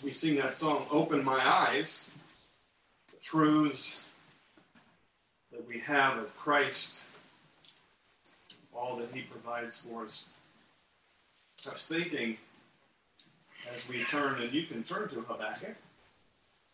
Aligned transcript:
As 0.00 0.04
we 0.04 0.12
sing 0.12 0.36
that 0.36 0.56
song, 0.56 0.86
Open 0.90 1.22
My 1.22 1.46
Eyes, 1.46 2.08
the 3.10 3.18
truths 3.18 4.06
that 5.52 5.68
we 5.68 5.78
have 5.80 6.16
of 6.16 6.34
Christ, 6.38 7.02
all 8.74 8.96
that 8.96 9.08
He 9.12 9.20
provides 9.20 9.78
for 9.78 10.04
us. 10.04 10.28
I 11.68 11.72
was 11.72 11.86
thinking 11.86 12.38
as 13.70 13.86
we 13.90 14.04
turn, 14.04 14.40
and 14.40 14.50
you 14.54 14.64
can 14.64 14.84
turn 14.84 15.10
to 15.10 15.20
Habakkuk, 15.20 15.76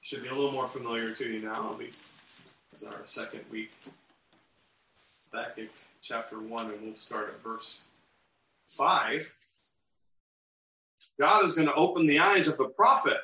should 0.06 0.22
be 0.22 0.28
a 0.28 0.34
little 0.34 0.52
more 0.52 0.68
familiar 0.68 1.12
to 1.12 1.24
you 1.28 1.40
now, 1.40 1.72
at 1.72 1.78
least 1.80 2.04
as 2.72 2.84
our 2.84 3.00
second 3.06 3.40
week. 3.50 3.72
Habakkuk 5.32 5.68
chapter 6.00 6.38
1, 6.38 6.70
and 6.70 6.80
we'll 6.80 6.96
start 6.96 7.34
at 7.34 7.42
verse 7.42 7.82
5. 8.68 9.26
God 11.18 11.44
is 11.44 11.56
going 11.56 11.66
to 11.66 11.74
open 11.74 12.06
the 12.06 12.20
eyes 12.20 12.46
of 12.46 12.56
the 12.56 12.68
prophet. 12.68 13.16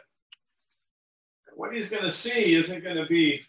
What 1.54 1.72
he's 1.72 1.88
going 1.88 2.02
to 2.02 2.10
see 2.10 2.56
isn't 2.56 2.82
going 2.82 2.96
to 2.96 3.06
be 3.06 3.44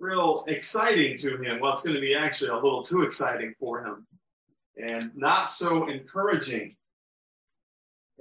real 0.00 0.46
exciting 0.48 1.18
to 1.18 1.36
him. 1.36 1.60
Well, 1.60 1.74
it's 1.74 1.82
going 1.82 1.96
to 1.96 2.00
be 2.00 2.14
actually 2.14 2.48
a 2.48 2.54
little 2.54 2.82
too 2.82 3.02
exciting 3.02 3.54
for 3.60 3.84
him 3.84 4.06
and 4.82 5.14
not 5.14 5.50
so 5.50 5.86
encouraging. 5.90 6.74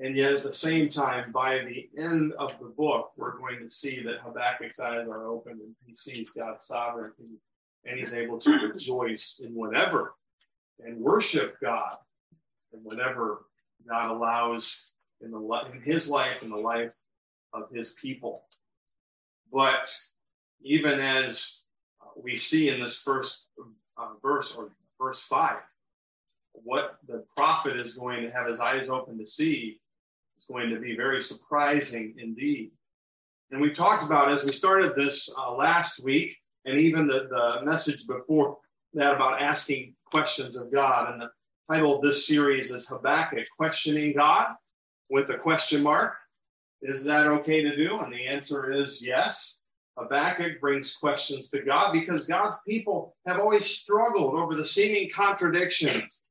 And 0.01 0.17
yet, 0.17 0.33
at 0.33 0.41
the 0.41 0.51
same 0.51 0.89
time, 0.89 1.31
by 1.31 1.59
the 1.59 1.87
end 1.95 2.33
of 2.39 2.53
the 2.59 2.69
book, 2.69 3.11
we're 3.17 3.37
going 3.37 3.59
to 3.59 3.69
see 3.69 4.01
that 4.01 4.19
Habakkuk's 4.19 4.79
eyes 4.79 5.07
are 5.07 5.27
open 5.27 5.51
and 5.51 5.75
he 5.85 5.93
sees 5.93 6.31
God's 6.31 6.65
sovereignty 6.65 7.37
and 7.85 7.99
he's 7.99 8.15
able 8.15 8.39
to 8.39 8.67
rejoice 8.67 9.41
in 9.45 9.53
whatever 9.53 10.15
and 10.79 10.97
worship 10.97 11.55
God 11.61 11.97
and 12.73 12.83
whatever 12.83 13.45
God 13.87 14.09
allows 14.09 14.91
in, 15.21 15.29
the, 15.29 15.61
in 15.71 15.81
his 15.83 16.09
life 16.09 16.41
and 16.41 16.51
the 16.51 16.57
life 16.57 16.95
of 17.53 17.69
his 17.71 17.91
people. 18.01 18.45
But 19.53 19.95
even 20.63 20.99
as 20.99 21.61
we 22.15 22.37
see 22.37 22.69
in 22.69 22.81
this 22.81 23.03
first 23.03 23.49
uh, 23.99 24.13
verse 24.23 24.55
or 24.55 24.71
verse 24.99 25.19
5, 25.19 25.57
what 26.53 26.97
the 27.07 27.23
prophet 27.35 27.79
is 27.79 27.93
going 27.93 28.23
to 28.23 28.31
have 28.31 28.47
his 28.47 28.59
eyes 28.59 28.89
open 28.89 29.19
to 29.19 29.27
see 29.27 29.77
is 30.41 30.47
going 30.47 30.69
to 30.69 30.79
be 30.79 30.95
very 30.95 31.21
surprising 31.21 32.15
indeed. 32.17 32.71
And 33.51 33.61
we 33.61 33.71
talked 33.71 34.03
about 34.03 34.31
as 34.31 34.43
we 34.43 34.51
started 34.51 34.95
this 34.95 35.33
uh, 35.37 35.53
last 35.53 36.03
week, 36.03 36.37
and 36.65 36.79
even 36.79 37.07
the, 37.07 37.27
the 37.29 37.65
message 37.65 38.07
before 38.07 38.57
that 38.93 39.13
about 39.13 39.41
asking 39.41 39.95
questions 40.05 40.57
of 40.57 40.71
God. 40.71 41.11
And 41.11 41.21
the 41.21 41.29
title 41.69 41.95
of 41.95 42.01
this 42.01 42.27
series 42.27 42.71
is 42.71 42.87
Habakkuk 42.87 43.45
Questioning 43.57 44.13
God 44.15 44.55
with 45.09 45.29
a 45.29 45.37
question 45.37 45.83
mark. 45.83 46.13
Is 46.81 47.03
that 47.03 47.27
okay 47.27 47.61
to 47.61 47.75
do? 47.75 47.99
And 47.99 48.11
the 48.11 48.25
answer 48.25 48.71
is 48.71 49.05
yes. 49.05 49.61
Habakkuk 49.97 50.59
brings 50.59 50.95
questions 50.95 51.49
to 51.49 51.61
God 51.61 51.93
because 51.93 52.25
God's 52.25 52.57
people 52.67 53.15
have 53.27 53.39
always 53.39 53.65
struggled 53.65 54.35
over 54.35 54.55
the 54.55 54.65
seeming 54.65 55.09
contradictions 55.09 56.23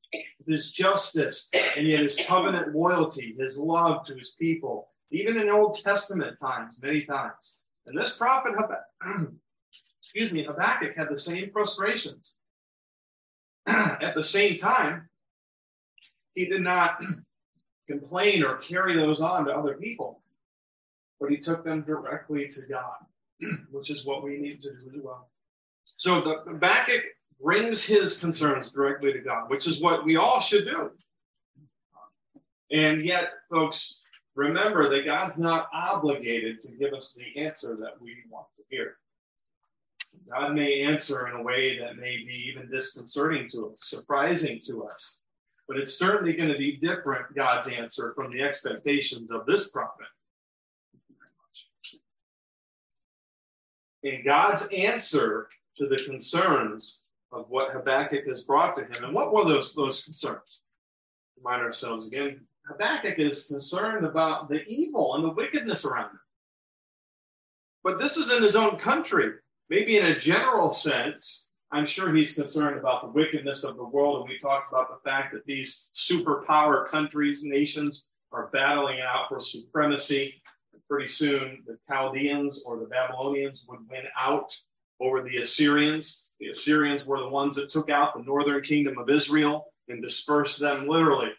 his 0.47 0.71
justice, 0.71 1.49
and 1.77 1.87
yet 1.87 2.01
his 2.01 2.21
covenant 2.27 2.75
loyalty, 2.75 3.35
his 3.39 3.59
love 3.59 4.05
to 4.07 4.15
his 4.15 4.33
people, 4.33 4.89
even 5.11 5.39
in 5.39 5.51
Old 5.51 5.79
Testament 5.79 6.39
times, 6.41 6.81
many 6.83 7.03
times. 7.03 7.61
And 7.87 7.99
this 7.99 8.17
prophet, 8.17 8.55
excuse 10.01 10.33
me, 10.33 10.45
Habakkuk 10.45 10.97
had 10.97 11.09
the 11.09 11.19
same 11.19 11.51
frustrations. 11.51 12.37
At 13.67 14.15
the 14.15 14.25
same 14.25 14.59
time, 14.59 15.09
he 16.35 16.47
did 16.47 16.63
not 16.63 17.01
complain 17.89 18.45
or 18.45 18.57
carry 18.57 18.95
those 18.95 19.21
on 19.21 19.47
to 19.47 19.53
other 19.53 19.75
people, 19.75 20.23
but 21.21 21.31
he 21.31 21.37
took 21.37 21.65
them 21.65 21.83
directly 21.83 22.49
to 22.49 22.63
God, 22.67 22.97
which 23.71 23.91
is 23.91 24.07
what 24.07 24.23
we 24.23 24.39
need 24.39 24.61
to 24.63 24.71
do 24.71 24.91
as 24.97 25.03
well. 25.03 25.31
So 25.85 26.21
the 26.21 26.43
Habakkuk 26.47 27.05
brings 27.43 27.85
his 27.85 28.19
concerns 28.19 28.71
directly 28.71 29.13
to 29.13 29.21
God, 29.21 29.49
which 29.49 29.67
is 29.67 29.83
what 29.83 30.05
we 30.05 30.17
all 30.17 30.41
should 30.41 30.65
do. 30.65 30.91
And 32.71 33.03
yet, 33.03 33.31
folks, 33.51 34.03
remember 34.35 34.89
that 34.89 35.05
God's 35.05 35.39
not 35.39 35.69
obligated 35.73 36.61
to 36.61 36.73
give 36.77 36.93
us 36.93 37.15
the 37.15 37.41
answer 37.41 37.77
that 37.81 38.01
we 38.01 38.17
want 38.29 38.47
to 38.57 38.63
hear. 38.69 38.97
God 40.31 40.55
may 40.55 40.83
answer 40.83 41.27
in 41.27 41.35
a 41.35 41.43
way 41.43 41.79
that 41.79 41.97
may 41.97 42.17
be 42.19 42.45
even 42.49 42.71
disconcerting 42.71 43.49
to 43.51 43.71
us, 43.71 43.85
surprising 43.85 44.61
to 44.67 44.85
us, 44.85 45.23
but 45.67 45.77
it's 45.77 45.99
certainly 45.99 46.35
going 46.35 46.51
to 46.51 46.59
be 46.59 46.77
different, 46.77 47.35
God's 47.35 47.69
answer, 47.69 48.13
from 48.15 48.33
the 48.33 48.43
expectations 48.43 49.33
of 49.33 49.47
this 49.47 49.71
prophet. 49.71 50.07
And 54.05 54.25
God's 54.25 54.69
answer 54.69 55.49
to 55.79 55.87
the 55.87 55.97
concerns 55.97 57.03
of 57.33 57.47
what 57.49 57.73
Habakkuk 57.73 58.27
has 58.27 58.43
brought 58.43 58.77
to 58.77 58.83
him. 58.83 59.05
And 59.05 59.15
what 59.15 59.33
were 59.33 59.45
those, 59.45 59.75
those 59.75 60.05
concerns? 60.05 60.63
Remind 61.37 61.63
ourselves 61.63 62.07
again 62.07 62.41
Habakkuk 62.67 63.19
is 63.19 63.47
concerned 63.47 64.05
about 64.05 64.49
the 64.49 64.65
evil 64.67 65.15
and 65.15 65.25
the 65.25 65.33
wickedness 65.33 65.85
around 65.85 66.11
him. 66.11 66.21
But 67.83 67.99
this 67.99 68.17
is 68.17 68.33
in 68.33 68.43
his 68.43 68.57
own 68.57 68.77
country. 68.77 69.33
Maybe 69.69 69.97
in 69.97 70.07
a 70.07 70.19
general 70.19 70.71
sense, 70.71 71.53
I'm 71.73 71.87
sure 71.87 72.13
he's 72.13 72.35
concerned 72.35 72.79
about 72.79 73.03
the 73.03 73.09
wickedness 73.09 73.65
of 73.65 73.77
the 73.77 73.85
world. 73.85 74.21
And 74.21 74.29
we 74.29 74.39
talked 74.39 74.73
about 74.73 74.89
the 74.91 75.09
fact 75.09 75.33
that 75.33 75.47
these 75.47 75.89
superpower 75.95 76.89
countries, 76.89 77.43
nations, 77.43 78.09
are 78.33 78.51
battling 78.53 79.01
out 79.01 79.29
for 79.29 79.41
supremacy. 79.41 80.43
Pretty 80.89 81.09
soon, 81.09 81.63
the 81.67 81.79
Chaldeans 81.89 82.65
or 82.67 82.77
the 82.77 82.87
Babylonians 82.87 83.65
would 83.69 83.79
win 83.89 84.05
out 84.19 84.53
over 84.99 85.23
the 85.23 85.37
Assyrians. 85.39 86.30
The 86.41 86.49
Assyrians 86.49 87.07
were 87.07 87.19
the 87.19 87.29
ones 87.29 87.57
that 87.57 87.69
took 87.69 87.91
out 87.91 88.15
the 88.15 88.25
northern 88.25 88.63
kingdom 88.63 88.99
of 88.99 89.11
Israel 89.11 89.67
and 89.89 90.03
dispersed 90.03 90.59
them 90.59 90.89
literally 90.89 91.31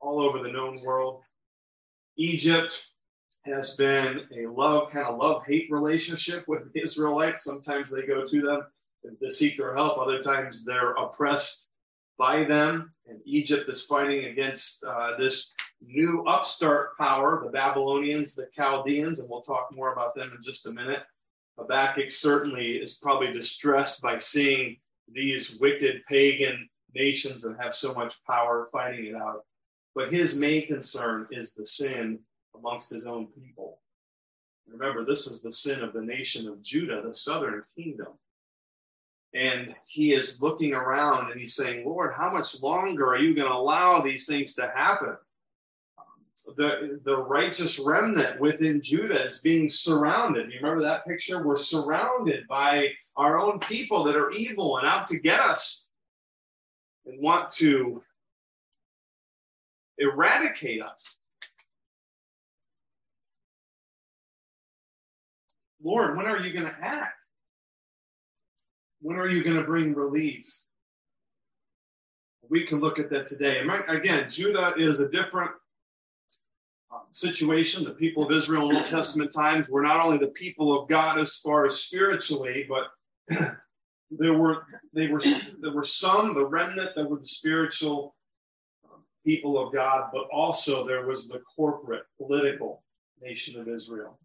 all 0.00 0.20
over 0.20 0.42
the 0.42 0.52
known 0.52 0.82
world. 0.82 1.22
Egypt 2.16 2.86
has 3.46 3.76
been 3.76 4.26
a 4.36 4.46
love, 4.46 4.90
kind 4.90 5.06
of 5.06 5.18
love 5.18 5.42
hate 5.46 5.70
relationship 5.70 6.44
with 6.46 6.72
the 6.72 6.82
Israelites. 6.82 7.44
Sometimes 7.44 7.90
they 7.90 8.06
go 8.06 8.26
to 8.26 8.42
them 8.42 8.62
to 9.18 9.30
seek 9.30 9.56
their 9.56 9.74
help, 9.74 9.98
other 9.98 10.22
times 10.22 10.64
they're 10.64 10.92
oppressed 10.92 11.70
by 12.18 12.44
them. 12.44 12.90
And 13.06 13.18
Egypt 13.24 13.68
is 13.70 13.86
fighting 13.86 14.26
against 14.26 14.84
uh, 14.84 15.16
this 15.18 15.54
new 15.80 16.22
upstart 16.26 16.98
power, 16.98 17.40
the 17.42 17.50
Babylonians, 17.50 18.34
the 18.34 18.48
Chaldeans, 18.54 19.20
and 19.20 19.30
we'll 19.30 19.40
talk 19.40 19.70
more 19.72 19.94
about 19.94 20.14
them 20.14 20.30
in 20.36 20.42
just 20.42 20.66
a 20.66 20.72
minute. 20.72 21.02
Habakkuk 21.60 22.10
certainly 22.10 22.76
is 22.76 22.98
probably 22.98 23.32
distressed 23.32 24.02
by 24.02 24.18
seeing 24.18 24.78
these 25.12 25.58
wicked 25.60 26.02
pagan 26.08 26.68
nations 26.94 27.42
that 27.42 27.60
have 27.60 27.74
so 27.74 27.92
much 27.94 28.24
power 28.24 28.68
fighting 28.72 29.06
it 29.06 29.14
out. 29.14 29.44
But 29.94 30.12
his 30.12 30.38
main 30.38 30.66
concern 30.66 31.28
is 31.30 31.52
the 31.52 31.66
sin 31.66 32.20
amongst 32.56 32.90
his 32.90 33.06
own 33.06 33.26
people. 33.26 33.80
Remember, 34.66 35.04
this 35.04 35.26
is 35.26 35.42
the 35.42 35.52
sin 35.52 35.82
of 35.82 35.92
the 35.92 36.00
nation 36.00 36.48
of 36.48 36.62
Judah, 36.62 37.02
the 37.06 37.14
southern 37.14 37.62
kingdom. 37.76 38.08
And 39.34 39.74
he 39.86 40.14
is 40.14 40.40
looking 40.40 40.72
around 40.72 41.30
and 41.30 41.40
he's 41.40 41.54
saying, 41.54 41.84
Lord, 41.84 42.12
how 42.16 42.32
much 42.32 42.62
longer 42.62 43.06
are 43.06 43.18
you 43.18 43.34
going 43.34 43.50
to 43.50 43.56
allow 43.56 44.00
these 44.00 44.26
things 44.26 44.54
to 44.54 44.72
happen? 44.74 45.16
The, 46.56 47.00
the 47.04 47.16
righteous 47.16 47.78
remnant 47.78 48.40
within 48.40 48.80
Judah 48.82 49.24
is 49.24 49.38
being 49.38 49.68
surrounded. 49.68 50.52
You 50.52 50.58
remember 50.60 50.82
that 50.82 51.06
picture? 51.06 51.44
We're 51.44 51.56
surrounded 51.56 52.46
by 52.48 52.90
our 53.16 53.38
own 53.38 53.58
people 53.58 54.04
that 54.04 54.16
are 54.16 54.30
evil 54.32 54.78
and 54.78 54.86
out 54.86 55.06
to 55.08 55.18
get 55.18 55.40
us 55.40 55.88
and 57.06 57.20
want 57.22 57.52
to 57.52 58.02
eradicate 59.98 60.82
us. 60.82 61.20
Lord, 65.82 66.16
when 66.16 66.26
are 66.26 66.40
you 66.40 66.52
going 66.52 66.66
to 66.66 66.76
act? 66.80 67.14
When 69.00 69.18
are 69.18 69.28
you 69.28 69.42
going 69.42 69.56
to 69.56 69.64
bring 69.64 69.94
relief? 69.94 70.46
We 72.48 72.64
can 72.64 72.80
look 72.80 72.98
at 72.98 73.08
that 73.10 73.26
today. 73.26 73.62
Again, 73.88 74.30
Judah 74.30 74.74
is 74.76 75.00
a 75.00 75.08
different 75.08 75.52
situation. 77.10 77.84
The 77.84 77.92
people 77.92 78.24
of 78.24 78.32
Israel 78.32 78.70
in 78.70 78.76
Old 78.76 78.86
Testament 78.86 79.32
times 79.32 79.68
were 79.68 79.82
not 79.82 80.04
only 80.04 80.18
the 80.18 80.28
people 80.28 80.78
of 80.78 80.88
God 80.88 81.18
as 81.18 81.38
far 81.38 81.66
as 81.66 81.80
spiritually, 81.80 82.68
but 82.68 82.90
there 84.10 84.34
were 84.34 84.64
they 84.92 85.08
were 85.08 85.20
there 85.60 85.72
were 85.72 85.84
some 85.84 86.34
the 86.34 86.46
remnant 86.46 86.90
that 86.96 87.08
were 87.08 87.18
the 87.18 87.26
spiritual 87.26 88.14
um, 88.84 89.02
people 89.24 89.58
of 89.58 89.72
God, 89.72 90.10
but 90.12 90.26
also 90.32 90.86
there 90.86 91.06
was 91.06 91.28
the 91.28 91.40
corporate 91.56 92.04
political 92.16 92.82
nation 93.20 93.60
of 93.60 93.68
Israel. 93.68 94.18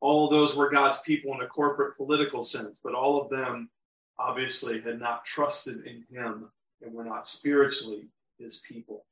All 0.00 0.26
of 0.26 0.30
those 0.30 0.56
were 0.56 0.70
God's 0.70 1.00
people 1.00 1.32
in 1.34 1.40
a 1.40 1.46
corporate 1.46 1.96
political 1.96 2.42
sense, 2.42 2.80
but 2.82 2.94
all 2.94 3.20
of 3.20 3.30
them 3.30 3.70
obviously 4.18 4.80
had 4.80 5.00
not 5.00 5.24
trusted 5.24 5.86
in 5.86 6.04
him 6.10 6.50
and 6.82 6.92
were 6.92 7.04
not 7.04 7.26
spiritually 7.26 8.08
his 8.38 8.62
people. 8.68 9.04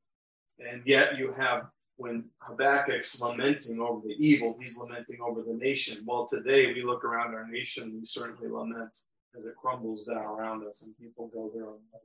And 0.59 0.83
yet 0.87 1.19
you 1.19 1.33
have 1.33 1.69
when 1.97 2.25
Habakkuk's 2.43 3.21
lamenting 3.21 3.81
over 3.81 4.01
the 4.07 4.15
evil, 4.19 4.57
he's 4.61 4.77
lamenting 4.77 5.21
over 5.21 5.43
the 5.43 5.55
nation. 5.55 6.05
Well, 6.07 6.27
today 6.27 6.73
we 6.73 6.83
look 6.83 7.05
around 7.05 7.35
our 7.35 7.47
nation, 7.47 7.97
we 7.99 8.05
certainly 8.05 8.51
lament 8.51 8.99
as 9.37 9.47
it 9.47 9.57
crumbles 9.57 10.05
down 10.05 10.25
around 10.25 10.67
us 10.67 10.83
and 10.83 10.97
people 10.99 11.29
go 11.29 11.51
their 11.55 11.67
own 11.67 11.81
way. 11.93 12.01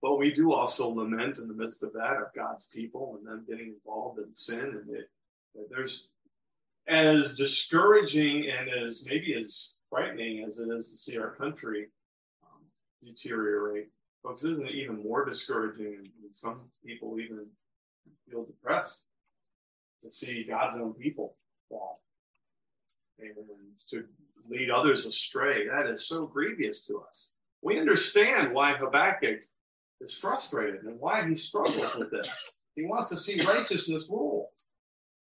But 0.00 0.18
we 0.18 0.32
do 0.32 0.52
also 0.52 0.88
lament 0.88 1.38
in 1.38 1.48
the 1.48 1.54
midst 1.54 1.82
of 1.82 1.92
that 1.94 2.16
of 2.16 2.34
God's 2.34 2.66
people 2.66 3.16
and 3.18 3.26
them 3.26 3.44
getting 3.48 3.74
involved 3.74 4.18
in 4.18 4.34
sin. 4.34 4.82
And 4.86 4.96
it, 4.96 5.10
there's 5.70 6.10
as 6.86 7.34
discouraging 7.34 8.48
and 8.48 8.70
as 8.70 9.04
maybe 9.04 9.34
as 9.34 9.74
frightening 9.90 10.44
as 10.44 10.58
it 10.58 10.68
is 10.68 10.90
to 10.90 10.96
see 10.96 11.18
our 11.18 11.32
country 11.32 11.88
um, 12.44 12.62
deteriorate. 13.02 13.88
Folks, 14.22 14.44
isn't 14.44 14.68
it 14.68 14.74
even 14.74 15.02
more 15.02 15.24
discouraging? 15.24 16.08
Some 16.32 16.62
people 16.84 17.18
even 17.20 17.46
feel 18.28 18.44
depressed 18.44 19.04
to 20.02 20.10
see 20.10 20.44
God's 20.44 20.78
own 20.78 20.94
people 20.94 21.36
fall 21.68 22.00
and 23.18 23.34
to 23.90 24.04
lead 24.48 24.70
others 24.70 25.06
astray. 25.06 25.66
That 25.66 25.88
is 25.88 26.06
so 26.06 26.26
grievous 26.26 26.82
to 26.86 27.02
us. 27.08 27.32
We 27.62 27.78
understand 27.78 28.52
why 28.52 28.72
Habakkuk 28.74 29.40
is 30.00 30.14
frustrated 30.14 30.84
and 30.84 31.00
why 31.00 31.28
he 31.28 31.36
struggles 31.36 31.96
with 31.96 32.10
this. 32.10 32.50
He 32.76 32.84
wants 32.84 33.08
to 33.08 33.16
see 33.16 33.44
righteousness 33.44 34.08
rule. 34.08 34.52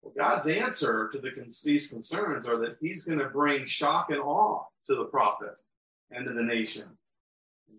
Well, 0.02 0.14
God's 0.16 0.48
answer 0.48 1.10
to 1.12 1.18
the, 1.18 1.30
these 1.64 1.88
concerns 1.88 2.46
are 2.46 2.58
that 2.58 2.76
he's 2.80 3.04
going 3.04 3.18
to 3.18 3.28
bring 3.28 3.66
shock 3.66 4.10
and 4.10 4.20
awe 4.20 4.64
to 4.86 4.94
the 4.94 5.04
prophet 5.04 5.60
and 6.10 6.26
to 6.26 6.32
the 6.32 6.42
nation. 6.42 6.84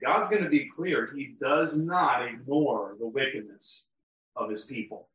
God's 0.01 0.30
going 0.30 0.44
to 0.44 0.50
be 0.50 0.69
clear. 0.69 1.10
He 1.16 1.36
does 1.40 1.78
not 1.78 2.25
ignore 2.28 2.95
the 3.00 3.07
wickedness 3.07 3.86
of 4.35 4.50
his 4.50 4.65
people. 4.65 5.09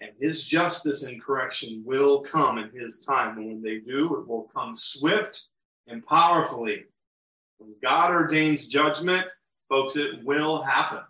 And 0.00 0.10
his 0.18 0.44
justice 0.44 1.04
and 1.04 1.22
correction 1.22 1.82
will 1.86 2.20
come 2.20 2.58
in 2.58 2.70
his 2.70 2.98
time. 2.98 3.38
And 3.38 3.46
when 3.46 3.62
they 3.62 3.78
do, 3.78 4.16
it 4.16 4.26
will 4.26 4.50
come 4.54 4.74
swift 4.74 5.48
and 5.86 6.04
powerfully. 6.06 6.84
When 7.58 7.74
God 7.82 8.12
ordains 8.12 8.66
judgment, 8.66 9.26
folks, 9.68 9.96
it 9.96 10.24
will 10.24 10.62
happen. 10.62 11.00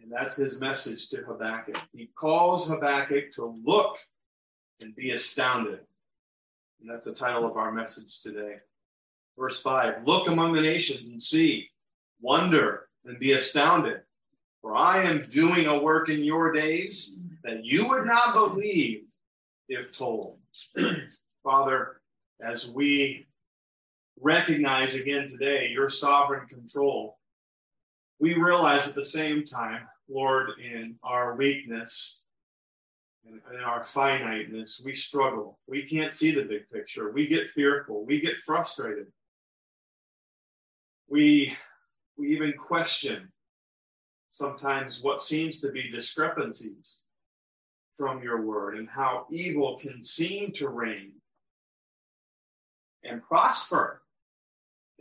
And 0.00 0.10
that's 0.10 0.36
his 0.36 0.60
message 0.60 1.08
to 1.08 1.18
Habakkuk. 1.18 1.76
He 1.92 2.10
calls 2.14 2.68
Habakkuk 2.68 3.32
to 3.34 3.58
look 3.64 3.98
and 4.80 4.94
be 4.94 5.10
astounded. 5.10 5.80
And 6.80 6.88
that's 6.88 7.06
the 7.06 7.14
title 7.14 7.44
of 7.44 7.56
our 7.56 7.72
message 7.72 8.20
today. 8.20 8.56
Verse 9.38 9.60
5 9.60 10.06
Look 10.06 10.28
among 10.28 10.52
the 10.52 10.62
nations 10.62 11.08
and 11.08 11.20
see, 11.20 11.68
wonder 12.20 12.88
and 13.04 13.18
be 13.18 13.32
astounded. 13.32 14.02
For 14.62 14.76
I 14.76 15.04
am 15.04 15.26
doing 15.30 15.66
a 15.66 15.78
work 15.78 16.10
in 16.10 16.22
your 16.22 16.52
days 16.52 17.18
that 17.44 17.64
you 17.64 17.88
would 17.88 18.04
not 18.04 18.34
believe 18.34 19.04
if 19.68 19.92
told. 19.92 20.38
Father, 21.42 22.00
as 22.42 22.70
we 22.70 23.26
recognize 24.20 24.94
again 24.94 25.28
today 25.28 25.68
your 25.68 25.88
sovereign 25.88 26.46
control, 26.46 27.18
we 28.18 28.34
realize 28.34 28.86
at 28.86 28.94
the 28.94 29.04
same 29.04 29.44
time, 29.44 29.88
Lord, 30.08 30.50
in 30.58 30.96
our 31.02 31.36
weakness 31.36 32.20
and 33.24 33.40
in 33.54 33.60
our 33.60 33.84
finiteness, 33.84 34.82
we 34.84 34.94
struggle. 34.94 35.58
We 35.66 35.86
can't 35.86 36.12
see 36.12 36.32
the 36.32 36.42
big 36.42 36.68
picture. 36.70 37.12
We 37.12 37.26
get 37.28 37.50
fearful. 37.50 38.04
We 38.04 38.20
get 38.20 38.36
frustrated. 38.44 39.06
We, 41.08 41.56
we 42.18 42.34
even 42.34 42.52
question 42.52 43.29
sometimes 44.30 45.02
what 45.02 45.20
seems 45.20 45.60
to 45.60 45.70
be 45.70 45.90
discrepancies 45.90 47.00
from 47.96 48.22
your 48.22 48.42
word 48.42 48.76
and 48.76 48.88
how 48.88 49.26
evil 49.30 49.78
can 49.78 50.00
seem 50.00 50.52
to 50.52 50.68
reign 50.68 51.12
and 53.04 53.22
prosper. 53.22 54.02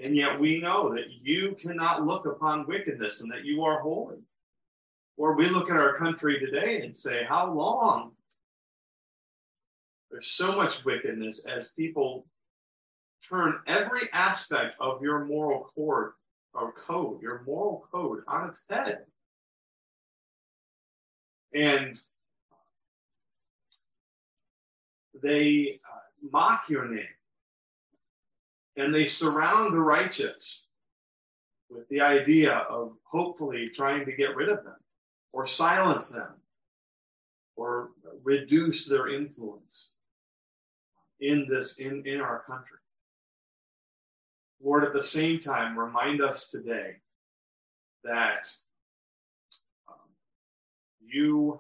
And 0.04 0.16
yet 0.16 0.40
we 0.40 0.60
know 0.60 0.94
that 0.94 1.10
you 1.22 1.56
cannot 1.62 2.06
look 2.06 2.26
upon 2.26 2.68
wickedness 2.68 3.22
and 3.22 3.32
that 3.32 3.46
you 3.46 3.64
are 3.64 3.80
holy. 3.80 4.18
Or 5.18 5.34
we 5.36 5.48
look 5.48 5.70
at 5.70 5.78
our 5.78 5.96
country 5.96 6.40
today 6.40 6.82
and 6.82 6.96
say, 6.96 7.26
How 7.26 7.52
long? 7.52 8.14
There's 10.10 10.32
so 10.32 10.56
much 10.56 10.86
wickedness 10.86 11.46
as 11.46 11.70
people 11.70 12.26
turn 13.28 13.60
every 13.68 14.10
aspect 14.14 14.76
of 14.80 15.02
your 15.02 15.26
moral 15.26 15.70
code 15.76 16.12
or 16.54 16.72
code, 16.72 17.22
your 17.22 17.44
moral 17.46 17.86
code 17.92 18.24
on 18.28 18.48
its 18.48 18.64
head. 18.70 19.06
And 21.54 21.96
they 25.22 25.80
uh, 25.86 26.30
mock 26.32 26.70
your 26.70 26.88
name. 26.88 27.06
And 28.78 28.94
they 28.94 29.06
surround 29.06 29.74
the 29.74 29.80
righteous 29.80 30.66
with 31.70 31.88
the 31.90 32.02
idea 32.02 32.54
of 32.54 32.94
hopefully 33.04 33.70
trying 33.74 34.06
to 34.06 34.16
get 34.16 34.36
rid 34.36 34.50
of 34.50 34.64
them 34.64 34.78
or 35.34 35.46
silence 35.46 36.10
them 36.10 36.34
or 37.56 37.90
reduce 38.24 38.88
their 38.88 39.10
influence 39.10 39.94
in 41.20 41.48
this 41.50 41.80
in, 41.80 42.04
in 42.06 42.22
our 42.22 42.44
country. 42.44 42.78
Lord 44.64 44.84
at 44.84 44.94
the 44.94 45.04
same 45.04 45.40
time 45.40 45.78
remind 45.78 46.22
us 46.22 46.50
today 46.50 46.96
that 48.04 48.50
you 51.12 51.60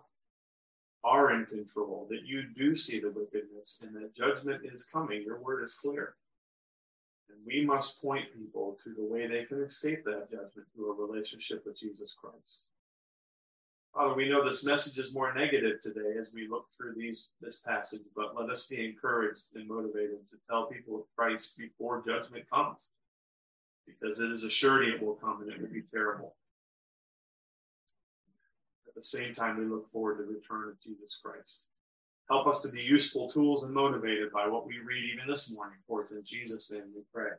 are 1.03 1.33
in 1.33 1.45
control, 1.45 2.07
that 2.09 2.25
you 2.25 2.43
do 2.57 2.75
see 2.75 2.99
the 2.99 3.11
wickedness, 3.11 3.81
and 3.81 3.95
that 3.95 4.15
judgment 4.15 4.61
is 4.65 4.85
coming. 4.85 5.21
Your 5.23 5.39
word 5.39 5.63
is 5.63 5.75
clear. 5.75 6.15
And 7.29 7.39
we 7.45 7.65
must 7.65 8.01
point 8.01 8.25
people 8.33 8.77
to 8.83 8.93
the 8.93 9.05
way 9.05 9.27
they 9.27 9.45
can 9.45 9.63
escape 9.63 10.03
that 10.05 10.29
judgment 10.29 10.67
through 10.75 10.91
a 10.91 11.07
relationship 11.07 11.63
with 11.65 11.79
Jesus 11.79 12.15
Christ. 12.19 12.67
Father, 13.93 14.15
we 14.15 14.29
know 14.29 14.43
this 14.43 14.65
message 14.65 14.99
is 14.99 15.13
more 15.13 15.33
negative 15.33 15.81
today 15.81 16.17
as 16.19 16.31
we 16.33 16.47
look 16.47 16.67
through 16.75 16.93
these 16.95 17.29
this 17.41 17.59
passage, 17.61 18.01
but 18.15 18.35
let 18.35 18.49
us 18.49 18.67
be 18.67 18.85
encouraged 18.85 19.55
and 19.55 19.67
motivated 19.67 20.19
to 20.29 20.37
tell 20.47 20.67
people 20.67 20.97
of 20.97 21.03
Christ 21.15 21.57
before 21.57 22.03
judgment 22.05 22.47
comes, 22.51 22.89
because 23.87 24.19
it 24.19 24.31
is 24.31 24.44
a 24.44 24.49
surety 24.49 24.91
it 24.91 25.01
will 25.01 25.15
come 25.15 25.41
and 25.41 25.51
it 25.51 25.59
will 25.59 25.69
be 25.69 25.81
terrible 25.81 26.35
the 28.95 29.03
same 29.03 29.33
time, 29.33 29.57
we 29.57 29.65
look 29.65 29.87
forward 29.89 30.17
to 30.17 30.23
the 30.23 30.29
return 30.29 30.69
of 30.69 30.79
Jesus 30.79 31.19
Christ. 31.23 31.67
Help 32.29 32.47
us 32.47 32.61
to 32.61 32.69
be 32.69 32.85
useful 32.85 33.27
tools 33.27 33.63
and 33.63 33.73
motivated 33.73 34.31
by 34.31 34.47
what 34.47 34.67
we 34.67 34.77
read 34.79 35.03
even 35.11 35.27
this 35.27 35.51
morning. 35.51 35.79
For 35.87 36.01
it's 36.01 36.11
in 36.11 36.23
Jesus' 36.23 36.71
name 36.71 36.83
we 36.95 37.01
pray. 37.11 37.31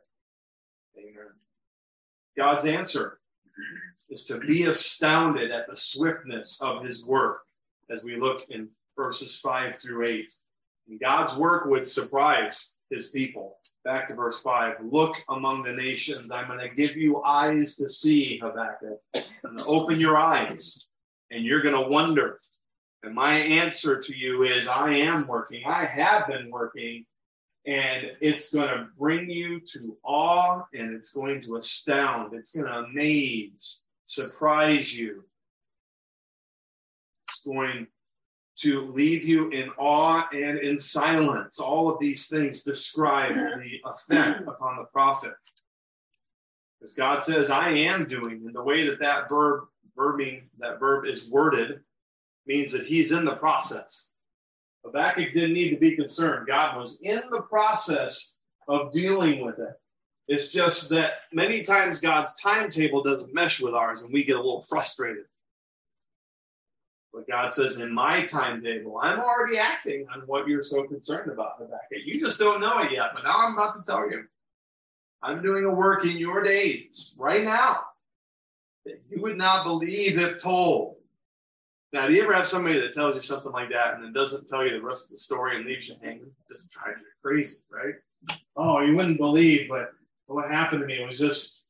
Amen. 0.97 1.31
God's 2.37 2.65
answer 2.65 3.19
is 4.09 4.25
to 4.25 4.37
be 4.37 4.63
astounded 4.63 5.51
at 5.51 5.67
the 5.67 5.77
swiftness 5.77 6.61
of 6.61 6.83
his 6.83 7.05
work 7.05 7.43
as 7.89 8.03
we 8.03 8.17
look 8.17 8.43
in 8.49 8.67
verses 8.97 9.39
5 9.39 9.77
through 9.77 10.05
8. 10.05 10.33
And 10.89 10.99
God's 10.99 11.37
work 11.37 11.65
would 11.67 11.87
surprise 11.87 12.71
his 12.89 13.09
people. 13.09 13.57
Back 13.85 14.09
to 14.09 14.15
verse 14.15 14.41
5. 14.41 14.75
Look 14.83 15.15
among 15.29 15.63
the 15.63 15.71
nations. 15.71 16.29
I'm 16.31 16.47
going 16.47 16.59
to 16.59 16.75
give 16.75 16.97
you 16.97 17.23
eyes 17.23 17.77
to 17.77 17.87
see, 17.87 18.39
Habakkuk. 18.43 18.99
Open 19.65 19.99
your 19.99 20.17
eyes 20.17 20.90
and 21.31 21.45
you're 21.45 21.61
going 21.61 21.81
to 21.81 21.89
wonder. 21.89 22.39
And 23.03 23.15
my 23.15 23.35
answer 23.35 23.99
to 23.99 24.15
you 24.15 24.43
is 24.43 24.67
I 24.67 24.93
am 24.93 25.25
working. 25.25 25.63
I 25.65 25.85
have 25.85 26.27
been 26.27 26.51
working. 26.51 27.05
And 27.65 28.11
it's 28.21 28.53
going 28.53 28.69
to 28.69 28.87
bring 28.97 29.29
you 29.29 29.59
to 29.71 29.97
awe 30.03 30.63
and 30.73 30.93
it's 30.95 31.13
going 31.13 31.41
to 31.43 31.57
astound. 31.57 32.33
It's 32.33 32.55
going 32.55 32.67
to 32.67 32.79
amaze, 32.79 33.81
surprise 34.07 34.95
you. 34.95 35.23
It's 37.27 37.41
going 37.41 37.87
to 38.59 38.81
leave 38.91 39.25
you 39.25 39.49
in 39.49 39.69
awe 39.77 40.27
and 40.31 40.59
in 40.59 40.79
silence. 40.79 41.59
All 41.59 41.89
of 41.89 41.99
these 41.99 42.27
things 42.27 42.63
describe 42.63 43.35
the 43.35 43.79
effect 43.85 44.47
upon 44.47 44.77
the 44.77 44.85
prophet. 44.91 45.33
Because 46.79 46.93
God 46.93 47.23
says, 47.23 47.51
I 47.51 47.69
am 47.69 48.07
doing, 48.07 48.43
and 48.45 48.55
the 48.55 48.63
way 48.63 48.87
that 48.87 48.99
that 48.99 49.29
verb 49.29 49.65
verbing, 49.97 50.43
that 50.59 50.79
verb 50.79 51.05
is 51.05 51.29
worded, 51.29 51.81
means 52.45 52.71
that 52.71 52.85
he's 52.85 53.11
in 53.11 53.25
the 53.25 53.35
process. 53.35 54.11
Habakkuk 54.83 55.33
didn't 55.33 55.53
need 55.53 55.69
to 55.69 55.77
be 55.77 55.95
concerned. 55.95 56.47
God 56.47 56.77
was 56.77 56.99
in 57.01 57.21
the 57.29 57.43
process 57.49 58.37
of 58.67 58.91
dealing 58.91 59.45
with 59.45 59.59
it. 59.59 59.73
It's 60.27 60.49
just 60.49 60.89
that 60.89 61.11
many 61.33 61.61
times 61.61 62.01
God's 62.01 62.33
timetable 62.41 63.03
doesn't 63.03 63.33
mesh 63.33 63.61
with 63.61 63.73
ours 63.73 64.01
and 64.01 64.13
we 64.13 64.23
get 64.23 64.37
a 64.37 64.41
little 64.41 64.61
frustrated. 64.61 65.25
But 67.13 67.27
God 67.27 67.53
says, 67.53 67.79
in 67.79 67.93
my 67.93 68.25
timetable, 68.25 68.97
I'm 68.97 69.19
already 69.19 69.57
acting 69.57 70.07
on 70.13 70.21
what 70.21 70.47
you're 70.47 70.63
so 70.63 70.83
concerned 70.83 71.29
about, 71.29 71.57
Habakkuk. 71.57 72.05
You 72.05 72.19
just 72.19 72.39
don't 72.39 72.61
know 72.61 72.79
it 72.79 72.91
yet, 72.91 73.09
but 73.13 73.23
now 73.23 73.35
I'm 73.39 73.53
about 73.53 73.75
to 73.75 73.83
tell 73.83 74.09
you. 74.09 74.23
I'm 75.21 75.41
doing 75.41 75.65
a 75.65 75.73
work 75.73 76.05
in 76.05 76.17
your 76.17 76.41
days, 76.41 77.13
right 77.17 77.43
now, 77.43 77.81
you 78.85 79.21
would 79.21 79.37
not 79.37 79.63
believe 79.63 80.17
if 80.17 80.41
told. 80.41 80.97
Now, 81.93 82.07
do 82.07 82.13
you 82.13 82.23
ever 82.23 82.33
have 82.33 82.47
somebody 82.47 82.79
that 82.79 82.93
tells 82.93 83.15
you 83.15 83.21
something 83.21 83.51
like 83.51 83.69
that 83.69 83.95
and 83.95 84.03
then 84.03 84.13
doesn't 84.13 84.47
tell 84.47 84.65
you 84.65 84.71
the 84.71 84.81
rest 84.81 85.07
of 85.07 85.13
the 85.13 85.19
story 85.19 85.57
and 85.57 85.65
leaves 85.65 85.89
you 85.89 85.95
hanging? 86.01 86.31
Just 86.49 86.69
drives 86.69 87.01
you 87.01 87.07
crazy, 87.21 87.57
right? 87.69 87.95
Oh, 88.55 88.79
you 88.79 88.95
wouldn't 88.95 89.17
believe, 89.17 89.67
but 89.67 89.91
what 90.27 90.49
happened 90.49 90.81
to 90.81 90.87
me 90.87 91.03
was 91.03 91.19
just, 91.19 91.65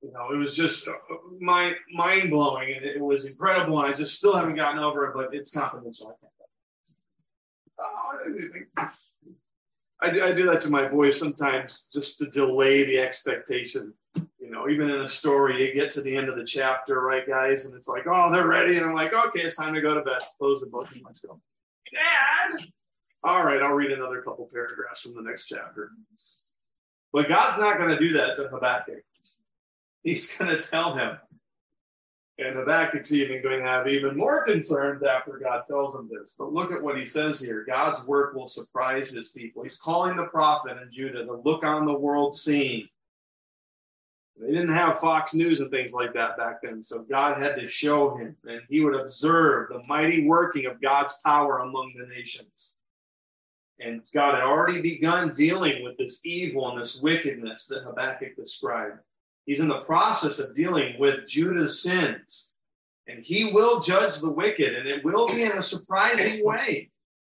you 0.00 0.12
know, 0.12 0.30
it 0.32 0.38
was 0.38 0.56
just 0.56 0.88
uh, 0.88 0.92
mind 1.40 1.76
mind 1.92 2.30
blowing 2.30 2.74
and 2.74 2.86
it 2.86 2.98
was 2.98 3.26
incredible. 3.26 3.78
And 3.82 3.92
I 3.92 3.94
just 3.94 4.16
still 4.16 4.34
haven't 4.34 4.56
gotten 4.56 4.82
over 4.82 5.04
it, 5.04 5.14
but 5.14 5.34
it's 5.34 5.50
confidential. 5.50 6.16
I 6.16 6.26
can't. 8.80 8.90
I 10.02 10.32
do 10.32 10.46
that 10.46 10.62
to 10.62 10.70
my 10.70 10.88
boys 10.88 11.18
sometimes 11.18 11.88
just 11.92 12.18
to 12.18 12.30
delay 12.30 12.84
the 12.84 12.98
expectation. 12.98 13.92
You 14.50 14.56
know, 14.56 14.68
even 14.68 14.90
in 14.90 15.02
a 15.02 15.08
story, 15.08 15.64
you 15.64 15.72
get 15.72 15.92
to 15.92 16.02
the 16.02 16.16
end 16.16 16.28
of 16.28 16.34
the 16.34 16.44
chapter, 16.44 17.02
right, 17.02 17.24
guys? 17.24 17.66
And 17.66 17.74
it's 17.76 17.86
like, 17.86 18.08
oh, 18.08 18.32
they're 18.32 18.48
ready. 18.48 18.78
And 18.78 18.84
I'm 18.84 18.94
like, 18.94 19.14
okay, 19.14 19.42
it's 19.42 19.54
time 19.54 19.72
to 19.74 19.80
go 19.80 19.94
to 19.94 20.00
bed. 20.00 20.18
Close 20.38 20.60
the 20.60 20.66
book 20.66 20.88
and 20.92 21.02
let's 21.04 21.20
go. 21.20 21.40
Dad! 21.92 22.66
All 23.22 23.44
right, 23.44 23.62
I'll 23.62 23.74
read 23.74 23.92
another 23.92 24.22
couple 24.22 24.48
paragraphs 24.52 25.02
from 25.02 25.14
the 25.14 25.22
next 25.22 25.46
chapter. 25.46 25.92
But 27.12 27.28
God's 27.28 27.60
not 27.60 27.78
going 27.78 27.90
to 27.90 27.98
do 28.00 28.12
that 28.14 28.34
to 28.38 28.48
Habakkuk. 28.48 29.04
He's 30.02 30.36
going 30.36 30.50
to 30.50 30.60
tell 30.60 30.96
him. 30.96 31.16
And 32.38 32.56
Habakkuk's 32.56 33.12
even 33.12 33.44
going 33.44 33.62
to 33.62 33.68
have 33.70 33.86
even 33.86 34.16
more 34.16 34.44
concerns 34.44 35.04
after 35.04 35.38
God 35.40 35.62
tells 35.68 35.94
him 35.94 36.10
this. 36.12 36.34
But 36.36 36.52
look 36.52 36.72
at 36.72 36.82
what 36.82 36.98
he 36.98 37.06
says 37.06 37.38
here 37.38 37.64
God's 37.68 38.04
work 38.04 38.34
will 38.34 38.48
surprise 38.48 39.12
his 39.12 39.30
people. 39.30 39.62
He's 39.62 39.78
calling 39.78 40.16
the 40.16 40.26
prophet 40.26 40.76
in 40.82 40.90
Judah 40.90 41.24
to 41.24 41.36
look 41.36 41.64
on 41.64 41.86
the 41.86 41.96
world 41.96 42.34
scene. 42.34 42.88
They 44.40 44.52
didn't 44.52 44.72
have 44.72 45.00
Fox 45.00 45.34
News 45.34 45.60
and 45.60 45.70
things 45.70 45.92
like 45.92 46.14
that 46.14 46.38
back 46.38 46.62
then, 46.62 46.80
so 46.80 47.02
God 47.02 47.42
had 47.42 47.56
to 47.56 47.68
show 47.68 48.16
him, 48.16 48.34
and 48.44 48.62
he 48.70 48.82
would 48.82 48.94
observe 48.94 49.68
the 49.68 49.82
mighty 49.86 50.26
working 50.26 50.64
of 50.64 50.80
God's 50.80 51.14
power 51.24 51.58
among 51.58 51.92
the 51.98 52.06
nations. 52.06 52.74
And 53.80 54.02
God 54.14 54.34
had 54.34 54.44
already 54.44 54.80
begun 54.80 55.34
dealing 55.34 55.84
with 55.84 55.98
this 55.98 56.20
evil 56.24 56.70
and 56.70 56.80
this 56.80 57.02
wickedness 57.02 57.66
that 57.66 57.84
Habakkuk 57.84 58.36
described. 58.36 58.98
He's 59.44 59.60
in 59.60 59.68
the 59.68 59.80
process 59.80 60.38
of 60.38 60.56
dealing 60.56 60.98
with 60.98 61.28
Judah's 61.28 61.82
sins. 61.82 62.54
And 63.08 63.24
he 63.24 63.52
will 63.52 63.80
judge 63.80 64.20
the 64.20 64.30
wicked, 64.30 64.74
and 64.74 64.86
it 64.86 65.04
will 65.04 65.28
be 65.28 65.42
in 65.42 65.52
a 65.52 65.62
surprising 65.62 66.44
way 66.44 66.90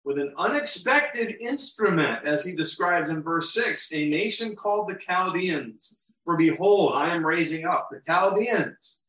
with 0.04 0.18
an 0.18 0.34
unexpected 0.36 1.36
instrument, 1.40 2.26
as 2.26 2.44
he 2.44 2.54
describes 2.54 3.10
in 3.10 3.22
verse 3.22 3.54
6 3.54 3.92
a 3.92 4.08
nation 4.08 4.54
called 4.54 4.90
the 4.90 4.96
Chaldeans. 4.96 6.01
For 6.24 6.36
behold, 6.36 6.92
I 6.94 7.14
am 7.14 7.26
raising 7.26 7.66
up 7.66 7.88
the 7.90 8.00
Chaldeans. 8.06 9.00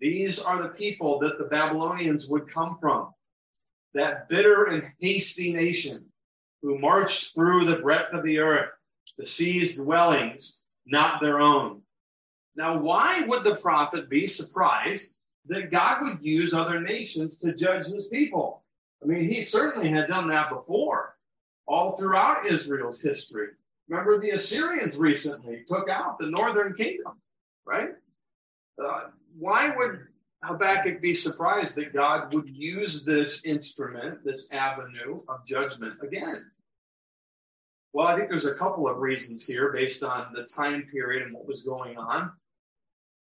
These 0.00 0.42
are 0.42 0.62
the 0.62 0.70
people 0.70 1.18
that 1.20 1.38
the 1.38 1.44
Babylonians 1.44 2.28
would 2.28 2.50
come 2.52 2.78
from, 2.80 3.12
that 3.94 4.28
bitter 4.28 4.66
and 4.66 4.92
hasty 5.00 5.52
nation 5.52 6.12
who 6.62 6.78
marched 6.78 7.34
through 7.34 7.64
the 7.64 7.78
breadth 7.78 8.12
of 8.12 8.24
the 8.24 8.40
earth 8.40 8.70
to 9.18 9.24
seize 9.24 9.76
dwellings 9.76 10.62
not 10.86 11.20
their 11.20 11.40
own. 11.40 11.82
Now, 12.56 12.78
why 12.78 13.22
would 13.26 13.44
the 13.44 13.56
prophet 13.56 14.08
be 14.08 14.26
surprised 14.26 15.12
that 15.46 15.70
God 15.70 16.02
would 16.02 16.22
use 16.22 16.54
other 16.54 16.80
nations 16.80 17.38
to 17.40 17.54
judge 17.54 17.86
his 17.86 18.08
people? 18.08 18.64
I 19.02 19.06
mean, 19.06 19.24
he 19.24 19.42
certainly 19.42 19.90
had 19.90 20.08
done 20.08 20.28
that 20.28 20.50
before, 20.50 21.16
all 21.66 21.96
throughout 21.96 22.46
Israel's 22.46 23.02
history. 23.02 23.48
Remember, 23.88 24.18
the 24.18 24.30
Assyrians 24.30 24.96
recently 24.96 25.64
took 25.66 25.88
out 25.88 26.18
the 26.18 26.30
northern 26.30 26.74
kingdom, 26.74 27.20
right? 27.64 27.90
Uh, 28.82 29.04
why 29.38 29.74
would 29.76 30.00
Habakkuk 30.42 31.00
be 31.00 31.14
surprised 31.14 31.76
that 31.76 31.92
God 31.92 32.34
would 32.34 32.48
use 32.48 33.04
this 33.04 33.46
instrument, 33.46 34.24
this 34.24 34.50
avenue 34.52 35.20
of 35.28 35.46
judgment 35.46 35.94
again? 36.02 36.50
Well, 37.92 38.06
I 38.06 38.16
think 38.16 38.28
there's 38.28 38.46
a 38.46 38.54
couple 38.54 38.88
of 38.88 38.98
reasons 38.98 39.46
here 39.46 39.72
based 39.72 40.02
on 40.02 40.32
the 40.34 40.44
time 40.44 40.86
period 40.92 41.22
and 41.22 41.34
what 41.34 41.46
was 41.46 41.62
going 41.62 41.96
on. 41.96 42.32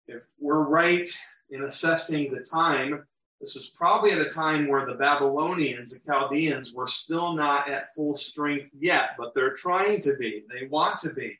If 0.07 0.23
we're 0.39 0.63
right 0.63 1.09
in 1.49 1.63
assessing 1.63 2.33
the 2.33 2.41
time, 2.41 3.05
this 3.43 3.57
is 3.57 3.75
probably 3.77 4.11
at 4.11 4.21
a 4.21 4.29
time 4.29 4.69
where 4.69 4.85
the 4.85 4.93
Babylonians, 4.93 5.93
the 5.93 5.99
Chaldeans, 6.09 6.71
were 6.71 6.87
still 6.87 7.33
not 7.33 7.69
at 7.69 7.93
full 7.93 8.15
strength 8.15 8.69
yet, 8.79 9.15
but 9.17 9.35
they're 9.35 9.53
trying 9.53 10.01
to 10.03 10.15
be. 10.15 10.45
They 10.49 10.67
want 10.67 10.97
to 11.01 11.13
be. 11.13 11.37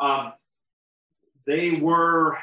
Um, 0.00 0.32
they 1.46 1.72
were, 1.82 2.38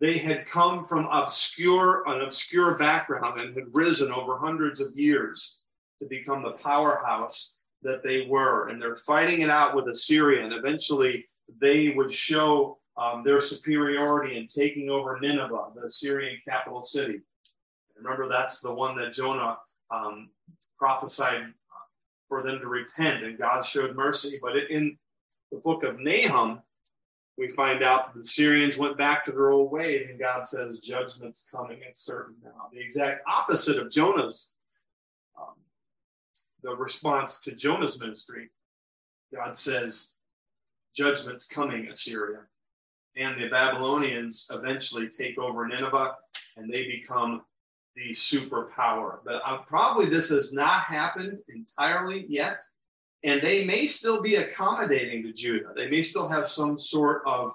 they 0.00 0.16
had 0.16 0.46
come 0.46 0.86
from 0.86 1.04
obscure, 1.12 2.04
an 2.06 2.22
obscure 2.22 2.78
background 2.78 3.38
and 3.38 3.54
had 3.54 3.64
risen 3.74 4.10
over 4.10 4.38
hundreds 4.38 4.80
of 4.80 4.96
years 4.96 5.58
to 6.00 6.06
become 6.06 6.42
the 6.42 6.52
powerhouse 6.52 7.56
that 7.82 8.02
they 8.02 8.26
were, 8.30 8.68
and 8.68 8.80
they're 8.80 8.96
fighting 8.96 9.42
it 9.42 9.50
out 9.50 9.76
with 9.76 9.88
Assyria, 9.88 10.42
and 10.42 10.54
eventually 10.54 11.26
they 11.60 11.90
would 11.90 12.10
show 12.10 12.78
um, 12.96 13.22
their 13.24 13.42
superiority 13.42 14.38
in 14.38 14.48
taking 14.48 14.88
over 14.88 15.20
Nineveh, 15.20 15.72
the 15.74 15.82
Assyrian 15.82 16.38
capital 16.48 16.82
city. 16.82 17.20
Remember, 17.96 18.28
that's 18.28 18.60
the 18.60 18.74
one 18.74 18.96
that 18.96 19.12
Jonah 19.12 19.58
um, 19.90 20.30
prophesied 20.78 21.52
for 22.28 22.42
them 22.42 22.58
to 22.60 22.66
repent, 22.66 23.24
and 23.24 23.38
God 23.38 23.64
showed 23.64 23.96
mercy. 23.96 24.38
But 24.42 24.56
in 24.56 24.98
the 25.50 25.58
book 25.58 25.84
of 25.84 25.98
Nahum, 26.00 26.60
we 27.38 27.48
find 27.48 27.82
out 27.82 28.14
the 28.14 28.24
Syrians 28.24 28.78
went 28.78 28.96
back 28.96 29.24
to 29.24 29.32
their 29.32 29.50
old 29.50 29.70
ways, 29.70 30.08
and 30.08 30.18
God 30.18 30.46
says 30.46 30.80
judgment's 30.80 31.46
coming. 31.52 31.78
It's 31.86 32.04
certain 32.04 32.34
now. 32.42 32.68
The 32.72 32.80
exact 32.80 33.22
opposite 33.28 33.78
of 33.78 33.90
Jonah's 33.90 34.50
um, 35.38 35.54
the 36.62 36.74
response 36.74 37.40
to 37.42 37.52
Jonah's 37.52 38.00
ministry, 38.00 38.50
God 39.34 39.56
says, 39.56 40.12
Judgment's 40.96 41.46
coming, 41.46 41.88
Assyria. 41.88 42.40
And 43.16 43.40
the 43.40 43.48
Babylonians 43.48 44.50
eventually 44.52 45.08
take 45.08 45.38
over 45.38 45.66
Nineveh 45.66 46.16
and 46.56 46.72
they 46.72 46.86
become 46.86 47.42
the 47.96 48.10
superpower. 48.10 49.18
But 49.24 49.42
uh, 49.44 49.58
probably 49.66 50.08
this 50.08 50.28
has 50.28 50.52
not 50.52 50.84
happened 50.84 51.40
entirely 51.48 52.26
yet. 52.28 52.62
And 53.24 53.40
they 53.40 53.64
may 53.64 53.86
still 53.86 54.22
be 54.22 54.36
accommodating 54.36 55.22
to 55.24 55.32
Judah. 55.32 55.72
They 55.74 55.88
may 55.88 56.02
still 56.02 56.28
have 56.28 56.48
some 56.48 56.78
sort 56.78 57.22
of, 57.26 57.54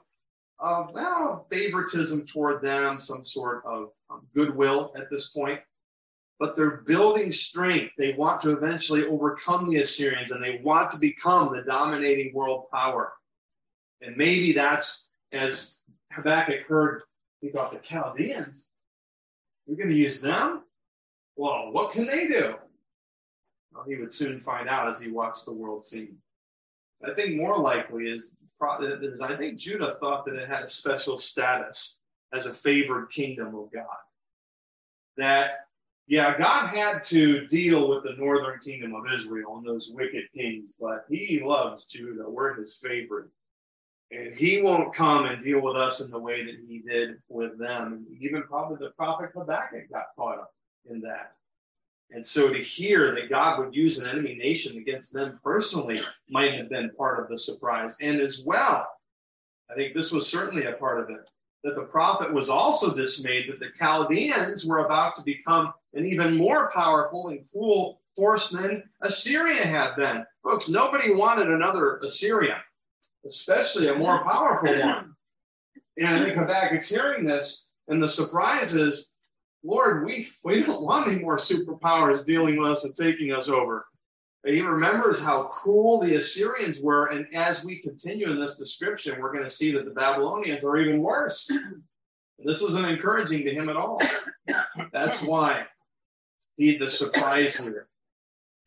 of 0.60 0.92
well, 0.94 1.48
favoritism 1.50 2.26
toward 2.26 2.62
them, 2.62 3.00
some 3.00 3.24
sort 3.24 3.64
of 3.66 3.92
um, 4.10 4.28
goodwill 4.36 4.94
at 4.98 5.10
this 5.10 5.30
point 5.30 5.62
but 6.42 6.56
they're 6.56 6.78
building 6.88 7.32
strength. 7.32 7.94
They 8.00 8.14
want 8.14 8.42
to 8.42 8.58
eventually 8.58 9.06
overcome 9.06 9.70
the 9.70 9.82
Assyrians 9.82 10.32
and 10.32 10.44
they 10.44 10.60
want 10.64 10.90
to 10.90 10.98
become 10.98 11.54
the 11.54 11.62
dominating 11.62 12.34
world 12.34 12.66
power. 12.74 13.14
And 14.02 14.18
maybe 14.18 14.52
that's 14.52 15.12
as 15.32 15.78
Habakkuk 16.12 16.62
heard, 16.62 17.04
he 17.42 17.50
thought 17.50 17.72
the 17.72 17.78
Chaldeans, 17.78 18.70
you're 19.72 19.78
going 19.78 19.96
to 19.96 20.02
use 20.02 20.22
them? 20.22 20.64
Well, 21.38 21.72
what 21.72 21.94
can 21.94 22.06
they 22.06 22.28
do? 22.28 22.56
Well, 23.74 23.86
he 23.88 23.96
would 23.96 24.12
soon 24.12 24.42
find 24.42 24.68
out 24.68 24.90
as 24.90 25.00
he 25.00 25.10
watched 25.10 25.46
the 25.46 25.56
world 25.56 25.86
scene. 25.86 26.18
I 27.08 27.14
think 27.14 27.38
more 27.38 27.58
likely 27.58 28.04
is, 28.10 28.34
is 28.82 29.22
I 29.22 29.38
think 29.38 29.58
Judah 29.58 29.96
thought 30.02 30.26
that 30.26 30.36
it 30.36 30.50
had 30.50 30.64
a 30.64 30.68
special 30.68 31.18
status 31.18 32.02
as 32.34 32.48
a 32.48 32.54
favored 32.54 33.12
kingdom 33.12 33.56
of 33.56 33.72
God. 33.72 33.86
That 35.16 35.52
yeah, 36.08 36.38
God 36.38 36.68
had 36.68 37.06
to 37.06 37.48
deal 37.48 37.88
with 37.88 38.04
the 38.04 38.16
northern 38.18 38.60
kingdom 38.60 38.94
of 38.94 39.04
Israel 39.14 39.56
and 39.58 39.66
those 39.66 39.94
wicked 39.96 40.26
kings, 40.36 40.74
but 40.82 41.06
he 41.10 41.42
loves 41.42 41.86
Judah. 41.86 42.30
We're 42.30 42.56
his 42.56 42.76
favorite. 42.84 43.30
And 44.12 44.36
he 44.36 44.62
won't 44.62 44.94
come 44.94 45.26
and 45.26 45.44
deal 45.44 45.62
with 45.62 45.78
us 45.78 46.02
in 46.02 46.12
the 46.12 46.20
way 46.20 46.44
that 46.44 46.58
he 46.68 46.80
did 46.80 47.22
with 47.30 47.58
them. 47.58 48.06
Even 48.20 48.44
probably 48.44 48.78
the 48.78 48.92
prophet 48.92 49.32
Habakkuk 49.34 49.90
got 49.90 50.08
caught 50.18 50.40
up 50.40 50.54
in 50.90 51.00
that. 51.02 51.34
And 52.12 52.26
so 52.26 52.52
to 52.52 52.62
hear 52.62 53.16
that 53.16 53.30
God 53.30 53.58
would 53.60 53.74
use 53.74 54.00
an 54.00 54.10
enemy 54.10 54.36
nation 54.36 54.78
against 54.78 55.14
them 55.14 55.40
personally 55.44 56.02
might 56.30 56.54
have 56.56 56.70
been 56.70 56.92
part 56.98 57.22
of 57.22 57.30
the 57.30 57.38
surprise. 57.38 57.96
And 58.02 58.20
as 58.20 58.44
well, 58.46 58.86
I 59.70 59.76
think 59.76 59.94
this 59.94 60.12
was 60.12 60.30
certainly 60.30 60.66
a 60.66 60.74
part 60.74 61.00
of 61.00 61.10
it, 61.10 61.30
that 61.64 61.76
the 61.76 61.86
prophet 61.86 62.34
was 62.34 62.50
also 62.50 62.94
dismayed 62.94 63.50
that 63.50 63.60
the 63.60 63.72
Chaldeans 63.80 64.66
were 64.66 64.86
about 64.86 65.16
to 65.16 65.24
become 65.24 65.74
an 65.94 66.06
even 66.06 66.36
more 66.36 66.70
powerful 66.74 67.30
and 67.30 67.50
cruel 67.50 68.02
force 68.18 68.50
than 68.50 68.84
Assyria 69.02 69.66
had 69.66 69.96
been. 69.96 70.26
Folks, 70.44 70.68
nobody 70.68 71.14
wanted 71.14 71.50
another 71.50 72.00
Assyria, 72.00 72.62
especially 73.26 73.88
a 73.88 73.96
more 73.96 74.24
powerful 74.24 74.74
one. 74.80 75.16
And 75.98 76.08
I 76.08 76.24
think 76.24 76.36
Habakkuk's 76.36 76.90
hearing 76.90 77.26
this, 77.26 77.68
and 77.88 78.02
the 78.02 78.08
surprise 78.08 78.74
is 78.74 79.12
Lord, 79.64 80.06
we, 80.06 80.30
we 80.44 80.64
don't 80.64 80.82
want 80.82 81.08
any 81.08 81.22
more 81.22 81.38
superpowers 81.38 82.26
dealing 82.26 82.58
with 82.58 82.72
us 82.72 82.84
and 82.84 82.96
taking 82.96 83.32
us 83.32 83.48
over. 83.48 83.86
He 84.46 84.62
remembers 84.62 85.24
how 85.24 85.44
cruel 85.44 86.00
the 86.00 86.16
Assyrians 86.16 86.82
were. 86.82 87.08
And 87.08 87.28
as 87.36 87.64
we 87.64 87.80
continue 87.80 88.32
in 88.32 88.40
this 88.40 88.58
description, 88.58 89.22
we're 89.22 89.32
going 89.32 89.44
to 89.44 89.52
see 89.52 89.72
that 89.74 89.86
the 89.86 89.92
Babylonians 89.92 90.66
are 90.66 90.78
even 90.78 91.02
worse. 91.02 91.52
This 92.44 92.64
isn't 92.64 92.90
encouraging 92.90 93.46
to 93.46 93.54
him 93.54 93.70
at 93.70 93.76
all. 93.76 94.02
That's 94.92 95.22
why 95.22 95.66
he 96.58 96.76
the 96.76 96.90
surprise 96.90 97.56
here 97.56 97.88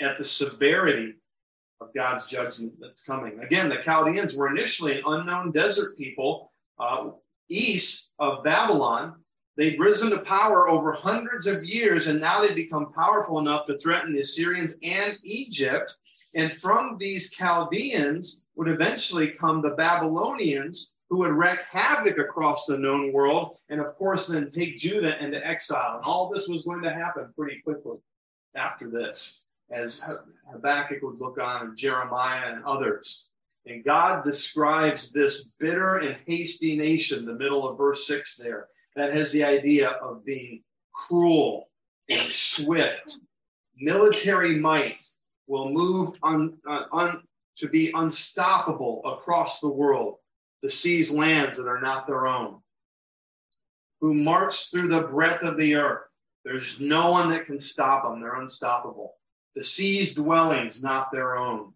at 0.00 0.16
the 0.16 0.24
severity 0.24 1.14
of 1.80 1.92
God's 1.94 2.26
judgment 2.26 2.72
that's 2.80 3.04
coming. 3.04 3.40
Again, 3.40 3.68
the 3.68 3.76
Chaldeans 3.76 4.36
were 4.36 4.48
initially 4.48 4.98
an 4.98 5.04
unknown 5.06 5.50
desert 5.52 5.96
people 5.96 6.52
uh, 6.78 7.10
east 7.48 8.12
of 8.18 8.44
Babylon. 8.44 9.14
They'd 9.56 9.78
risen 9.78 10.10
to 10.10 10.18
power 10.18 10.68
over 10.68 10.92
hundreds 10.92 11.46
of 11.46 11.64
years, 11.64 12.08
and 12.08 12.20
now 12.20 12.40
they've 12.40 12.54
become 12.54 12.92
powerful 12.92 13.38
enough 13.38 13.66
to 13.66 13.78
threaten 13.78 14.12
the 14.12 14.20
Assyrians 14.20 14.74
and 14.82 15.16
Egypt. 15.22 15.94
And 16.34 16.52
from 16.52 16.96
these 16.98 17.30
Chaldeans 17.30 18.46
would 18.56 18.68
eventually 18.68 19.28
come 19.28 19.62
the 19.62 19.70
Babylonians, 19.70 20.94
who 21.08 21.18
would 21.18 21.32
wreak 21.32 21.60
havoc 21.70 22.18
across 22.18 22.66
the 22.66 22.78
known 22.78 23.12
world, 23.12 23.58
and 23.68 23.80
of 23.80 23.94
course, 23.94 24.26
then 24.26 24.48
take 24.48 24.78
Judah 24.78 25.22
into 25.22 25.46
exile. 25.46 25.96
And 25.96 26.04
all 26.04 26.28
this 26.28 26.48
was 26.48 26.64
going 26.64 26.82
to 26.82 26.92
happen 26.92 27.32
pretty 27.36 27.60
quickly 27.62 27.98
after 28.56 28.90
this, 28.90 29.44
as 29.74 30.08
Habakkuk 30.50 31.02
would 31.02 31.18
look 31.18 31.38
on, 31.38 31.66
and 31.66 31.76
Jeremiah 31.76 32.52
and 32.52 32.64
others. 32.64 33.26
And 33.66 33.84
God 33.84 34.24
describes 34.24 35.10
this 35.10 35.54
bitter 35.58 35.98
and 35.98 36.16
hasty 36.26 36.76
nation, 36.76 37.24
the 37.24 37.34
middle 37.34 37.66
of 37.68 37.78
verse 37.78 38.06
6 38.06 38.36
there, 38.36 38.68
that 38.94 39.14
has 39.14 39.32
the 39.32 39.42
idea 39.42 39.90
of 39.90 40.24
being 40.24 40.62
cruel 40.94 41.70
and 42.08 42.30
swift. 42.30 43.18
Military 43.76 44.56
might 44.56 45.04
will 45.46 45.70
move 45.70 46.16
on, 46.22 46.56
uh, 46.68 47.16
to 47.56 47.68
be 47.68 47.90
unstoppable 47.94 49.02
across 49.04 49.60
the 49.60 49.72
world 49.72 50.16
to 50.62 50.70
seize 50.70 51.12
lands 51.12 51.56
that 51.56 51.68
are 51.68 51.80
not 51.80 52.06
their 52.06 52.26
own, 52.26 52.60
who 54.00 54.14
march 54.14 54.70
through 54.70 54.88
the 54.88 55.08
breadth 55.08 55.42
of 55.42 55.56
the 55.58 55.74
earth. 55.74 56.02
There's 56.44 56.80
no 56.80 57.10
one 57.10 57.30
that 57.30 57.46
can 57.46 57.58
stop 57.58 58.04
them, 58.04 58.20
they're 58.20 58.40
unstoppable. 58.40 59.14
To 59.56 59.62
seize 59.62 60.14
dwellings 60.14 60.82
not 60.82 61.12
their 61.12 61.36
own. 61.36 61.72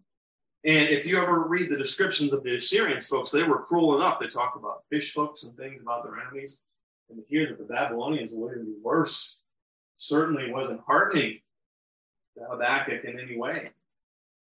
And 0.65 0.89
if 0.89 1.05
you 1.05 1.17
ever 1.17 1.47
read 1.47 1.71
the 1.71 1.77
descriptions 1.77 2.33
of 2.33 2.43
the 2.43 2.55
Assyrians, 2.55 3.07
folks, 3.07 3.31
they 3.31 3.43
were 3.43 3.63
cruel 3.63 3.95
enough. 3.95 4.19
They 4.19 4.27
talk 4.27 4.55
about 4.57 4.83
fish 4.89 5.13
hooks 5.15 5.43
and 5.43 5.55
things 5.55 5.81
about 5.81 6.03
their 6.03 6.19
enemies. 6.19 6.61
And 7.09 7.17
to 7.17 7.23
hear 7.29 7.47
that 7.47 7.57
the 7.57 7.73
Babylonians 7.73 8.31
were 8.33 8.53
going 8.53 8.65
to 8.65 8.71
be 8.71 8.77
worse 8.83 9.37
certainly 9.95 10.51
wasn't 10.51 10.81
heartening 10.81 11.39
to 12.37 12.43
Habakkuk 12.45 13.05
in 13.05 13.19
any 13.19 13.37
way. 13.37 13.71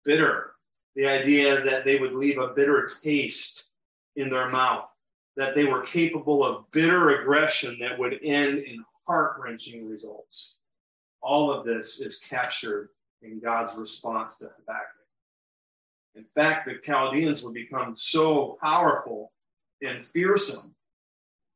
Bitter. 0.06 0.52
The 0.96 1.06
idea 1.06 1.62
that 1.62 1.84
they 1.84 2.00
would 2.00 2.14
leave 2.14 2.38
a 2.38 2.54
bitter 2.54 2.90
taste 3.04 3.72
in 4.16 4.30
their 4.30 4.50
mouth, 4.50 4.88
that 5.36 5.56
they 5.56 5.66
were 5.66 5.82
capable 5.82 6.46
of 6.46 6.72
bitter 6.72 7.22
aggression 7.22 7.78
that 7.80 8.00
would 8.00 8.18
end 8.24 8.60
in 8.60 8.84
heart 9.06 9.36
wrenching 9.38 9.90
results. 9.90 10.56
All 11.22 11.52
of 11.52 11.66
this 11.66 12.00
is 12.00 12.20
captured 12.20 12.90
in 13.26 13.40
God's 13.40 13.76
response 13.76 14.38
to 14.38 14.46
Habakkuk. 14.46 14.92
In 16.16 16.24
fact, 16.24 16.68
the 16.68 16.76
Chaldeans 16.76 17.44
would 17.44 17.54
become 17.54 17.96
so 17.96 18.58
powerful 18.62 19.32
and 19.82 20.06
fearsome 20.06 20.74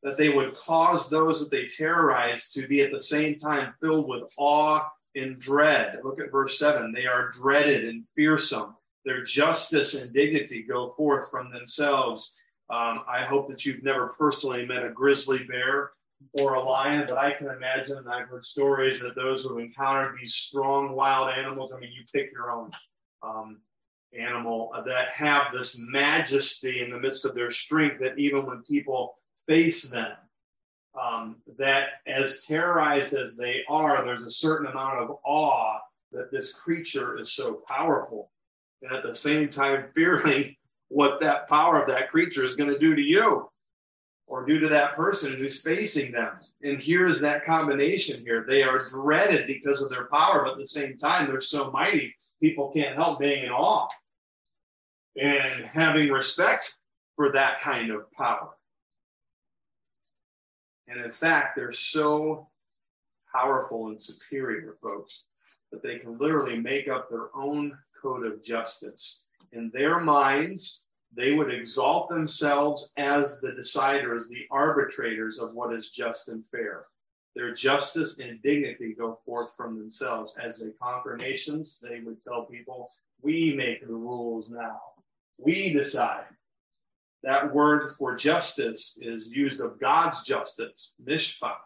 that 0.03 0.17
they 0.17 0.29
would 0.29 0.55
cause 0.55 1.09
those 1.09 1.39
that 1.41 1.55
they 1.55 1.65
terrorized 1.65 2.53
to 2.53 2.67
be 2.67 2.81
at 2.81 2.91
the 2.91 3.01
same 3.01 3.38
time 3.38 3.73
filled 3.81 4.07
with 4.07 4.31
awe 4.38 4.85
and 5.15 5.39
dread. 5.39 5.99
Look 6.03 6.19
at 6.19 6.31
verse 6.31 6.59
7. 6.59 6.91
They 6.91 7.05
are 7.05 7.31
dreaded 7.31 7.85
and 7.85 8.03
fearsome. 8.15 8.75
Their 9.05 9.23
justice 9.23 10.01
and 10.01 10.13
dignity 10.13 10.63
go 10.63 10.93
forth 10.95 11.29
from 11.29 11.51
themselves. 11.51 12.35
Um, 12.69 13.01
I 13.09 13.23
hope 13.27 13.47
that 13.47 13.65
you've 13.65 13.83
never 13.83 14.09
personally 14.19 14.65
met 14.65 14.85
a 14.85 14.89
grizzly 14.89 15.43
bear 15.45 15.91
or 16.33 16.55
a 16.55 16.62
lion, 16.62 17.05
but 17.08 17.17
I 17.17 17.34
can 17.34 17.47
imagine, 17.47 17.97
and 17.97 18.10
I've 18.10 18.27
heard 18.27 18.43
stories 18.43 19.01
that 19.01 19.15
those 19.15 19.43
who 19.43 19.58
have 19.58 19.65
encountered 19.65 20.17
these 20.19 20.36
strong 20.36 20.93
wild 20.93 21.29
animals, 21.29 21.73
I 21.73 21.79
mean, 21.79 21.91
you 21.91 22.03
pick 22.13 22.32
your 22.32 22.51
own 22.51 22.71
um, 23.23 23.62
animal, 24.17 24.71
that 24.86 25.10
have 25.13 25.47
this 25.53 25.79
majesty 25.79 26.82
in 26.82 26.91
the 26.91 26.99
midst 26.99 27.25
of 27.25 27.36
their 27.36 27.51
strength 27.51 27.99
that 27.99 28.17
even 28.17 28.45
when 28.45 28.63
people 28.63 29.15
face 29.47 29.89
them. 29.89 30.12
Um, 30.99 31.38
that 31.58 31.88
as 32.08 32.45
terrorized 32.45 33.13
as 33.13 33.36
they 33.36 33.62
are, 33.69 34.03
there's 34.03 34.25
a 34.25 34.32
certain 34.32 34.67
amount 34.67 34.99
of 34.99 35.17
awe 35.23 35.77
that 36.12 36.32
this 36.32 36.53
creature 36.53 37.17
is 37.19 37.34
so 37.34 37.62
powerful. 37.67 38.32
And 38.82 38.91
at 38.91 39.03
the 39.03 39.13
same 39.13 39.49
time, 39.49 39.86
fearing 39.95 40.55
what 40.89 41.19
that 41.21 41.47
power 41.47 41.82
of 41.82 41.88
that 41.88 42.10
creature 42.10 42.43
is 42.43 42.55
going 42.55 42.69
to 42.69 42.79
do 42.79 42.95
to 42.95 43.01
you 43.01 43.49
or 44.30 44.46
due 44.46 44.60
to 44.60 44.70
that 44.70 44.94
person 44.94 45.36
who's 45.36 45.62
facing 45.62 46.12
them. 46.12 46.30
And 46.62 46.82
here's 46.82 47.20
that 47.20 47.44
combination 47.44 48.22
here. 48.22 48.46
They 48.48 48.62
are 48.62 48.88
dreaded 48.88 49.48
because 49.48 49.82
of 49.82 49.89
their 49.89 50.06
power, 50.06 50.44
but 50.44 50.54
at 50.54 50.60
the 50.60 50.68
same 50.68 50.98
time, 50.98 51.28
they're 51.28 51.42
so 51.42 51.72
mighty, 51.72 52.15
people 52.39 52.72
can't 52.72 52.96
help 52.96 53.20
being 53.20 53.44
in 53.44 53.50
awe 53.50 53.88
and 55.20 55.65
having 55.65 56.10
respect 56.10 56.78
for 57.15 57.32
that 57.32 57.60
kind 57.60 57.92
of 57.92 58.10
power. 58.12 58.52
And 60.88 61.04
in 61.04 61.12
fact, 61.12 61.56
they're 61.56 61.72
so 61.72 62.48
powerful 63.36 63.88
and 63.88 64.00
superior, 64.00 64.78
folks, 64.82 65.26
that 65.72 65.82
they 65.82 65.98
can 65.98 66.20
literally 66.20 66.58
make 66.58 66.88
up 66.88 67.10
their 67.10 67.36
own 67.36 67.76
code 68.00 68.26
of 68.26 68.44
justice. 68.44 69.26
In 69.54 69.72
their 69.74 70.00
minds, 70.00 70.88
they 71.12 71.34
would 71.34 71.54
exalt 71.54 72.10
themselves 72.10 72.91
as 72.98 73.39
the 73.39 73.52
deciders, 73.52 74.28
the 74.28 74.45
arbitrators 74.52 75.39
of 75.39 75.54
what 75.54 75.74
is 75.74 75.89
just 75.89 76.30
and 76.30 76.45
fair. 76.48 76.86
Their 77.36 77.54
justice 77.54 78.19
and 78.19 78.41
dignity 78.41 78.93
go 78.93 79.19
forth 79.26 79.56
from 79.56 79.78
themselves. 79.78 80.36
As 80.43 80.58
they 80.58 80.69
conquer 80.82 81.17
nations, 81.17 81.80
they 81.82 82.00
would 82.02 82.22
tell 82.22 82.45
people, 82.45 82.91
We 83.22 83.54
make 83.56 83.82
the 83.82 83.93
rules 83.93 84.50
now. 84.50 84.80
We 85.38 85.74
decide 85.74 86.26
that 87.24 87.54
word 87.54 87.91
for 87.98 88.15
justice 88.15 88.98
is 89.02 89.34
used 89.34 89.62
of 89.62 89.80
God's 89.80 90.24
justice, 90.24 90.93
mishpat. 91.04 91.58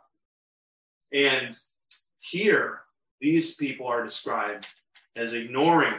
And 1.11 1.57
here, 2.17 2.81
these 3.19 3.55
people 3.55 3.87
are 3.87 4.03
described 4.03 4.65
as 5.15 5.33
ignoring 5.33 5.95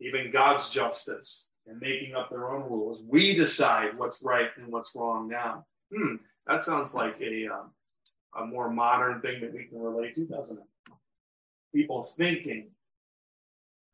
even 0.00 0.30
God's 0.30 0.70
justice 0.70 1.48
and 1.66 1.80
making 1.80 2.14
up 2.14 2.30
their 2.30 2.50
own 2.50 2.62
rules. 2.68 3.02
We 3.06 3.36
decide 3.36 3.96
what's 3.96 4.22
right 4.24 4.48
and 4.56 4.72
what's 4.72 4.94
wrong 4.94 5.28
now. 5.28 5.64
Hmm, 5.94 6.16
that 6.46 6.62
sounds 6.62 6.94
like 6.94 7.20
a, 7.20 7.46
um, 7.46 7.70
a 8.38 8.46
more 8.46 8.70
modern 8.70 9.20
thing 9.20 9.40
that 9.40 9.52
we 9.52 9.64
can 9.64 9.78
relate 9.78 10.14
to, 10.16 10.24
doesn't 10.26 10.58
it? 10.58 10.92
People 11.74 12.04
thinking 12.16 12.70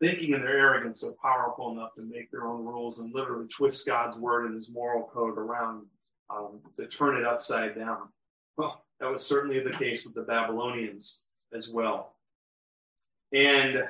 thinking 0.01 0.35
in 0.35 0.41
their 0.41 0.59
arrogance 0.59 1.03
are 1.05 1.15
powerful 1.23 1.73
enough 1.73 1.95
to 1.97 2.03
make 2.03 2.31
their 2.31 2.47
own 2.47 2.65
rules 2.65 3.01
and 3.01 3.15
literally 3.15 3.49
twist 3.49 3.87
God's 3.87 4.17
word 4.19 4.47
and 4.47 4.55
his 4.55 4.71
moral 4.71 5.11
code 5.13 5.37
around 5.37 5.87
um, 6.31 6.61
to 6.77 6.87
turn 6.87 7.17
it 7.17 7.25
upside 7.25 7.77
down. 7.77 8.09
Well, 8.57 8.85
that 9.01 9.11
was 9.11 9.27
certainly 9.27 9.61
the 9.61 9.71
case 9.71 10.05
with 10.05 10.15
the 10.15 10.23
Babylonians 10.23 11.23
as 11.53 11.69
well. 11.69 12.15
And 13.33 13.83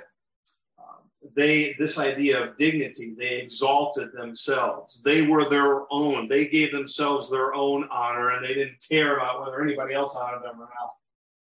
they, 1.39 1.77
this 1.79 1.99
idea 1.99 2.43
of 2.43 2.57
dignity, 2.57 3.15
they 3.17 3.37
exalted 3.37 4.13
themselves. 4.13 5.01
They 5.03 5.23
were 5.23 5.49
their 5.49 5.91
own. 5.91 6.29
They 6.29 6.49
gave 6.49 6.73
themselves 6.73 7.31
their 7.31 7.55
own 7.55 7.89
honor 7.91 8.33
and 8.33 8.45
they 8.45 8.55
didn't 8.55 8.85
care 8.87 9.17
about 9.17 9.41
whether 9.41 9.63
anybody 9.63 9.95
else 9.95 10.17
honored 10.17 10.43
them 10.43 10.61
or 10.61 10.69
not. 10.69 10.95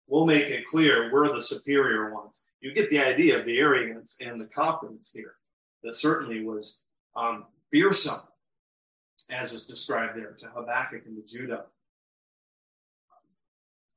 We'll 0.07 0.25
make 0.25 0.49
it 0.49 0.67
clear 0.67 1.11
we're 1.13 1.33
the 1.33 1.41
superior 1.41 2.13
ones 2.13 2.41
you 2.65 2.73
get 2.73 2.89
the 2.89 2.99
idea 2.99 3.37
of 3.37 3.45
the 3.45 3.59
arrogance 3.59 4.17
and 4.19 4.41
the 4.41 4.45
confidence 4.45 5.11
here 5.13 5.35
that 5.83 5.93
certainly 5.93 6.43
was 6.43 6.81
um, 7.15 7.45
fearsome, 7.71 8.21
as 9.29 9.53
is 9.53 9.67
described 9.67 10.17
there 10.17 10.35
to 10.39 10.47
Habakkuk 10.47 11.03
and 11.05 11.15
to 11.15 11.37
Judah. 11.37 11.65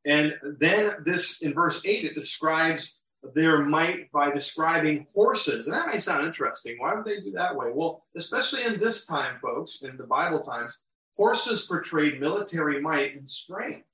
And 0.05 0.37
then 0.61 0.97
this 1.07 1.41
in 1.41 1.55
verse 1.55 1.87
8, 1.87 2.05
it 2.05 2.15
describes 2.15 3.03
their 3.35 3.65
might 3.65 4.11
by 4.13 4.31
describing 4.31 5.07
horses. 5.13 5.67
And 5.67 5.77
that 5.77 5.89
may 5.89 5.99
sound 5.99 6.27
interesting. 6.27 6.77
Why 6.79 6.95
would 6.95 7.05
they 7.05 7.21
do 7.21 7.33
that 7.33 7.55
way? 7.55 7.71
Well, 7.73 8.05
especially 8.17 8.65
in 8.65 8.81
this 8.81 9.07
time, 9.07 9.39
folks, 9.41 9.83
in 9.83 9.97
the 9.97 10.07
Bible 10.07 10.41
times, 10.41 10.79
horses 11.15 11.67
portrayed 11.67 12.21
military 12.21 12.81
might 12.81 13.17
and 13.17 13.29
strength 13.29 13.87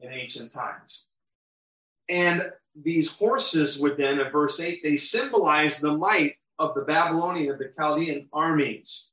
in 0.00 0.12
ancient 0.12 0.52
times. 0.52 1.08
And 2.08 2.50
these 2.80 3.16
horses 3.16 3.80
would 3.80 3.96
then, 3.96 4.20
in 4.20 4.30
verse 4.30 4.60
8, 4.60 4.80
they 4.82 4.96
symbolize 4.96 5.78
the 5.78 5.96
might 5.96 6.36
of 6.58 6.74
the 6.74 6.84
Babylonian, 6.84 7.52
of 7.52 7.58
the 7.58 7.72
Chaldean 7.76 8.28
armies. 8.32 9.10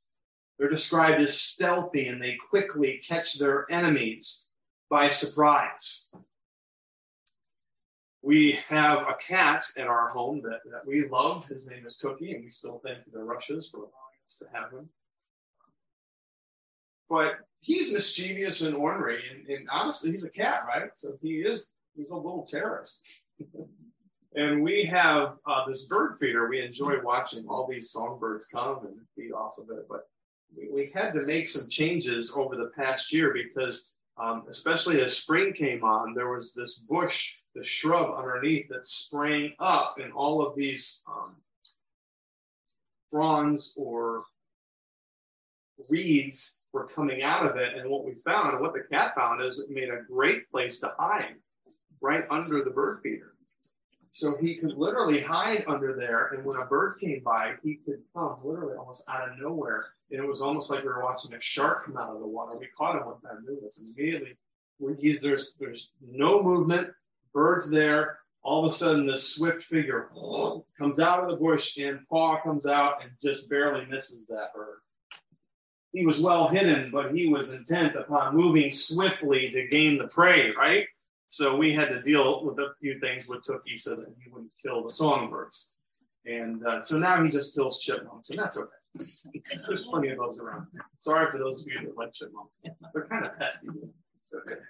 They're 0.58 0.68
described 0.68 1.20
as 1.20 1.40
stealthy 1.40 2.08
and 2.08 2.20
they 2.20 2.36
quickly 2.50 3.00
catch 3.06 3.38
their 3.38 3.70
enemies 3.70 4.46
by 4.90 5.08
surprise. 5.08 6.08
We 8.22 8.58
have 8.68 9.06
a 9.08 9.14
cat 9.14 9.64
in 9.76 9.84
our 9.84 10.08
home 10.08 10.42
that, 10.42 10.60
that 10.70 10.86
we 10.86 11.08
loved. 11.08 11.48
His 11.48 11.66
name 11.68 11.86
is 11.86 11.96
Cookie, 11.96 12.34
and 12.34 12.44
we 12.44 12.50
still 12.50 12.80
thank 12.84 12.98
the 13.12 13.22
Rushes 13.22 13.68
for 13.70 13.78
allowing 13.78 13.92
us 14.26 14.42
to 14.42 14.46
have 14.52 14.72
him. 14.72 14.88
But 17.08 17.36
he's 17.60 17.92
mischievous 17.92 18.62
and 18.62 18.76
ornery, 18.76 19.22
and, 19.30 19.48
and 19.48 19.68
honestly, 19.70 20.10
he's 20.10 20.24
a 20.24 20.30
cat, 20.30 20.64
right? 20.66 20.90
So 20.94 21.16
he 21.22 21.36
is 21.36 21.66
he's 21.96 22.10
a 22.10 22.16
little 22.16 22.46
terrorist. 22.50 23.00
and 24.34 24.62
we 24.62 24.84
have 24.84 25.36
uh, 25.46 25.66
this 25.66 25.86
bird 25.86 26.16
feeder. 26.20 26.48
We 26.48 26.60
enjoy 26.60 27.00
watching 27.02 27.46
all 27.48 27.66
these 27.66 27.90
songbirds 27.90 28.46
come 28.46 28.86
and 28.86 28.96
feed 29.16 29.32
off 29.32 29.58
of 29.58 29.70
it. 29.70 29.86
But 29.88 30.08
we, 30.56 30.68
we 30.70 30.92
had 30.94 31.12
to 31.14 31.22
make 31.22 31.48
some 31.48 31.68
changes 31.68 32.32
over 32.36 32.56
the 32.56 32.70
past 32.76 33.12
year 33.12 33.32
because, 33.32 33.92
um, 34.16 34.44
especially 34.48 35.00
as 35.00 35.16
spring 35.16 35.52
came 35.52 35.82
on, 35.82 36.14
there 36.14 36.30
was 36.30 36.52
this 36.54 36.78
bush, 36.78 37.37
the 37.54 37.64
shrub 37.64 38.14
underneath 38.16 38.68
that 38.68 38.86
sprang 38.86 39.52
up, 39.58 39.96
and 39.98 40.12
all 40.12 40.42
of 40.42 40.56
these 40.56 41.02
um, 41.08 41.36
fronds 43.10 43.74
or 43.78 44.24
reeds 45.88 46.64
were 46.72 46.86
coming 46.86 47.22
out 47.22 47.46
of 47.46 47.56
it. 47.56 47.74
And 47.74 47.88
what 47.88 48.04
we 48.04 48.14
found, 48.14 48.60
what 48.60 48.74
the 48.74 48.84
cat 48.90 49.14
found, 49.16 49.42
is 49.42 49.58
it 49.58 49.70
made 49.70 49.88
a 49.88 50.02
great 50.08 50.50
place 50.50 50.78
to 50.80 50.92
hide 50.98 51.36
right 52.00 52.24
under 52.30 52.62
the 52.62 52.70
bird 52.70 53.00
feeder. 53.02 53.34
So 54.12 54.36
he 54.36 54.56
could 54.56 54.72
literally 54.72 55.20
hide 55.20 55.64
under 55.68 55.94
there, 55.94 56.28
and 56.28 56.44
when 56.44 56.56
a 56.60 56.66
bird 56.66 56.98
came 57.00 57.22
by, 57.22 57.54
he 57.62 57.76
could 57.76 58.00
come 58.14 58.38
literally 58.42 58.76
almost 58.76 59.04
out 59.08 59.28
of 59.28 59.38
nowhere. 59.38 59.92
And 60.10 60.20
it 60.20 60.26
was 60.26 60.42
almost 60.42 60.70
like 60.70 60.82
we 60.82 60.88
were 60.88 61.04
watching 61.04 61.34
a 61.34 61.40
shark 61.40 61.84
come 61.84 61.96
out 61.96 62.14
of 62.14 62.20
the 62.20 62.26
water. 62.26 62.56
We 62.58 62.68
caught 62.76 62.96
him 62.96 63.06
one 63.06 63.20
time 63.20 63.44
doing 63.44 63.60
this, 63.62 63.80
immediately 63.80 64.36
he's, 64.98 65.20
there's 65.20 65.54
there's 65.58 65.92
no 66.06 66.42
movement, 66.42 66.88
birds 67.32 67.70
there. 67.70 68.18
All 68.42 68.64
of 68.64 68.70
a 68.70 68.72
sudden, 68.72 69.06
this 69.06 69.34
swift 69.34 69.64
figure 69.64 70.08
comes 70.78 71.00
out 71.00 71.22
of 71.22 71.30
the 71.30 71.36
bush, 71.36 71.76
and 71.78 72.06
paw 72.08 72.40
comes 72.40 72.66
out 72.66 73.02
and 73.02 73.10
just 73.20 73.50
barely 73.50 73.84
misses 73.86 74.26
that 74.28 74.54
bird. 74.54 74.78
He 75.92 76.06
was 76.06 76.20
well 76.20 76.48
hidden, 76.48 76.90
but 76.90 77.14
he 77.14 77.28
was 77.28 77.52
intent 77.52 77.96
upon 77.96 78.36
moving 78.36 78.70
swiftly 78.70 79.50
to 79.50 79.66
gain 79.68 79.98
the 79.98 80.08
prey, 80.08 80.52
right? 80.52 80.86
So 81.30 81.56
we 81.56 81.74
had 81.74 81.88
to 81.88 82.02
deal 82.02 82.44
with 82.44 82.58
a 82.58 82.74
few 82.80 82.98
things 82.98 83.26
with 83.26 83.44
Tookie 83.44 83.78
so 83.78 83.96
that 83.96 84.06
he 84.22 84.30
wouldn't 84.30 84.52
kill 84.62 84.82
the 84.82 84.92
songbirds. 84.92 85.70
And 86.24 86.64
uh, 86.66 86.82
so 86.82 86.98
now 86.98 87.22
he 87.22 87.30
just 87.30 87.54
kills 87.54 87.80
chipmunks, 87.80 88.30
and 88.30 88.38
that's 88.38 88.58
okay. 88.58 88.68
There's 89.66 89.86
plenty 89.86 90.08
of 90.08 90.18
those 90.18 90.38
around. 90.40 90.66
Sorry 90.98 91.30
for 91.30 91.38
those 91.38 91.62
of 91.62 91.68
you 91.72 91.80
that 91.80 91.96
like 91.96 92.12
chipmunks. 92.12 92.58
They're 92.92 93.06
kind 93.06 93.26
of 93.26 93.38
pesky. 93.38 93.68
Okay. 94.34 94.60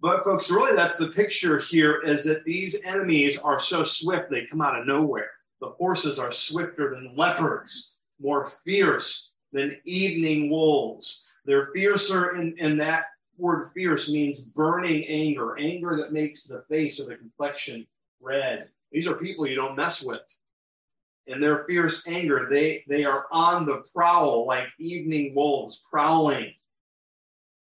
But 0.00 0.24
folks, 0.24 0.50
really 0.50 0.74
that's 0.74 0.96
the 0.96 1.08
picture 1.08 1.58
here 1.58 2.00
is 2.02 2.24
that 2.24 2.44
these 2.44 2.82
enemies 2.84 3.38
are 3.38 3.60
so 3.60 3.84
swift 3.84 4.30
they 4.30 4.46
come 4.46 4.62
out 4.62 4.78
of 4.78 4.86
nowhere. 4.86 5.30
The 5.60 5.70
horses 5.70 6.18
are 6.18 6.32
swifter 6.32 6.90
than 6.94 7.14
leopards, 7.16 8.00
more 8.18 8.48
fierce 8.64 9.34
than 9.52 9.76
evening 9.84 10.50
wolves. 10.50 11.28
They're 11.44 11.70
fiercer 11.74 12.36
in 12.36 12.78
that 12.78 13.04
word 13.36 13.70
fierce 13.74 14.10
means 14.10 14.42
burning 14.42 15.04
anger, 15.06 15.58
anger 15.58 15.96
that 15.96 16.12
makes 16.12 16.44
the 16.44 16.62
face 16.68 17.00
or 17.00 17.06
the 17.06 17.16
complexion 17.16 17.86
red. 18.20 18.68
These 18.92 19.06
are 19.06 19.14
people 19.14 19.46
you 19.46 19.56
don't 19.56 19.76
mess 19.76 20.02
with. 20.02 20.20
In 21.26 21.40
their 21.40 21.64
fierce 21.64 22.06
anger, 22.08 22.48
they, 22.50 22.84
they 22.88 23.04
are 23.04 23.26
on 23.30 23.66
the 23.66 23.82
prowl 23.94 24.46
like 24.46 24.68
evening 24.78 25.34
wolves 25.34 25.82
prowling. 25.90 26.52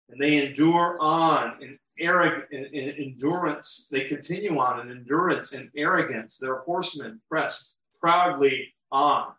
And 0.10 0.20
they 0.20 0.46
endure 0.46 0.98
on 1.00 1.62
in, 1.62 1.78
arrogant, 2.00 2.46
endurance. 2.74 3.88
They 3.92 4.06
continue 4.06 4.58
on 4.58 4.82
in 4.82 4.92
endurance 4.92 5.54
and 5.54 5.70
arrogance. 5.76 6.38
Their 6.38 6.58
horsemen 6.58 7.22
press 7.30 7.76
proudly 8.00 8.74
on. 8.92 9.34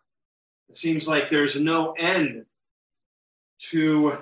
It 0.69 0.77
seems 0.77 1.07
like 1.07 1.29
there's 1.29 1.59
no 1.59 1.91
end 1.93 2.45
to 3.71 4.17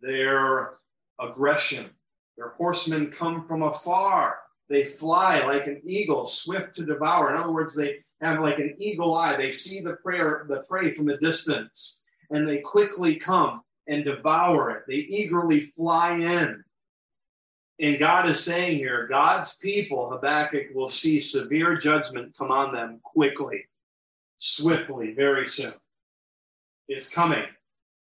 their 0.00 0.70
aggression. 1.18 1.90
Their 2.36 2.50
horsemen 2.56 3.10
come 3.10 3.46
from 3.46 3.62
afar. 3.62 4.38
They 4.68 4.84
fly 4.84 5.40
like 5.44 5.66
an 5.66 5.82
eagle, 5.84 6.26
swift 6.26 6.76
to 6.76 6.86
devour. 6.86 7.30
In 7.30 7.36
other 7.36 7.52
words, 7.52 7.76
they 7.76 7.98
have 8.20 8.40
like 8.40 8.58
an 8.58 8.76
eagle 8.78 9.14
eye. 9.14 9.36
They 9.36 9.50
see 9.50 9.80
the 9.80 9.94
prey, 9.94 10.18
the 10.18 10.64
prey 10.68 10.92
from 10.92 11.08
a 11.08 11.18
distance, 11.18 12.04
and 12.30 12.48
they 12.48 12.58
quickly 12.58 13.16
come 13.16 13.62
and 13.88 14.04
devour 14.04 14.70
it. 14.70 14.84
They 14.86 14.94
eagerly 14.94 15.72
fly 15.76 16.12
in. 16.14 16.62
And 17.80 17.98
God 17.98 18.28
is 18.28 18.44
saying 18.44 18.76
here, 18.76 19.06
God's 19.06 19.56
people, 19.56 20.10
Habakkuk, 20.10 20.66
will 20.74 20.88
see 20.88 21.18
severe 21.18 21.78
judgment 21.78 22.36
come 22.36 22.50
on 22.50 22.74
them 22.74 23.00
quickly, 23.02 23.66
swiftly, 24.36 25.14
very 25.14 25.48
soon. 25.48 25.72
It's 26.88 27.08
coming. 27.08 27.44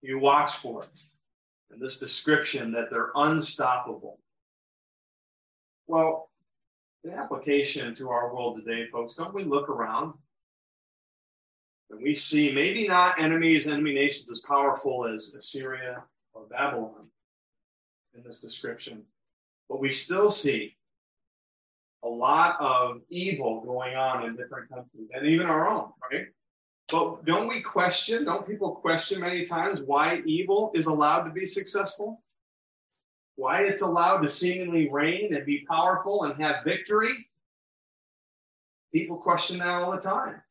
You 0.01 0.17
watch 0.17 0.55
for 0.55 0.83
it 0.83 1.03
and 1.71 1.79
this 1.79 1.99
description 1.99 2.71
that 2.71 2.89
they're 2.89 3.11
unstoppable. 3.13 4.19
Well, 5.85 6.29
the 7.03 7.13
application 7.13 7.93
to 7.95 8.09
our 8.09 8.33
world 8.33 8.57
today, 8.57 8.87
folks, 8.89 9.15
don't 9.15 9.33
we 9.33 9.43
look 9.43 9.69
around 9.69 10.13
and 11.91 12.01
we 12.01 12.15
see 12.15 12.51
maybe 12.51 12.87
not 12.87 13.19
enemies, 13.19 13.67
enemy 13.67 13.93
nations 13.93 14.31
as 14.31 14.41
powerful 14.41 15.05
as 15.07 15.33
Assyria 15.37 16.03
or 16.33 16.45
Babylon 16.49 17.07
in 18.15 18.23
this 18.23 18.41
description, 18.41 19.03
but 19.69 19.79
we 19.79 19.91
still 19.91 20.31
see 20.31 20.75
a 22.03 22.07
lot 22.07 22.57
of 22.59 23.01
evil 23.09 23.61
going 23.61 23.95
on 23.95 24.25
in 24.25 24.35
different 24.35 24.69
countries 24.69 25.11
and 25.13 25.27
even 25.27 25.45
our 25.45 25.69
own, 25.69 25.91
right? 26.11 26.27
But 26.91 27.23
don't 27.25 27.47
we 27.47 27.61
question, 27.61 28.25
don't 28.25 28.47
people 28.47 28.71
question 28.71 29.19
many 29.19 29.45
times 29.45 29.83
why 29.83 30.21
evil 30.25 30.71
is 30.73 30.87
allowed 30.87 31.23
to 31.23 31.31
be 31.31 31.45
successful? 31.45 32.23
Why 33.35 33.61
it's 33.61 33.83
allowed 33.83 34.21
to 34.21 34.29
seemingly 34.29 34.89
reign 34.89 35.35
and 35.35 35.45
be 35.45 35.65
powerful 35.69 36.23
and 36.23 36.41
have 36.41 36.63
victory? 36.63 37.27
People 38.93 39.17
question 39.17 39.59
that 39.59 39.67
all 39.67 39.91
the 39.91 40.01
time. 40.01 40.41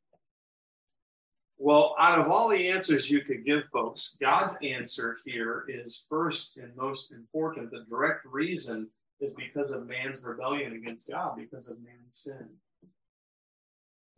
Well, 1.61 1.97
out 1.99 2.21
of 2.21 2.31
all 2.31 2.49
the 2.49 2.69
answers 2.69 3.11
you 3.11 3.23
could 3.23 3.45
give 3.45 3.65
folks, 3.73 4.17
God's 4.21 4.57
answer 4.63 5.19
here 5.25 5.65
is 5.69 6.07
first 6.09 6.57
and 6.57 6.75
most 6.77 7.11
important. 7.11 7.73
The 7.73 7.85
direct 7.91 8.25
reason 8.25 8.89
is 9.21 9.35
because 9.35 9.73
of 9.73 9.87
man's 9.87 10.23
rebellion 10.23 10.73
against 10.73 11.09
God, 11.09 11.37
because 11.37 11.69
of 11.69 11.79
man's 11.83 12.17
sin. 12.17 12.49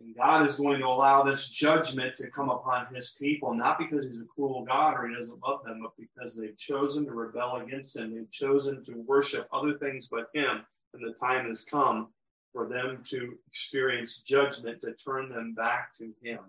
And 0.01 0.17
God 0.17 0.47
is 0.47 0.57
going 0.57 0.81
to 0.81 0.87
allow 0.87 1.23
this 1.23 1.49
judgment 1.49 2.17
to 2.17 2.31
come 2.31 2.49
upon 2.49 2.93
his 2.95 3.17
people, 3.21 3.55
not 3.55 3.79
because 3.79 4.07
he's 4.07 4.23
a 4.23 4.25
cruel 4.25 4.65
God 4.65 4.95
or 4.97 5.09
he 5.09 5.15
doesn't 5.15 5.43
love 5.47 5.63
them, 5.65 5.81
but 5.83 5.93
because 5.99 6.35
they've 6.35 6.57
chosen 6.57 7.05
to 7.05 7.13
rebel 7.13 7.57
against 7.57 7.97
him. 7.97 8.15
They've 8.15 8.31
chosen 8.31 8.83
to 8.87 9.05
worship 9.07 9.47
other 9.53 9.77
things 9.77 10.09
but 10.11 10.29
him. 10.33 10.63
And 10.95 11.07
the 11.07 11.13
time 11.13 11.47
has 11.49 11.65
come 11.65 12.09
for 12.53 12.67
them 12.67 13.03
to 13.09 13.35
experience 13.47 14.23
judgment 14.23 14.81
to 14.81 14.95
turn 14.95 15.29
them 15.29 15.53
back 15.55 15.95
to 15.99 16.13
him. 16.23 16.41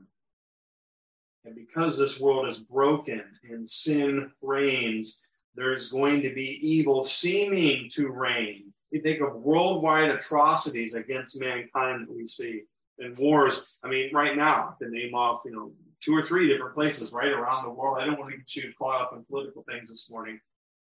And 1.43 1.55
because 1.55 1.97
this 1.97 2.19
world 2.19 2.47
is 2.47 2.59
broken 2.59 3.23
and 3.49 3.67
sin 3.67 4.31
reigns, 4.41 5.27
there's 5.55 5.91
going 5.91 6.21
to 6.21 6.33
be 6.33 6.59
evil 6.61 7.03
seeming 7.03 7.89
to 7.91 8.09
reign. 8.09 8.73
You 8.91 9.01
think 9.01 9.21
of 9.21 9.35
worldwide 9.35 10.09
atrocities 10.09 10.95
against 10.95 11.39
mankind 11.39 12.07
that 12.07 12.15
we 12.15 12.27
see 12.27 12.63
and 12.99 13.17
wars. 13.17 13.77
I 13.83 13.89
mean, 13.89 14.13
right 14.13 14.35
now, 14.35 14.75
to 14.81 14.89
name 14.89 15.15
off, 15.15 15.41
you 15.45 15.51
know, 15.51 15.71
two 16.01 16.15
or 16.15 16.23
three 16.23 16.47
different 16.47 16.73
places 16.73 17.11
right 17.11 17.31
around 17.31 17.63
the 17.63 17.71
world. 17.71 17.97
I 17.99 18.05
don't 18.05 18.19
want 18.19 18.31
to 18.31 18.37
get 18.37 18.55
you 18.55 18.73
caught 18.77 19.01
up 19.01 19.13
in 19.13 19.23
political 19.25 19.63
things 19.63 19.89
this 19.89 20.09
morning. 20.09 20.39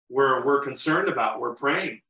Where 0.10 0.46
we're 0.46 0.64
concerned 0.64 1.08
about, 1.08 1.40
we're 1.40 1.56
praying 1.56 2.02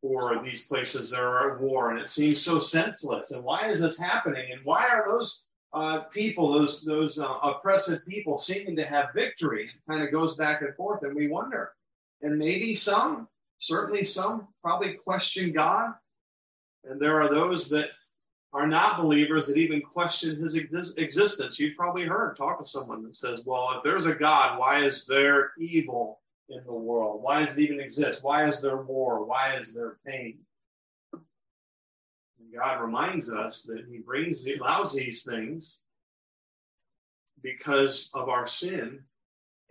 for 0.00 0.42
these 0.44 0.66
places 0.66 1.10
that 1.10 1.20
are 1.20 1.54
at 1.54 1.60
war, 1.60 1.90
and 1.90 2.00
it 2.00 2.10
seems 2.10 2.42
so 2.42 2.58
senseless. 2.58 3.32
And 3.32 3.42
why 3.42 3.68
is 3.68 3.80
this 3.80 3.98
happening? 3.98 4.52
And 4.52 4.60
why 4.64 4.86
are 4.86 5.04
those 5.06 5.46
uh, 5.72 6.00
people, 6.12 6.52
those 6.52 6.84
those 6.84 7.18
uh, 7.18 7.38
oppressive 7.42 8.00
people, 8.06 8.38
seeming 8.38 8.76
to 8.76 8.84
have 8.84 9.14
victory? 9.14 9.64
It 9.64 9.90
kind 9.90 10.02
of 10.02 10.12
goes 10.12 10.36
back 10.36 10.62
and 10.62 10.74
forth, 10.76 11.02
and 11.04 11.16
we 11.16 11.28
wonder. 11.28 11.72
And 12.22 12.38
maybe 12.38 12.74
some, 12.74 13.28
certainly 13.58 14.04
some, 14.04 14.48
probably 14.62 14.94
question 14.94 15.52
God. 15.52 15.92
And 16.84 17.00
there 17.00 17.20
are 17.20 17.28
those 17.28 17.68
that 17.70 17.88
are 18.52 18.66
not 18.66 19.00
believers 19.00 19.46
that 19.46 19.56
even 19.56 19.80
question 19.80 20.40
his 20.40 20.56
ex- 20.56 20.94
existence. 20.98 21.58
You've 21.58 21.76
probably 21.76 22.04
heard 22.04 22.36
talk 22.36 22.58
to 22.58 22.64
someone 22.64 23.02
that 23.04 23.16
says, 23.16 23.42
well, 23.44 23.72
if 23.76 23.82
there's 23.82 24.06
a 24.06 24.14
God, 24.14 24.58
why 24.58 24.84
is 24.84 25.06
there 25.06 25.52
evil 25.58 26.20
in 26.48 26.62
the 26.64 26.72
world? 26.72 27.22
Why 27.22 27.44
does 27.44 27.56
it 27.56 27.62
even 27.62 27.80
exist? 27.80 28.22
Why 28.22 28.46
is 28.46 28.60
there 28.60 28.82
war? 28.82 29.24
Why 29.24 29.56
is 29.56 29.72
there 29.72 29.96
pain? 30.06 30.38
And 31.12 31.22
God 32.54 32.82
reminds 32.82 33.32
us 33.32 33.62
that 33.64 33.86
he 33.90 33.98
brings, 33.98 34.44
he 34.44 34.54
allows 34.56 34.94
these 34.94 35.24
things 35.24 35.78
because 37.42 38.10
of 38.14 38.28
our 38.28 38.46
sin 38.46 39.02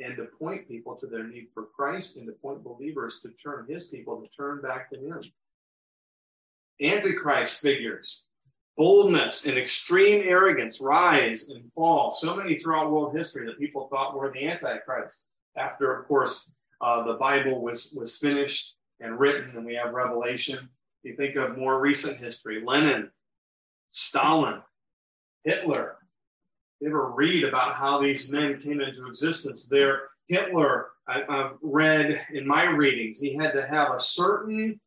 and 0.04 0.16
to 0.18 0.26
point 0.40 0.68
people 0.68 0.96
to 0.96 1.08
their 1.08 1.28
need 1.28 1.48
for 1.54 1.66
Christ 1.76 2.18
and 2.18 2.26
to 2.28 2.34
point 2.34 2.64
believers 2.64 3.20
to 3.22 3.30
turn 3.32 3.66
his 3.68 3.88
people 3.88 4.22
to 4.22 4.30
turn 4.30 4.62
back 4.62 4.90
to 4.92 5.00
him. 5.00 5.22
Antichrist 6.82 7.62
figures. 7.62 8.26
Boldness 8.78 9.46
and 9.46 9.58
extreme 9.58 10.24
arrogance 10.26 10.82
rise 10.82 11.50
and 11.50 11.72
fall. 11.74 12.14
So 12.14 12.36
many 12.36 12.58
throughout 12.58 12.92
world 12.92 13.16
history 13.16 13.46
that 13.46 13.60
people 13.60 13.88
thought 13.90 14.16
were 14.16 14.32
the 14.32 14.48
Antichrist. 14.48 15.26
After, 15.56 15.94
of 15.94 16.08
course, 16.08 16.52
uh, 16.80 17.04
the 17.04 17.16
Bible 17.16 17.62
was, 17.62 17.94
was 17.98 18.18
finished 18.18 18.76
and 19.00 19.20
written, 19.20 19.56
and 19.56 19.66
we 19.66 19.76
have 19.76 19.94
Revelation. 19.94 20.70
You 21.04 21.16
think 21.16 21.36
of 21.36 21.58
more 21.58 21.82
recent 21.82 22.18
history 22.18 22.64
Lenin, 22.66 23.12
Stalin, 23.90 24.62
Hitler. 25.44 25.98
Ever 26.84 27.12
read 27.12 27.44
about 27.44 27.76
how 27.76 28.02
these 28.02 28.32
men 28.32 28.60
came 28.60 28.82
into 28.82 29.06
existence? 29.06 29.68
There, 29.68 30.10
Hitler, 30.28 30.90
I, 31.08 31.24
I've 31.30 31.58
read 31.62 32.26
in 32.34 32.48
my 32.48 32.70
readings, 32.70 33.20
he 33.20 33.36
had 33.36 33.54
to 33.54 33.68
have 33.68 33.94
a 33.94 34.00
certain 34.00 34.80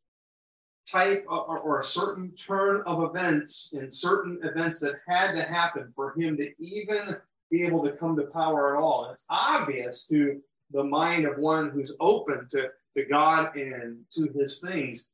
type 0.90 1.24
of, 1.28 1.48
or 1.48 1.80
a 1.80 1.84
certain 1.84 2.32
turn 2.32 2.82
of 2.86 3.02
events 3.04 3.74
and 3.74 3.92
certain 3.92 4.40
events 4.42 4.80
that 4.80 4.96
had 5.06 5.32
to 5.32 5.42
happen 5.42 5.92
for 5.94 6.18
him 6.18 6.36
to 6.36 6.52
even 6.58 7.16
be 7.50 7.64
able 7.64 7.84
to 7.84 7.92
come 7.92 8.16
to 8.16 8.24
power 8.24 8.74
at 8.74 8.80
all. 8.80 9.04
And 9.04 9.14
it's 9.14 9.26
obvious 9.30 10.06
to 10.08 10.40
the 10.72 10.84
mind 10.84 11.26
of 11.26 11.38
one 11.38 11.70
who's 11.70 11.96
open 12.00 12.46
to, 12.50 12.70
to 12.96 13.04
God 13.06 13.54
and 13.56 13.98
to 14.14 14.28
his 14.34 14.60
things 14.60 15.12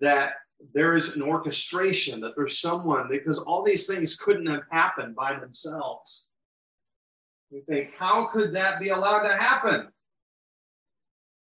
that 0.00 0.34
there 0.72 0.96
is 0.96 1.16
an 1.16 1.22
orchestration, 1.22 2.20
that 2.20 2.34
there's 2.36 2.58
someone, 2.58 3.08
because 3.08 3.38
all 3.38 3.62
these 3.62 3.86
things 3.86 4.16
couldn't 4.16 4.46
have 4.46 4.64
happened 4.70 5.14
by 5.14 5.38
themselves. 5.38 6.28
You 7.50 7.62
think, 7.68 7.94
how 7.94 8.26
could 8.26 8.54
that 8.54 8.80
be 8.80 8.88
allowed 8.88 9.28
to 9.28 9.36
happen? 9.36 9.88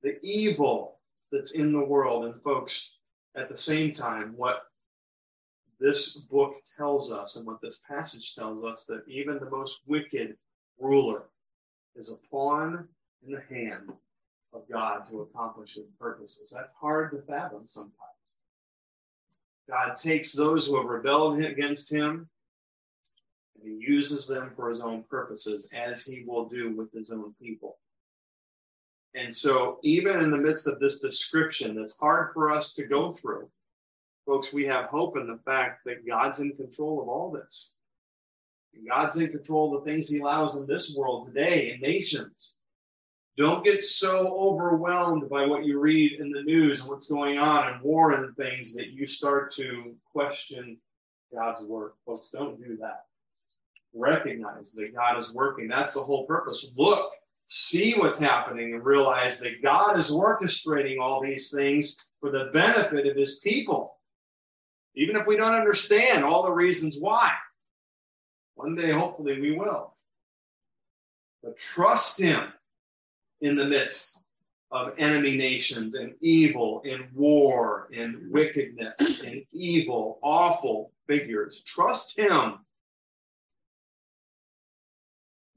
The 0.02 0.18
evil 0.22 1.00
that's 1.32 1.52
in 1.52 1.72
the 1.72 1.84
world. 1.84 2.26
And 2.26 2.42
folks, 2.42 2.98
at 3.36 3.48
the 3.48 3.56
same 3.56 3.92
time, 3.92 4.34
what 4.36 4.64
this 5.80 6.18
book 6.18 6.56
tells 6.76 7.12
us 7.12 7.36
and 7.36 7.46
what 7.46 7.60
this 7.60 7.80
passage 7.88 8.34
tells 8.34 8.64
us 8.64 8.84
that 8.84 9.02
even 9.08 9.38
the 9.38 9.50
most 9.50 9.80
wicked 9.86 10.36
ruler 10.78 11.24
is 11.96 12.10
a 12.10 12.28
pawn 12.28 12.88
in 13.26 13.32
the 13.32 13.42
hand 13.54 13.90
of 14.52 14.62
God 14.70 15.08
to 15.10 15.22
accomplish 15.22 15.74
his 15.74 15.86
purposes. 15.98 16.52
That's 16.54 16.72
hard 16.74 17.10
to 17.12 17.22
fathom 17.22 17.62
sometimes. 17.66 18.13
God 19.68 19.96
takes 19.96 20.32
those 20.32 20.66
who 20.66 20.76
have 20.76 20.86
rebelled 20.86 21.40
against 21.40 21.90
him 21.90 22.28
and 23.64 23.72
he 23.72 23.86
uses 23.86 24.26
them 24.26 24.52
for 24.54 24.68
his 24.68 24.82
own 24.82 25.04
purposes, 25.04 25.68
as 25.72 26.04
he 26.04 26.24
will 26.26 26.48
do 26.48 26.74
with 26.76 26.92
his 26.92 27.10
own 27.10 27.34
people. 27.40 27.78
And 29.14 29.32
so, 29.32 29.78
even 29.82 30.18
in 30.20 30.30
the 30.30 30.38
midst 30.38 30.66
of 30.66 30.80
this 30.80 30.98
description 30.98 31.76
that's 31.76 31.96
hard 31.96 32.32
for 32.34 32.50
us 32.50 32.74
to 32.74 32.86
go 32.86 33.12
through, 33.12 33.48
folks, 34.26 34.52
we 34.52 34.66
have 34.66 34.86
hope 34.86 35.16
in 35.16 35.26
the 35.26 35.38
fact 35.44 35.84
that 35.86 36.06
God's 36.06 36.40
in 36.40 36.56
control 36.56 37.00
of 37.00 37.08
all 37.08 37.30
this. 37.30 37.74
God's 38.88 39.18
in 39.18 39.30
control 39.30 39.76
of 39.76 39.84
the 39.84 39.90
things 39.90 40.08
he 40.08 40.18
allows 40.18 40.56
in 40.56 40.66
this 40.66 40.96
world 40.96 41.28
today 41.28 41.72
in 41.72 41.80
nations. 41.80 42.54
Don't 43.36 43.64
get 43.64 43.82
so 43.82 44.36
overwhelmed 44.38 45.28
by 45.28 45.44
what 45.44 45.64
you 45.64 45.80
read 45.80 46.20
in 46.20 46.30
the 46.30 46.42
news 46.42 46.80
and 46.80 46.88
what's 46.88 47.10
going 47.10 47.38
on 47.38 47.72
and 47.72 47.82
war 47.82 48.12
and 48.12 48.36
things 48.36 48.72
that 48.74 48.90
you 48.90 49.08
start 49.08 49.52
to 49.54 49.96
question 50.12 50.78
God's 51.34 51.62
work. 51.62 51.96
Folks, 52.06 52.30
don't 52.30 52.62
do 52.62 52.76
that. 52.80 53.06
Recognize 53.92 54.72
that 54.72 54.94
God 54.94 55.18
is 55.18 55.34
working. 55.34 55.66
That's 55.66 55.94
the 55.94 56.00
whole 56.00 56.26
purpose. 56.26 56.72
Look, 56.76 57.10
see 57.46 57.94
what's 57.94 58.18
happening, 58.18 58.74
and 58.74 58.84
realize 58.84 59.38
that 59.38 59.62
God 59.62 59.98
is 59.98 60.12
orchestrating 60.12 61.00
all 61.00 61.20
these 61.20 61.50
things 61.50 61.96
for 62.20 62.30
the 62.30 62.50
benefit 62.52 63.06
of 63.06 63.16
his 63.16 63.40
people. 63.40 63.96
Even 64.94 65.16
if 65.16 65.26
we 65.26 65.36
don't 65.36 65.54
understand 65.54 66.24
all 66.24 66.44
the 66.44 66.52
reasons 66.52 66.98
why. 67.00 67.32
One 68.54 68.76
day, 68.76 68.92
hopefully, 68.92 69.40
we 69.40 69.52
will. 69.56 69.92
But 71.42 71.58
trust 71.58 72.20
him 72.20 72.52
in 73.44 73.56
the 73.56 73.64
midst 73.64 74.24
of 74.70 74.94
enemy 74.96 75.36
nations 75.36 75.94
and 75.96 76.14
evil 76.22 76.82
and 76.88 77.04
war 77.12 77.88
and 77.94 78.16
wickedness 78.32 79.20
and 79.20 79.44
evil, 79.52 80.18
awful 80.22 80.90
figures. 81.06 81.62
Trust 81.66 82.18
Him. 82.18 82.54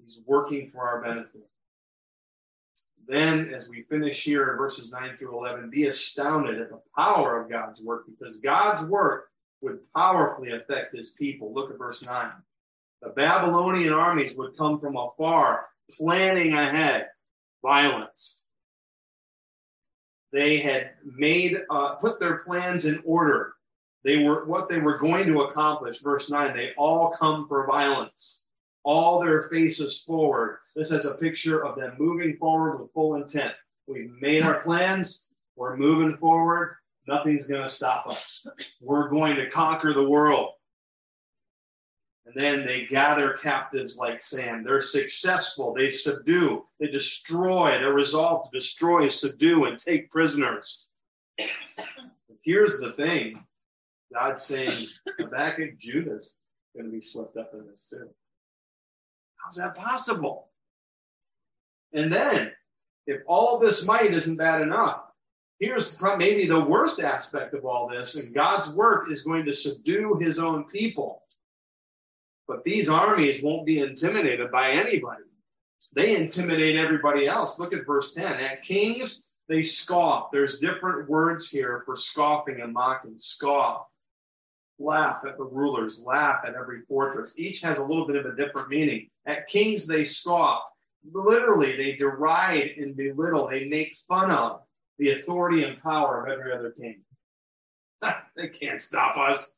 He's 0.04 0.20
working 0.26 0.70
for 0.70 0.82
our 0.82 1.02
benefit. 1.02 1.48
Then, 3.08 3.54
as 3.56 3.70
we 3.70 3.84
finish 3.84 4.22
here 4.22 4.52
in 4.52 4.58
verses 4.58 4.92
9 4.92 5.16
through 5.16 5.38
11, 5.38 5.70
be 5.70 5.86
astounded 5.86 6.60
at 6.60 6.70
the 6.70 6.82
power 6.94 7.42
of 7.42 7.50
God's 7.50 7.82
work 7.82 8.04
because 8.06 8.38
God's 8.40 8.84
work 8.84 9.30
would 9.62 9.80
powerfully 9.96 10.52
affect 10.52 10.94
his 10.94 11.12
people. 11.12 11.54
Look 11.54 11.72
at 11.72 11.78
verse 11.78 12.06
9. 12.06 12.32
The 13.02 13.10
Babylonian 13.10 13.94
armies 13.94 14.36
would 14.36 14.58
come 14.58 14.78
from 14.78 14.98
afar, 14.98 15.68
planning 15.98 16.54
ahead 16.54 17.08
violence. 17.68 18.46
They 20.32 20.58
had 20.60 20.92
made, 21.04 21.58
uh, 21.70 21.96
put 21.96 22.18
their 22.18 22.38
plans 22.38 22.86
in 22.86 23.04
order. 23.06 23.56
They 24.06 24.24
were 24.24 24.46
what 24.46 24.70
they 24.70 24.80
were 24.80 24.98
going 24.98 25.28
to 25.28 25.42
accomplish. 25.42 26.00
Verse 26.00 26.32
9, 26.32 26.56
they 26.56 26.72
all 26.78 27.12
come 27.12 27.46
for 27.50 27.68
violence. 27.68 28.42
All 28.84 29.20
their 29.20 29.44
faces 29.44 30.02
forward. 30.02 30.60
This 30.78 30.92
is 30.92 31.06
a 31.06 31.16
picture 31.16 31.66
of 31.66 31.78
them 31.78 31.96
moving 32.00 32.38
forward 32.38 32.80
with 32.80 32.94
full 32.94 33.16
intent. 33.16 33.54
We've 33.86 34.14
made 34.22 34.44
our 34.44 34.62
plans. 34.62 35.28
We're 35.58 35.76
moving 35.76 36.16
forward. 36.18 36.78
Nothing's 37.06 37.48
going 37.48 37.64
to 37.64 37.70
stop 37.70 38.08
us. 38.08 38.48
We're 38.80 39.10
going 39.10 39.36
to 39.36 39.50
conquer 39.50 39.92
the 39.92 40.10
world. 40.10 40.52
And 42.28 42.36
then 42.36 42.66
they 42.66 42.86
gather 42.86 43.34
captives 43.34 43.96
like 43.96 44.22
sand. 44.22 44.66
They're 44.66 44.82
successful. 44.82 45.74
They 45.74 45.90
subdue. 45.90 46.66
They 46.78 46.88
destroy. 46.88 47.72
They're 47.80 47.94
resolved 47.94 48.52
to 48.52 48.60
destroy, 48.60 49.08
subdue, 49.08 49.64
and 49.64 49.80
take 49.80 50.12
prisoners. 50.12 50.88
Here's 52.42 52.80
the 52.80 52.92
thing 52.94 53.46
God's 54.14 54.44
saying 54.44 54.88
Habakkuk, 55.20 55.80
Judah's 55.80 56.40
going 56.76 56.88
to 56.88 56.92
be 56.92 57.02
swept 57.02 57.38
up 57.38 57.54
in 57.54 57.66
this 57.66 57.88
too. 57.90 58.10
How's 59.38 59.56
that 59.56 59.76
possible? 59.76 60.50
And 61.94 62.12
then, 62.12 62.52
if 63.06 63.22
all 63.26 63.58
this 63.58 63.86
might 63.86 64.12
isn't 64.12 64.36
bad 64.36 64.62
enough, 64.62 65.04
here's 65.60 66.02
maybe 66.18 66.46
the 66.46 66.66
worst 66.66 67.00
aspect 67.00 67.54
of 67.54 67.66
all 67.66 67.88
this, 67.88 68.18
and 68.18 68.36
God's 68.36 68.70
work 68.74 69.10
is 69.10 69.24
going 69.24 69.46
to 69.46 69.54
subdue 69.54 70.18
his 70.20 70.40
own 70.40 70.66
people. 70.66 71.24
But 72.48 72.64
these 72.64 72.90
armies 72.90 73.44
won't 73.44 73.66
be 73.66 73.80
intimidated 73.80 74.52
by 74.52 74.72
anybody. 74.72 75.24
They 75.94 76.16
intimidate 76.16 76.76
everybody 76.76 77.28
else. 77.28 77.60
Look 77.60 77.74
at 77.74 77.86
verse 77.86 78.14
10. 78.14 78.26
At 78.26 78.64
kings, 78.64 79.32
they 79.50 79.64
scoff. 79.64 80.30
There's 80.32 80.60
different 80.60 81.10
words 81.10 81.50
here 81.50 81.84
for 81.86 81.96
scoffing 81.96 82.62
and 82.62 82.74
mocking. 82.74 83.16
Scoff. 83.18 83.88
Laugh 84.80 85.24
at 85.26 85.38
the 85.38 85.44
rulers. 85.44 86.02
Laugh 86.06 86.42
at 86.46 86.56
every 86.56 86.82
fortress. 86.82 87.40
Each 87.40 87.62
has 87.62 87.80
a 87.80 87.84
little 87.84 88.06
bit 88.06 88.18
of 88.18 88.26
a 88.26 88.36
different 88.36 88.70
meaning. 88.70 89.10
At 89.26 89.48
kings, 89.48 89.88
they 89.88 90.06
scoff. 90.06 90.62
Literally, 91.12 91.76
they 91.76 91.96
deride 91.96 92.76
and 92.78 92.96
belittle. 92.96 93.48
They 93.50 93.66
make 93.66 93.98
fun 94.08 94.30
of 94.32 94.62
the 95.00 95.12
authority 95.12 95.64
and 95.64 95.82
power 95.82 96.26
of 96.26 96.32
every 96.32 96.54
other 96.54 96.72
king. 96.72 97.02
they 98.36 98.50
can't 98.50 98.82
stop 98.82 99.18
us. 99.18 99.52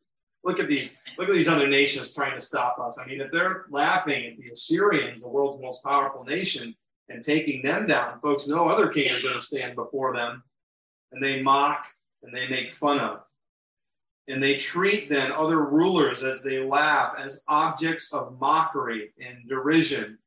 Look 0.43 0.59
at 0.59 0.67
these. 0.67 0.97
Look 1.17 1.27
at 1.27 1.35
these 1.35 1.49
other 1.49 1.67
nations 1.67 2.13
trying 2.13 2.35
to 2.35 2.41
stop 2.41 2.79
us. 2.79 2.97
I 2.97 3.05
mean, 3.05 3.19
if 3.19 3.31
they're 3.31 3.65
laughing 3.69 4.25
at 4.25 4.37
the 4.37 4.51
Assyrians, 4.51 5.21
the 5.21 5.29
world's 5.29 5.61
most 5.61 5.83
powerful 5.83 6.23
nation, 6.23 6.75
and 7.09 7.23
taking 7.23 7.61
them 7.61 7.87
down, 7.87 8.19
folks, 8.21 8.47
no 8.47 8.67
other 8.67 8.87
king 8.87 9.07
is 9.07 9.21
going 9.21 9.33
to 9.35 9.41
stand 9.41 9.75
before 9.75 10.13
them. 10.13 10.43
And 11.11 11.21
they 11.21 11.41
mock 11.41 11.87
and 12.23 12.33
they 12.33 12.47
make 12.47 12.73
fun 12.73 12.99
of. 12.99 13.21
And 14.27 14.43
they 14.43 14.57
treat 14.57 15.09
then 15.09 15.31
other 15.31 15.65
rulers 15.65 16.23
as 16.23 16.43
they 16.43 16.59
laugh 16.59 17.15
as 17.17 17.41
objects 17.47 18.13
of 18.13 18.39
mockery 18.39 19.11
and 19.19 19.49
derision. 19.49 20.19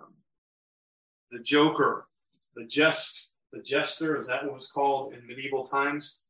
Um, 0.00 0.12
the 1.32 1.40
joker, 1.40 2.06
the 2.54 2.64
jest, 2.64 3.30
the 3.52 3.60
jester, 3.60 4.16
is 4.16 4.28
that 4.28 4.44
what 4.44 4.54
was 4.54 4.70
called 4.70 5.12
in 5.12 5.26
medieval 5.26 5.64
times? 5.66 6.21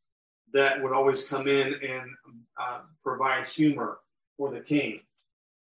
That 0.52 0.82
would 0.82 0.92
always 0.92 1.28
come 1.28 1.48
in 1.48 1.74
and 1.74 2.10
uh, 2.60 2.80
provide 3.02 3.46
humor 3.46 3.98
for 4.36 4.50
the 4.52 4.60
king. 4.60 5.00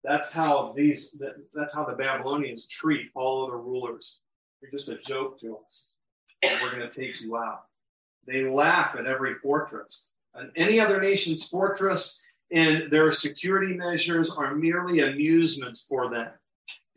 That's 0.03 0.31
how 0.31 0.73
these. 0.75 1.19
That's 1.53 1.73
how 1.73 1.85
the 1.85 1.95
Babylonians 1.95 2.67
treat 2.67 3.09
all 3.15 3.47
other 3.47 3.57
rulers. 3.57 4.19
You're 4.61 4.71
just 4.71 4.89
a 4.89 4.97
joke 4.97 5.39
to 5.41 5.57
us. 5.65 5.87
We're 6.61 6.75
going 6.75 6.87
to 6.87 7.01
take 7.01 7.21
you 7.21 7.37
out. 7.37 7.63
They 8.27 8.43
laugh 8.43 8.95
at 8.97 9.05
every 9.05 9.35
fortress. 9.35 10.09
And 10.35 10.51
any 10.55 10.79
other 10.79 10.99
nation's 10.99 11.47
fortress 11.47 12.25
and 12.51 12.91
their 12.91 13.11
security 13.11 13.73
measures 13.75 14.31
are 14.31 14.55
merely 14.55 14.99
amusements 14.99 15.85
for 15.87 16.09
them. 16.09 16.29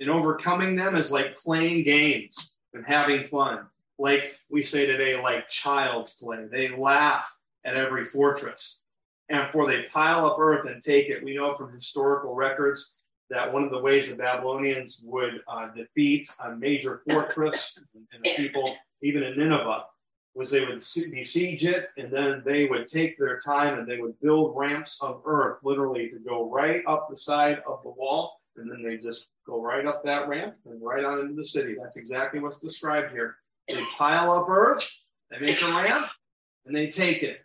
And 0.00 0.10
overcoming 0.10 0.76
them 0.76 0.96
is 0.96 1.12
like 1.12 1.36
playing 1.36 1.84
games 1.84 2.54
and 2.74 2.84
having 2.86 3.28
fun. 3.28 3.66
Like 3.98 4.36
we 4.50 4.62
say 4.62 4.86
today, 4.86 5.20
like 5.20 5.48
child's 5.48 6.14
play. 6.14 6.46
They 6.50 6.68
laugh 6.68 7.35
at 7.66 7.74
every 7.74 8.04
fortress. 8.04 8.84
and 9.28 9.50
for 9.52 9.66
they 9.66 9.82
pile 9.92 10.24
up 10.24 10.38
earth 10.38 10.66
and 10.66 10.80
take 10.80 11.08
it. 11.08 11.22
We 11.24 11.34
know 11.34 11.54
from 11.56 11.72
historical 11.72 12.34
records 12.34 12.94
that 13.28 13.52
one 13.52 13.64
of 13.64 13.72
the 13.72 13.80
ways 13.80 14.08
the 14.08 14.16
Babylonians 14.16 15.02
would 15.04 15.42
uh, 15.48 15.68
defeat 15.74 16.28
a 16.44 16.54
major 16.54 17.02
fortress 17.10 17.76
and 17.94 18.22
the 18.22 18.30
people, 18.36 18.76
even 19.02 19.24
in 19.24 19.36
Nineveh, 19.36 19.84
was 20.36 20.50
they 20.50 20.64
would 20.64 20.82
besiege 21.10 21.64
it 21.64 21.88
and 21.96 22.12
then 22.12 22.42
they 22.44 22.66
would 22.66 22.86
take 22.86 23.18
their 23.18 23.40
time 23.40 23.78
and 23.78 23.88
they 23.88 23.98
would 24.00 24.14
build 24.20 24.56
ramps 24.56 25.02
of 25.02 25.22
earth, 25.24 25.58
literally 25.64 26.08
to 26.10 26.18
go 26.20 26.48
right 26.48 26.82
up 26.86 27.08
the 27.10 27.16
side 27.16 27.60
of 27.66 27.82
the 27.82 27.90
wall, 27.90 28.40
and 28.56 28.70
then 28.70 28.82
they 28.82 28.96
just 28.96 29.26
go 29.44 29.60
right 29.60 29.86
up 29.86 30.04
that 30.04 30.28
ramp 30.28 30.54
and 30.66 30.80
right 30.80 31.04
on 31.04 31.18
into 31.18 31.34
the 31.34 31.44
city. 31.44 31.74
That's 31.80 31.96
exactly 31.96 32.38
what's 32.38 32.58
described 32.58 33.10
here. 33.10 33.36
They 33.66 33.82
pile 33.98 34.30
up 34.30 34.48
earth, 34.48 34.88
they 35.30 35.40
make 35.40 35.60
a 35.62 35.66
ramp, 35.66 36.06
and 36.66 36.76
they 36.76 36.88
take 36.88 37.24
it. 37.24 37.40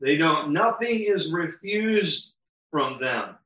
They 0.00 0.16
don't, 0.16 0.52
nothing 0.52 1.00
is 1.00 1.32
refused 1.32 2.34
from 2.70 3.00
them. 3.00 3.36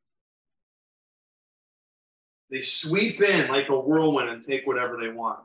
They 2.51 2.61
sweep 2.61 3.23
in 3.23 3.49
like 3.49 3.71
a 3.71 3.79
whirlwind 3.79 4.29
and 4.29 4.43
take 4.43 4.67
whatever 4.67 4.99
they 4.99 5.09
want. 5.09 5.39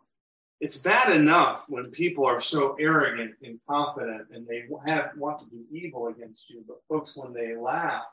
It's 0.60 0.78
bad 0.78 1.16
enough 1.16 1.66
when 1.70 1.90
people 1.92 2.26
are 2.26 2.42
so 2.42 2.76
arrogant 2.80 3.36
and 3.44 3.60
confident 3.70 4.28
and 4.34 4.46
they 4.46 4.66
have 4.86 5.12
want 5.16 5.40
to 5.40 5.46
do 5.50 5.64
evil 5.72 6.08
against 6.08 6.50
you, 6.50 6.64
but 6.68 6.82
folks, 6.90 7.16
when 7.16 7.32
they 7.32 7.56
laugh 7.56 8.06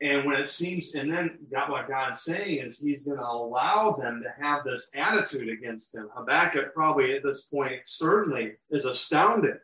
and 0.00 0.26
when 0.26 0.36
it 0.36 0.48
seems, 0.48 0.94
and 0.94 1.12
then 1.12 1.38
God, 1.50 1.70
what 1.70 1.88
God's 1.88 2.22
saying 2.22 2.58
is 2.58 2.78
He's 2.78 3.04
going 3.04 3.18
to 3.18 3.24
allow 3.24 3.92
them 3.92 4.22
to 4.22 4.44
have 4.44 4.64
this 4.64 4.90
attitude 4.94 5.48
against 5.48 5.94
Him. 5.94 6.08
Habakkuk 6.14 6.74
probably 6.74 7.14
at 7.14 7.22
this 7.22 7.44
point 7.44 7.80
certainly 7.86 8.52
is 8.70 8.84
astounded 8.84 9.58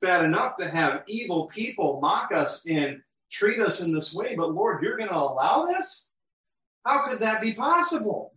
bad 0.00 0.24
enough 0.24 0.56
to 0.56 0.68
have 0.68 1.04
evil 1.06 1.46
people 1.46 2.00
mock 2.00 2.32
us 2.32 2.66
and 2.66 3.00
treat 3.30 3.60
us 3.60 3.82
in 3.82 3.92
this 3.94 4.14
way, 4.14 4.34
but 4.34 4.52
Lord, 4.52 4.82
you're 4.82 4.96
going 4.96 5.08
to 5.10 5.16
allow 5.16 5.66
this? 5.66 6.10
How 6.84 7.08
could 7.08 7.20
that 7.20 7.40
be 7.40 7.54
possible? 7.54 8.34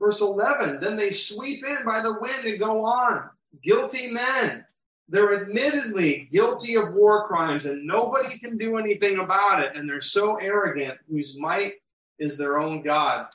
Verse 0.00 0.20
11 0.20 0.80
Then 0.80 0.96
they 0.96 1.10
sweep 1.10 1.64
in 1.64 1.84
by 1.84 2.02
the 2.02 2.18
wind 2.20 2.44
and 2.44 2.58
go 2.58 2.84
on. 2.84 3.30
Guilty 3.62 4.10
men. 4.10 4.64
They're 5.08 5.42
admittedly 5.42 6.28
guilty 6.32 6.76
of 6.76 6.94
war 6.94 7.26
crimes 7.28 7.66
and 7.66 7.86
nobody 7.86 8.38
can 8.38 8.56
do 8.56 8.78
anything 8.78 9.18
about 9.18 9.62
it. 9.62 9.76
And 9.76 9.88
they're 9.88 10.00
so 10.00 10.36
arrogant, 10.36 10.98
whose 11.08 11.38
might 11.38 11.74
is 12.18 12.38
their 12.38 12.58
own 12.58 12.82
God, 12.82 13.26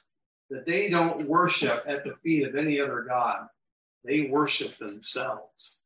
that 0.50 0.66
they 0.66 0.90
don't 0.90 1.28
worship 1.28 1.84
at 1.86 2.04
the 2.04 2.16
feet 2.24 2.48
of 2.48 2.56
any 2.56 2.82
other 2.82 3.06
God. 3.08 3.48
They 4.04 4.24
worship 4.24 4.78
themselves. 4.78 5.82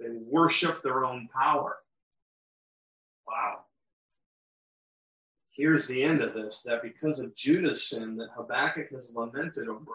They 0.00 0.08
worship 0.10 0.82
their 0.82 1.04
own 1.04 1.28
power. 1.28 1.76
Wow. 3.26 3.60
Here's 5.50 5.86
the 5.86 6.02
end 6.02 6.22
of 6.22 6.32
this 6.32 6.62
that 6.62 6.82
because 6.82 7.20
of 7.20 7.34
Judah's 7.36 7.86
sin 7.86 8.16
that 8.16 8.30
Habakkuk 8.34 8.90
has 8.92 9.14
lamented 9.14 9.68
over, 9.68 9.92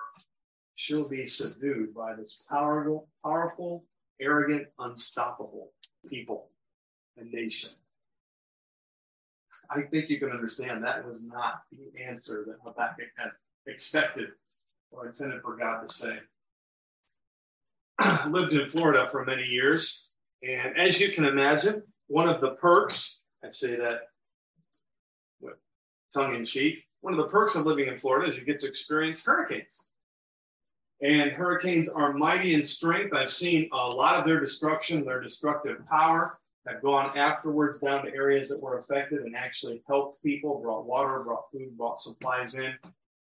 she'll 0.75 1.09
be 1.09 1.25
subdued 1.25 1.93
by 1.93 2.13
this 2.13 2.43
powerful, 2.47 3.07
powerful, 3.23 3.83
arrogant, 4.21 4.67
unstoppable 4.77 5.71
people 6.07 6.49
and 7.17 7.31
nation. 7.31 7.71
I 9.71 9.81
think 9.81 10.09
you 10.09 10.19
can 10.19 10.29
understand 10.29 10.83
that 10.83 11.05
was 11.07 11.23
not 11.23 11.63
the 11.71 12.03
answer 12.03 12.45
that 12.47 12.57
Habakkuk 12.63 13.07
had 13.17 13.31
expected 13.65 14.29
or 14.91 15.07
intended 15.07 15.41
for 15.41 15.55
God 15.55 15.81
to 15.81 15.91
say. 15.91 16.19
lived 18.29 18.53
in 18.53 18.67
Florida 18.69 19.07
for 19.11 19.25
many 19.25 19.43
years. 19.43 20.07
And 20.43 20.77
as 20.77 20.99
you 20.99 21.11
can 21.11 21.25
imagine, 21.25 21.83
one 22.07 22.29
of 22.29 22.41
the 22.41 22.51
perks, 22.51 23.21
I 23.43 23.51
say 23.51 23.75
that 23.75 24.01
tongue 26.13 26.35
in 26.35 26.45
cheek, 26.45 26.83
one 27.01 27.13
of 27.13 27.17
the 27.17 27.27
perks 27.27 27.55
of 27.55 27.65
living 27.65 27.87
in 27.87 27.97
Florida 27.97 28.31
is 28.31 28.37
you 28.37 28.45
get 28.45 28.59
to 28.61 28.67
experience 28.67 29.23
hurricanes. 29.23 29.85
And 31.01 31.31
hurricanes 31.31 31.89
are 31.89 32.13
mighty 32.13 32.53
in 32.53 32.63
strength. 32.63 33.13
I've 33.13 33.31
seen 33.31 33.69
a 33.73 33.87
lot 33.89 34.15
of 34.15 34.25
their 34.25 34.39
destruction, 34.39 35.03
their 35.03 35.21
destructive 35.21 35.85
power. 35.85 36.37
I've 36.67 36.81
gone 36.81 37.15
afterwards 37.17 37.79
down 37.79 38.05
to 38.05 38.13
areas 38.13 38.49
that 38.49 38.61
were 38.61 38.79
affected 38.79 39.21
and 39.21 39.35
actually 39.35 39.83
helped 39.87 40.23
people, 40.23 40.61
brought 40.61 40.85
water, 40.85 41.23
brought 41.23 41.51
food, 41.51 41.77
brought 41.77 42.01
supplies 42.01 42.55
in. 42.55 42.73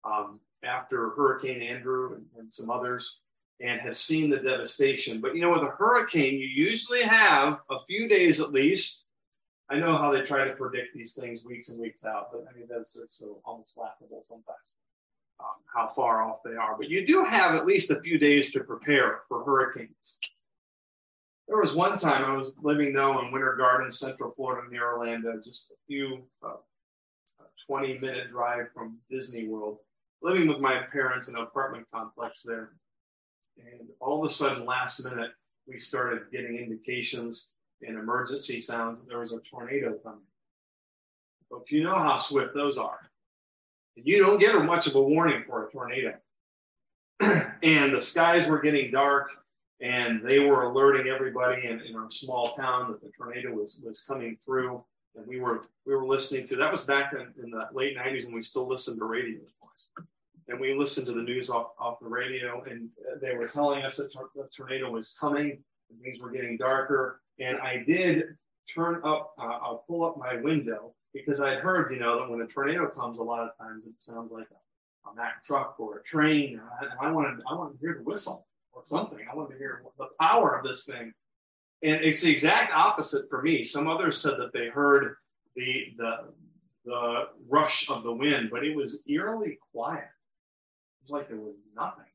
Um, 0.05 0.41
after 0.63 1.11
Hurricane 1.11 1.63
Andrew 1.63 2.15
and, 2.15 2.27
and 2.39 2.53
some 2.53 2.71
others, 2.71 3.21
and 3.61 3.81
have 3.81 3.97
seen 3.97 4.31
the 4.31 4.39
devastation. 4.39 5.21
But 5.21 5.35
you 5.35 5.43
know, 5.43 5.51
with 5.51 5.63
a 5.63 5.75
hurricane, 5.79 6.35
you 6.35 6.47
usually 6.47 7.03
have 7.03 7.59
a 7.71 7.79
few 7.87 8.09
days 8.09 8.41
at 8.41 8.53
least. 8.53 9.07
I 9.69 9.79
know 9.79 9.93
how 9.93 10.11
they 10.11 10.23
try 10.23 10.45
to 10.45 10.55
predict 10.55 10.95
these 10.95 11.15
things 11.15 11.45
weeks 11.45 11.69
and 11.69 11.79
weeks 11.79 12.05
out, 12.05 12.31
but 12.33 12.45
I 12.51 12.59
mean, 12.59 12.67
that's 12.69 12.97
so 13.09 13.41
almost 13.45 13.75
laughable 13.77 14.25
sometimes 14.27 14.77
um, 15.41 15.47
how 15.73 15.89
far 15.89 16.23
off 16.23 16.43
they 16.45 16.57
are. 16.57 16.77
But 16.77 16.89
you 16.89 17.07
do 17.07 17.25
have 17.25 17.55
at 17.55 17.67
least 17.67 17.91
a 17.91 18.01
few 18.01 18.19
days 18.19 18.51
to 18.53 18.65
prepare 18.65 19.21
for 19.29 19.45
hurricanes. 19.45 20.19
There 21.49 21.59
was 21.59 21.75
one 21.75 21.99
time 21.99 22.25
I 22.25 22.37
was 22.37 22.55
living 22.63 22.93
though 22.93 23.21
in 23.21 23.33
Winter 23.33 23.57
Garden, 23.57 23.91
Central 23.91 24.31
Florida, 24.33 24.69
near 24.71 24.93
Orlando, 24.93 25.37
just 25.43 25.71
a 25.71 25.75
few 25.87 26.23
uh, 26.45 26.57
20 27.67 27.99
minute 27.99 28.31
drive 28.31 28.67
from 28.73 28.99
Disney 29.11 29.49
World, 29.49 29.79
living 30.23 30.47
with 30.47 30.61
my 30.61 30.83
parents 30.93 31.29
in 31.29 31.37
an 31.37 31.43
apartment 31.43 31.87
complex 31.93 32.43
there. 32.43 32.71
And 33.71 33.89
all 34.01 34.23
of 34.23 34.31
a 34.31 34.33
sudden, 34.33 34.65
last 34.65 35.05
minute, 35.05 35.31
we 35.67 35.79
started 35.79 36.31
getting 36.33 36.57
indications 36.57 37.55
and 37.83 37.97
emergency 37.97 38.61
sounds 38.61 39.01
that 39.01 39.09
there 39.09 39.21
was 39.21 39.33
a 39.33 39.41
tornado 39.41 39.95
coming. 40.03 40.21
But 41.51 41.71
you 41.71 41.83
know 41.83 41.95
how 41.95 42.19
swift 42.19 42.55
those 42.55 42.79
are. 42.79 42.99
You 43.97 44.19
don't 44.19 44.39
get 44.39 44.55
much 44.65 44.87
of 44.87 44.95
a 44.95 45.03
warning 45.03 45.45
for 45.47 45.67
a 45.67 45.71
tornado. 45.71 46.15
and 47.21 47.93
the 47.95 48.01
skies 48.01 48.49
were 48.49 48.61
getting 48.61 48.91
dark, 48.91 49.31
and 49.81 50.23
they 50.23 50.39
were 50.41 50.65
alerting 50.65 51.09
everybody 51.09 51.67
in, 51.67 51.81
in 51.81 51.97
our 51.97 52.11
small 52.11 52.55
town 52.55 52.91
that 52.91 53.03
the 53.03 53.11
tornado 53.11 53.53
was, 53.53 53.81
was 53.85 54.03
coming 54.07 54.39
through. 54.45 54.83
And 55.17 55.27
we 55.27 55.41
were 55.41 55.65
we 55.87 55.95
were 55.95 56.07
listening 56.07 56.47
to 56.49 56.57
that 56.57 56.71
was 56.71 56.85
back 56.85 57.13
in, 57.15 57.33
in 57.43 57.51
the 57.51 57.69
late 57.73 57.97
90s, 57.97 58.27
and 58.27 58.35
we 58.35 58.43
still 58.43 58.69
listened 58.69 58.99
to 59.01 59.07
radio 59.07 59.41
and 60.51 60.61
we 60.61 60.75
listened 60.75 61.07
to 61.07 61.13
the 61.13 61.23
news 61.23 61.49
off, 61.49 61.69
off 61.79 62.01
the 62.01 62.09
radio, 62.09 62.65
and 62.65 62.89
they 63.21 63.35
were 63.35 63.49
telling 63.49 63.83
us 63.83 63.97
that 63.97 64.13
the 64.13 64.49
tornado 64.57 64.91
was 64.91 65.17
coming, 65.19 65.63
things 66.03 66.21
were 66.21 66.31
getting 66.31 66.57
darker. 66.57 67.21
And 67.39 67.59
I 67.59 67.83
did 67.87 68.25
turn 68.73 69.01
up, 69.05 69.33
uh, 69.39 69.59
I'll 69.63 69.85
pull 69.87 70.05
up 70.05 70.19
my 70.19 70.37
window 70.37 70.95
because 71.13 71.41
I'd 71.41 71.59
heard, 71.59 71.93
you 71.93 71.99
know, 71.99 72.21
that 72.21 72.31
when 72.31 72.41
a 72.41 72.47
tornado 72.47 72.89
comes, 72.89 73.19
a 73.19 73.23
lot 73.23 73.43
of 73.43 73.51
times 73.59 73.87
it 73.87 73.95
sounds 73.99 74.31
like 74.31 74.47
a, 74.51 75.11
a 75.11 75.15
Mack 75.15 75.45
truck 75.45 75.77
or 75.79 75.99
a 75.99 76.03
train. 76.03 76.61
I, 76.81 77.07
I 77.07 77.11
wanted, 77.11 77.43
I 77.51 77.55
wanted 77.55 77.75
to 77.75 77.81
hear 77.81 77.95
the 77.99 78.05
whistle 78.05 78.47
or 78.73 78.83
something. 78.85 79.19
I 79.31 79.35
wanted 79.35 79.55
to 79.55 79.59
hear 79.59 79.83
the 79.99 80.09
power 80.21 80.57
of 80.57 80.65
this 80.65 80.85
thing. 80.85 81.13
And 81.83 82.03
it's 82.03 82.23
the 82.23 82.31
exact 82.31 82.75
opposite 82.75 83.29
for 83.31 83.43
me. 83.43 83.65
Some 83.65 83.89
others 83.89 84.21
said 84.21 84.39
that 84.39 84.53
they 84.53 84.69
heard 84.69 85.15
the 85.57 85.87
the 85.97 86.17
the 86.85 87.29
rush 87.49 87.89
of 87.91 88.03
the 88.03 88.13
wind, 88.13 88.51
but 88.51 88.65
it 88.65 88.75
was 88.75 89.03
eerily 89.09 89.59
quiet 89.73 90.05
It 90.05 91.05
was 91.05 91.11
like 91.11 91.29
there 91.29 91.39
was 91.39 91.57
nothing. 91.75 92.10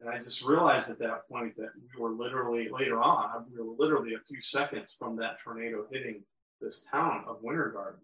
And 0.00 0.10
I 0.10 0.22
just 0.22 0.44
realized 0.44 0.90
at 0.90 0.98
that 0.98 1.28
point 1.30 1.56
that 1.56 1.70
we 1.76 2.00
were 2.00 2.10
literally, 2.10 2.68
later 2.68 3.00
on, 3.00 3.46
we 3.50 3.62
were 3.62 3.74
literally 3.78 4.14
a 4.14 4.20
few 4.28 4.42
seconds 4.42 4.94
from 4.98 5.16
that 5.16 5.38
tornado 5.42 5.86
hitting 5.90 6.22
this 6.60 6.86
town 6.90 7.24
of 7.26 7.38
Winter 7.42 7.70
Garden. 7.70 8.00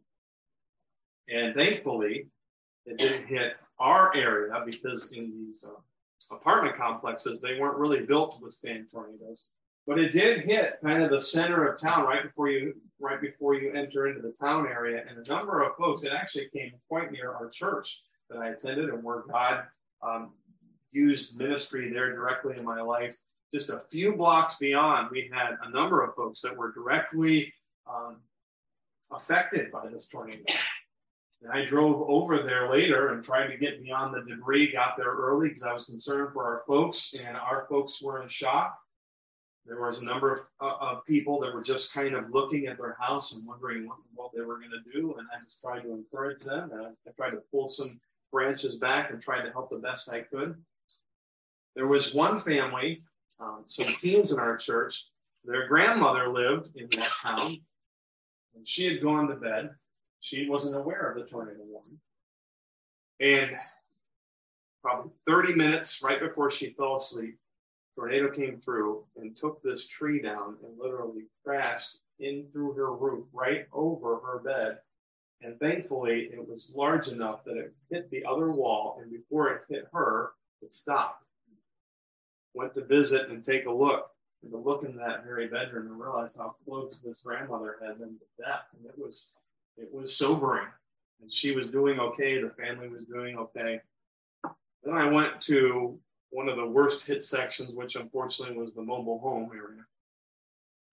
And 1.29 1.55
thankfully, 1.55 2.29
it 2.87 2.99
didn't 2.99 3.27
hit 3.27 3.55
our 3.79 4.15
area 4.17 4.63
because 4.65 5.13
in 5.13 5.33
these 5.33 5.65
uh, 5.69 6.35
apartment 6.35 6.77
complexes, 6.77 7.41
they 7.41 7.59
weren't 7.59 7.79
really 7.79 8.05
built 8.05 8.37
to 8.37 8.45
withstand 8.45 8.87
tornadoes. 8.91 9.47
But 9.87 9.99
it 9.99 10.13
did 10.13 10.45
hit 10.45 10.75
kind 10.83 11.03
of 11.03 11.11
the 11.11 11.21
center 11.21 11.67
of 11.67 11.81
town 11.81 12.05
right 12.05 12.23
before 12.23 12.49
you 12.49 12.75
right 13.01 13.21
before 13.21 13.55
you 13.55 13.73
enter 13.73 14.07
into 14.07 14.23
the 14.23 14.33
town 14.41 14.67
area. 14.67 15.05
And 15.09 15.19
a 15.19 15.29
number 15.29 15.63
of 15.63 15.77
folks, 15.77 16.05
it 16.05 16.13
actually 16.13 16.49
came 16.55 16.73
quite 16.89 17.11
near 17.11 17.33
our 17.33 17.49
church 17.49 18.01
that 18.31 18.39
I 18.39 18.51
attended 18.51 18.91
and 18.91 19.03
where 19.03 19.25
God 19.29 19.65
um, 20.03 20.33
used 20.93 21.37
ministry 21.39 21.91
there 21.91 22.15
directly 22.15 22.57
in 22.57 22.65
my 22.65 22.81
life. 22.81 23.17
Just 23.53 23.71
a 23.71 23.81
few 23.81 24.15
blocks 24.15 24.57
beyond, 24.57 25.11
we 25.11 25.31
had 25.33 25.57
a 25.63 25.71
number 25.71 26.03
of 26.03 26.15
folks 26.15 26.41
that 26.43 26.57
were 26.57 26.73
directly 26.73 27.53
um, 27.87 28.17
affected 29.11 29.71
by 29.71 29.89
this 29.89 30.09
tornado. 30.09 30.45
And 31.43 31.53
I 31.53 31.65
drove 31.65 32.09
over 32.09 32.39
there 32.39 32.71
later 32.71 33.13
and 33.13 33.25
tried 33.25 33.49
to 33.49 33.57
get 33.57 33.83
beyond 33.83 34.15
the 34.15 34.23
debris, 34.23 34.73
got 34.73 34.97
there 34.97 35.13
early 35.13 35.49
because 35.49 35.65
I 35.65 35.73
was 35.73 35.87
concerned 35.87 36.31
for 36.33 36.45
our 36.45 36.63
folks, 36.67 37.15
and 37.15 37.37
our 37.37 37.67
folks 37.69 38.01
were 38.01 38.23
in 38.23 38.29
shock. 38.29 38.79
There 39.67 39.81
was 39.81 40.01
a 40.01 40.05
number 40.05 40.33
of, 40.33 40.41
uh, 40.61 40.77
of 40.81 41.05
people 41.05 41.41
that 41.41 41.55
were 41.55 41.63
just 41.63 41.93
kind 41.93 42.15
of 42.15 42.31
looking 42.31 42.67
at 42.67 42.79
their 42.79 42.97
house 43.01 43.35
and 43.35 43.47
wondering 43.47 43.87
what, 43.87 43.99
what 44.15 44.31
they 44.35 44.43
were 44.43 44.59
going 44.59 44.71
to 44.71 44.93
do. 44.93 45.15
And 45.19 45.27
I 45.33 45.45
just 45.45 45.61
tried 45.61 45.81
to 45.81 45.93
encourage 45.93 46.43
them. 46.43 46.71
I, 46.75 46.87
I 47.09 47.13
tried 47.17 47.31
to 47.31 47.43
pull 47.51 47.69
some 47.69 48.01
branches 48.33 48.79
back 48.79 49.11
and 49.11 49.21
tried 49.21 49.43
to 49.43 49.53
help 49.53 49.71
the 49.71 49.79
best 49.79 50.11
I 50.11 50.21
could. 50.21 50.57
There 51.75 51.87
was 51.87 52.15
one 52.15 52.39
family, 52.41 53.03
um, 53.41 53.65
some 53.67 53.95
teens 53.99 54.33
in 54.33 54.39
our 54.39 54.57
church. 54.57 55.09
Their 55.45 55.67
grandmother 55.67 56.29
lived 56.29 56.71
in 56.77 56.89
that 56.99 57.13
town, 57.21 57.61
And 58.55 58.69
she 58.69 58.87
had 58.87 59.03
gone 59.03 59.29
to 59.29 59.37
bed. 59.37 59.71
She 60.21 60.49
wasn't 60.49 60.77
aware 60.77 61.11
of 61.11 61.17
the 61.17 61.29
tornado 61.29 61.63
warning. 61.65 61.99
And 63.21 63.57
probably 64.83 65.13
30 65.27 65.55
minutes 65.55 66.03
right 66.03 66.21
before 66.21 66.51
she 66.51 66.75
fell 66.75 66.97
asleep, 66.97 67.39
tornado 67.97 68.31
came 68.31 68.61
through 68.61 69.05
and 69.17 69.37
took 69.37 69.63
this 69.63 69.87
tree 69.87 70.21
down 70.21 70.57
and 70.65 70.79
literally 70.79 71.27
crashed 71.45 71.99
in 72.21 72.47
through 72.53 72.75
her 72.75 72.93
roof, 72.95 73.27
right 73.33 73.67
over 73.73 74.21
her 74.21 74.39
bed. 74.39 74.79
And 75.41 75.59
thankfully, 75.59 76.31
it 76.33 76.47
was 76.47 76.73
large 76.77 77.09
enough 77.09 77.43
that 77.45 77.57
it 77.57 77.75
hit 77.91 78.11
the 78.11 78.25
other 78.25 78.53
wall, 78.53 78.99
and 79.01 79.11
before 79.11 79.49
it 79.51 79.63
hit 79.69 79.89
her, 79.93 80.33
it 80.61 80.73
stopped. 80.73 81.25
Went 82.55 82.75
to 82.75 82.85
visit 82.85 83.31
and 83.31 83.45
take 83.45 83.67
a 83.67 83.73
look, 83.73 84.11
and 84.43 84.53
to 84.53 84.59
look 84.59 84.85
in 84.85 84.97
that 84.97 85.25
very 85.25 85.49
bedroom 85.49 85.87
and 85.87 86.01
realize 86.01 86.37
how 86.37 86.55
close 86.65 87.01
this 87.01 87.23
grandmother 87.25 87.77
had 87.81 87.99
been 87.99 88.19
to 88.19 88.45
death. 88.45 88.67
And 88.77 88.87
it 88.87 88.99
was, 88.99 89.33
it 89.77 89.89
was 89.93 90.17
sobering. 90.17 90.67
And 91.21 91.33
she 91.33 91.53
was 91.53 91.71
doing 91.71 91.99
okay. 91.99 92.41
The 92.43 92.51
family 92.51 92.89
was 92.89 93.07
doing 93.07 93.39
okay. 93.39 93.81
Then 94.83 94.95
I 94.95 95.09
went 95.09 95.41
to 95.43 95.99
one 96.31 96.49
of 96.49 96.57
the 96.57 96.67
worst 96.67 97.07
hit 97.07 97.23
sections, 97.23 97.75
which 97.75 97.97
unfortunately 97.97 98.57
was 98.57 98.75
the 98.75 98.83
mobile 98.83 99.21
home 99.21 99.51
area. 99.55 99.85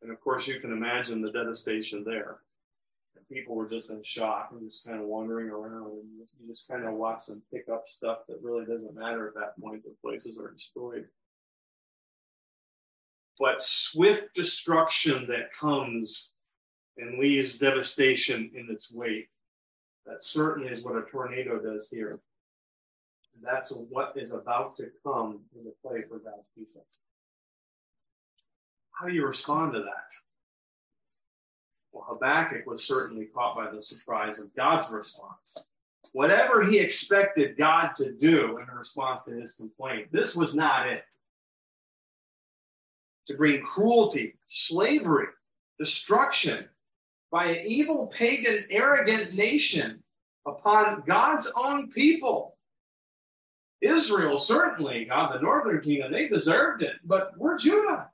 And 0.02 0.12
of 0.12 0.22
course, 0.22 0.48
you 0.48 0.60
can 0.60 0.72
imagine 0.72 1.22
the 1.22 1.32
devastation 1.32 2.04
there. 2.04 2.38
And 3.16 3.28
people 3.28 3.56
were 3.56 3.68
just 3.68 3.90
in 3.90 4.04
shock 4.04 4.50
and 4.52 4.70
just 4.70 4.86
kind 4.86 5.00
of 5.02 5.08
wandering 5.08 5.50
around. 5.50 5.92
And 5.92 6.10
you 6.20 6.48
just 6.48 6.68
kind 6.70 6.86
of 6.86 6.94
watch 6.94 7.26
them 7.26 7.42
pick 7.52 7.68
up 7.68 7.84
stuff 7.88 8.20
that 8.30 8.42
really 8.42 8.66
doesn't 8.66 8.96
matter 8.96 9.28
at 9.28 9.34
that 9.36 9.60
point. 9.60 9.84
The 9.84 9.96
places 10.02 10.40
are 10.40 10.52
destroyed. 10.52 11.08
But 13.40 13.62
swift 13.62 14.34
destruction 14.36 15.26
that 15.28 15.54
comes 15.54 16.32
and 16.98 17.18
leaves 17.18 17.58
devastation 17.58 18.52
in 18.54 18.68
its 18.70 18.92
wake. 18.92 19.30
That 20.06 20.22
certainly 20.22 20.70
is 20.70 20.84
what 20.84 20.98
a 20.98 21.04
tornado 21.10 21.60
does 21.60 21.90
here. 21.90 22.20
And 23.36 23.44
that's 23.44 23.72
what 23.90 24.14
is 24.18 24.34
about 24.34 24.76
to 24.78 24.90
come 25.04 25.40
in 25.58 25.64
the 25.64 25.74
play 25.82 26.04
for 26.10 26.20
God's 26.20 26.50
people. 26.58 26.86
How 28.92 29.08
do 29.08 29.14
you 29.14 29.26
respond 29.26 29.74
to 29.74 29.80
that? 29.80 30.12
Well, 31.94 32.06
Habakkuk 32.10 32.66
was 32.66 32.86
certainly 32.86 33.26
caught 33.26 33.56
by 33.56 33.72
the 33.72 33.82
surprise 33.82 34.40
of 34.40 34.54
God's 34.56 34.92
response. 34.92 35.70
Whatever 36.12 36.66
he 36.66 36.80
expected 36.80 37.58
God 37.58 37.92
to 37.96 38.12
do 38.12 38.58
in 38.58 38.68
response 38.76 39.26
to 39.26 39.40
his 39.40 39.56
complaint, 39.56 40.12
this 40.12 40.36
was 40.36 40.56
not 40.56 40.88
it. 40.88 41.04
To 43.30 43.38
bring 43.38 43.62
cruelty, 43.62 44.34
slavery, 44.48 45.28
destruction 45.78 46.68
by 47.32 47.46
an 47.46 47.66
evil, 47.66 48.08
pagan, 48.08 48.66
arrogant 48.72 49.36
nation 49.36 50.04
upon 50.48 51.04
God's 51.06 51.52
own 51.56 51.90
people. 51.92 52.58
Israel, 53.82 54.40
certainly, 54.40 55.06
God, 55.06 55.34
the 55.34 55.42
northern 55.42 55.80
kingdom, 55.80 56.12
they 56.12 56.28
deserved 56.28 56.82
it, 56.82 56.96
but 57.06 57.34
we're 57.38 57.60
Judah. 57.60 58.10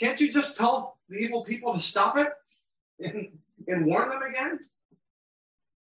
Can't 0.00 0.18
you 0.18 0.32
just 0.32 0.56
tell 0.56 0.96
the 1.10 1.18
evil 1.18 1.44
people 1.44 1.74
to 1.74 1.80
stop 1.80 2.16
it 2.16 2.32
and, 2.98 3.28
and 3.68 3.84
warn 3.84 4.08
them 4.08 4.22
again? 4.30 4.58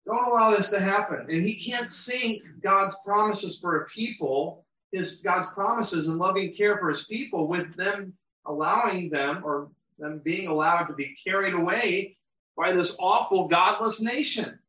Don't 0.07 0.28
allow 0.28 0.49
this 0.49 0.72
to 0.72 0.80
happen. 0.80 1.28
And 1.30 1.43
he 1.43 1.53
can't 1.53 1.91
sink 1.91 2.41
God's 2.64 2.97
promises 3.05 3.59
for 3.59 3.82
a 3.82 3.86
people, 3.86 4.66
his 4.92 5.16
God's 5.16 5.50
promises 5.50 6.08
and 6.08 6.18
loving 6.18 6.54
care 6.54 6.78
for 6.78 6.89
his 6.89 7.06
people 7.06 7.48
with 7.48 7.76
them 7.76 8.14
allowing 8.46 9.10
them 9.10 9.42
or 9.44 9.70
them 10.00 10.22
being 10.24 10.48
allowed 10.48 10.86
to 10.86 10.94
be 10.94 11.16
carried 11.26 11.54
away 11.54 12.18
by 12.58 12.72
this 12.72 12.98
awful 13.00 13.48
godless 13.48 14.02
nation. 14.02 14.60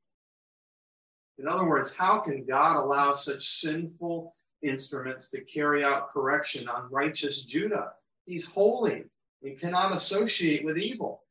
In 1.39 1.49
other 1.49 1.69
words, 1.69 1.95
how 1.95 2.21
can 2.21 2.45
God 2.45 2.77
allow 2.77 3.15
such 3.15 3.45
sinful 3.45 4.35
instruments 4.63 5.31
to 5.31 5.43
carry 5.43 5.83
out 5.83 6.13
correction 6.13 6.69
on 6.69 6.91
righteous 6.91 7.45
Judah? 7.45 7.93
He's 8.27 8.47
holy 8.47 9.05
and 9.43 9.59
cannot 9.59 9.97
associate 9.97 10.65
with 10.65 10.79
evil. 10.79 11.25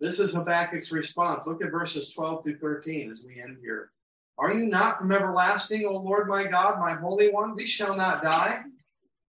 This 0.00 0.18
is 0.18 0.34
Habakkuk's 0.34 0.92
response. 0.92 1.46
Look 1.46 1.62
at 1.62 1.70
verses 1.70 2.10
12 2.10 2.42
through 2.42 2.58
13 2.58 3.10
as 3.10 3.22
we 3.24 3.40
end 3.40 3.58
here. 3.60 3.92
Are 4.40 4.54
you 4.54 4.64
not 4.64 4.98
from 4.98 5.12
everlasting, 5.12 5.86
O 5.86 5.98
Lord 5.98 6.26
my 6.26 6.46
God, 6.46 6.80
my 6.80 6.94
Holy 6.94 7.30
One? 7.30 7.54
We 7.54 7.66
shall 7.66 7.94
not 7.94 8.22
die. 8.22 8.60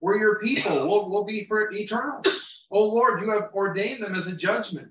We're 0.00 0.16
your 0.16 0.40
people. 0.40 0.88
We'll, 0.88 1.10
we'll 1.10 1.26
be 1.26 1.44
for 1.44 1.70
eternal. 1.70 2.22
O 2.70 2.86
Lord, 2.86 3.20
you 3.20 3.30
have 3.30 3.50
ordained 3.52 4.02
them 4.02 4.14
as 4.14 4.28
a 4.28 4.34
judgment, 4.34 4.88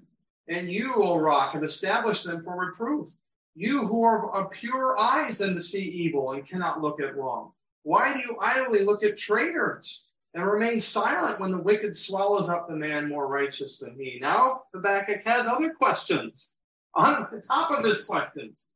and 0.47 0.71
you, 0.71 0.93
O 0.95 1.17
rock, 1.17 1.53
have 1.53 1.63
established 1.63 2.25
them 2.25 2.43
for 2.43 2.57
reproof. 2.57 3.09
You 3.55 3.87
who 3.87 4.03
are 4.03 4.31
of 4.31 4.51
pure 4.51 4.97
eyes 4.99 5.39
than 5.39 5.55
to 5.55 5.61
see 5.61 5.83
evil 5.83 6.31
and 6.31 6.47
cannot 6.47 6.81
look 6.81 7.01
at 7.01 7.17
wrong. 7.17 7.51
Why 7.81 8.13
do 8.13 8.19
you 8.19 8.37
idly 8.39 8.83
look 8.83 9.03
at 9.03 9.17
traitors? 9.17 10.05
and 10.33 10.45
remain 10.45 10.79
silent 10.79 11.39
when 11.39 11.51
the 11.51 11.59
wicked 11.59 11.95
swallows 11.95 12.49
up 12.49 12.67
the 12.67 12.75
man 12.75 13.07
more 13.07 13.27
righteous 13.27 13.79
than 13.79 13.95
he. 13.95 14.17
Now 14.19 14.63
Habakkuk 14.73 15.21
has 15.25 15.45
other 15.45 15.71
questions 15.73 16.53
on 16.95 17.27
the 17.31 17.39
top 17.39 17.71
of 17.71 17.85
his 17.85 18.05
questions. 18.05 18.69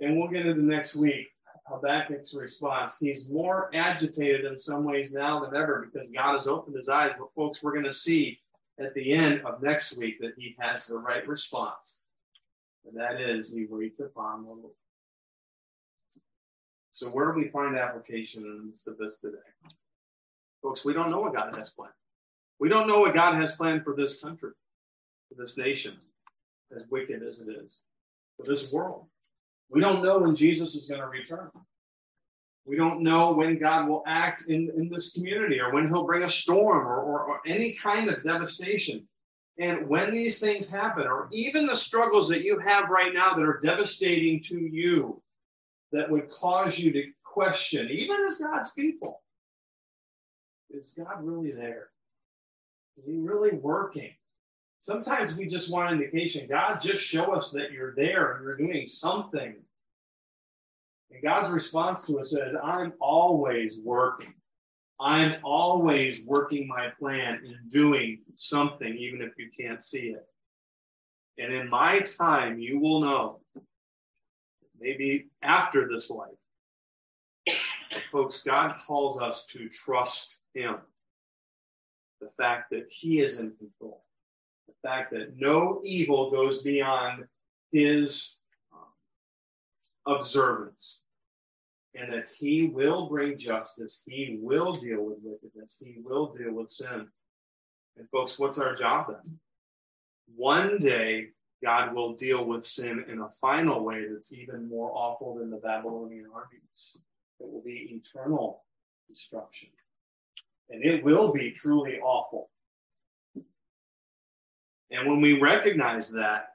And 0.00 0.16
we'll 0.16 0.28
get 0.28 0.46
into 0.46 0.62
next 0.62 0.96
week 0.96 1.28
Habakkuk's 1.70 2.34
response. 2.34 2.96
He's 2.98 3.28
more 3.28 3.70
agitated 3.74 4.44
in 4.44 4.56
some 4.56 4.84
ways 4.84 5.12
now 5.12 5.40
than 5.40 5.54
ever 5.54 5.88
because 5.92 6.10
God 6.10 6.34
has 6.34 6.48
opened 6.48 6.76
his 6.76 6.88
eyes. 6.88 7.12
But 7.18 7.32
folks, 7.34 7.62
we're 7.62 7.72
going 7.72 7.84
to 7.84 7.92
see 7.92 8.40
at 8.78 8.94
the 8.94 9.12
end 9.12 9.42
of 9.42 9.62
next 9.62 9.98
week 9.98 10.18
that 10.20 10.34
he 10.36 10.56
has 10.58 10.86
the 10.86 10.98
right 10.98 11.26
response. 11.26 12.02
And 12.86 12.96
that 12.96 13.20
is 13.20 13.52
he 13.52 13.66
waits 13.68 14.00
upon 14.00 14.44
the 14.44 14.50
Lord. 14.50 14.72
So 16.92 17.08
where 17.08 17.32
do 17.32 17.38
we 17.38 17.48
find 17.48 17.76
application 17.76 18.44
in 18.44 18.72
the 18.72 18.90
of 18.90 18.98
this 18.98 19.18
today? 19.18 19.36
Folks, 20.62 20.84
we 20.84 20.92
don't 20.92 21.10
know 21.10 21.20
what 21.20 21.34
God 21.34 21.54
has 21.56 21.70
planned. 21.70 21.92
We 22.58 22.68
don't 22.68 22.88
know 22.88 23.00
what 23.00 23.14
God 23.14 23.34
has 23.34 23.52
planned 23.52 23.84
for 23.84 23.94
this 23.94 24.20
country, 24.20 24.50
for 25.28 25.40
this 25.40 25.56
nation, 25.56 25.96
as 26.74 26.84
wicked 26.90 27.22
as 27.22 27.40
it 27.40 27.52
is, 27.52 27.78
for 28.36 28.44
this 28.44 28.72
world. 28.72 29.06
We 29.70 29.80
don't 29.80 30.02
know 30.02 30.18
when 30.18 30.34
Jesus 30.34 30.74
is 30.74 30.88
going 30.88 31.00
to 31.00 31.06
return. 31.08 31.50
We 32.64 32.76
don't 32.76 33.02
know 33.02 33.32
when 33.32 33.58
God 33.58 33.88
will 33.88 34.02
act 34.06 34.44
in, 34.48 34.70
in 34.76 34.90
this 34.90 35.12
community 35.12 35.60
or 35.60 35.72
when 35.72 35.88
he'll 35.88 36.04
bring 36.04 36.22
a 36.22 36.28
storm 36.28 36.86
or, 36.86 37.00
or, 37.00 37.24
or 37.24 37.40
any 37.46 37.72
kind 37.72 38.08
of 38.08 38.22
devastation. 38.22 39.08
And 39.58 39.88
when 39.88 40.12
these 40.12 40.38
things 40.38 40.68
happen, 40.68 41.06
or 41.06 41.28
even 41.32 41.66
the 41.66 41.76
struggles 41.76 42.28
that 42.28 42.44
you 42.44 42.58
have 42.58 42.90
right 42.90 43.12
now 43.12 43.34
that 43.34 43.42
are 43.42 43.58
devastating 43.62 44.42
to 44.44 44.58
you, 44.58 45.20
that 45.92 46.08
would 46.10 46.30
cause 46.30 46.78
you 46.78 46.92
to 46.92 47.04
question, 47.24 47.88
even 47.90 48.16
as 48.26 48.38
God's 48.38 48.72
people, 48.72 49.22
is 50.70 50.94
God 50.96 51.24
really 51.24 51.52
there? 51.52 51.88
Is 52.98 53.06
He 53.06 53.16
really 53.16 53.56
working? 53.56 54.12
Sometimes 54.88 55.36
we 55.36 55.44
just 55.44 55.70
want 55.70 55.92
indication. 55.92 56.48
God, 56.48 56.80
just 56.80 57.04
show 57.04 57.34
us 57.34 57.50
that 57.50 57.72
you're 57.72 57.94
there 57.94 58.32
and 58.32 58.42
you're 58.42 58.56
doing 58.56 58.86
something. 58.86 59.54
And 61.10 61.22
God's 61.22 61.50
response 61.50 62.06
to 62.06 62.18
us 62.20 62.32
is, 62.32 62.56
I'm 62.64 62.94
always 62.98 63.80
working. 63.84 64.32
I'm 64.98 65.40
always 65.44 66.24
working 66.24 66.66
my 66.66 66.88
plan 66.98 67.42
and 67.44 67.70
doing 67.70 68.20
something, 68.36 68.96
even 68.96 69.20
if 69.20 69.32
you 69.36 69.50
can't 69.54 69.82
see 69.82 70.14
it. 70.14 70.26
And 71.36 71.52
in 71.52 71.68
my 71.68 72.00
time, 72.00 72.58
you 72.58 72.80
will 72.80 73.00
know, 73.00 73.40
maybe 74.80 75.28
after 75.42 75.86
this 75.86 76.08
life, 76.08 77.58
folks, 78.10 78.40
God 78.40 78.76
calls 78.86 79.20
us 79.20 79.44
to 79.52 79.68
trust 79.68 80.38
him. 80.54 80.76
The 82.22 82.30
fact 82.38 82.70
that 82.70 82.86
he 82.88 83.20
is 83.20 83.38
in 83.38 83.52
control. 83.58 84.02
The 84.68 84.88
fact 84.88 85.10
that 85.12 85.36
no 85.36 85.80
evil 85.82 86.30
goes 86.30 86.62
beyond 86.62 87.24
his 87.72 88.36
um, 88.72 90.14
observance. 90.14 91.02
And 91.94 92.12
that 92.12 92.30
he 92.38 92.64
will 92.64 93.08
bring 93.08 93.38
justice. 93.38 94.02
He 94.06 94.38
will 94.40 94.74
deal 94.76 95.04
with 95.04 95.18
wickedness. 95.20 95.82
He 95.84 95.96
will 96.04 96.32
deal 96.32 96.52
with 96.52 96.70
sin. 96.70 97.08
And 97.96 98.08
folks, 98.10 98.38
what's 98.38 98.60
our 98.60 98.76
job 98.76 99.06
then? 99.08 99.38
One 100.36 100.78
day, 100.78 101.28
God 101.64 101.94
will 101.94 102.14
deal 102.14 102.44
with 102.44 102.64
sin 102.64 103.04
in 103.08 103.20
a 103.20 103.30
final 103.40 103.84
way 103.84 104.04
that's 104.08 104.32
even 104.32 104.68
more 104.68 104.92
awful 104.94 105.36
than 105.36 105.50
the 105.50 105.56
Babylonian 105.56 106.26
armies. 106.32 106.98
It 107.40 107.50
will 107.50 107.62
be 107.64 108.00
eternal 108.00 108.64
destruction. 109.08 109.70
And 110.70 110.84
it 110.84 111.02
will 111.02 111.32
be 111.32 111.50
truly 111.50 111.98
awful. 111.98 112.50
And 114.90 115.06
when 115.06 115.20
we 115.20 115.40
recognize 115.40 116.10
that, 116.12 116.52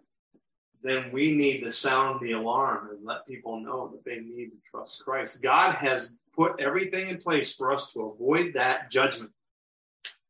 then 0.82 1.12
we 1.12 1.32
need 1.32 1.62
to 1.62 1.72
sound 1.72 2.20
the 2.20 2.34
alarm 2.34 2.90
and 2.92 3.06
let 3.06 3.26
people 3.26 3.60
know 3.60 3.90
that 3.90 4.04
they 4.04 4.20
need 4.20 4.50
to 4.50 4.58
trust 4.70 5.02
Christ. 5.04 5.42
God 5.42 5.76
has 5.76 6.14
put 6.36 6.60
everything 6.60 7.10
in 7.10 7.18
place 7.18 7.56
for 7.56 7.72
us 7.72 7.94
to 7.94 8.02
avoid 8.02 8.54
that 8.54 8.92
judgment. 8.92 9.32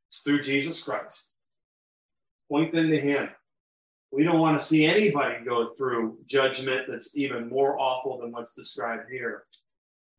It's 0.08 0.20
through 0.20 0.42
Jesus 0.42 0.82
Christ. 0.82 1.32
Point 2.50 2.72
them 2.72 2.90
to 2.90 3.00
Him. 3.00 3.30
We 4.12 4.24
don't 4.24 4.40
want 4.40 4.60
to 4.60 4.66
see 4.66 4.86
anybody 4.86 5.44
go 5.44 5.74
through 5.76 6.20
judgment 6.28 6.84
that's 6.88 7.18
even 7.18 7.50
more 7.50 7.80
awful 7.80 8.20
than 8.20 8.32
what's 8.32 8.52
described 8.52 9.10
here. 9.10 9.46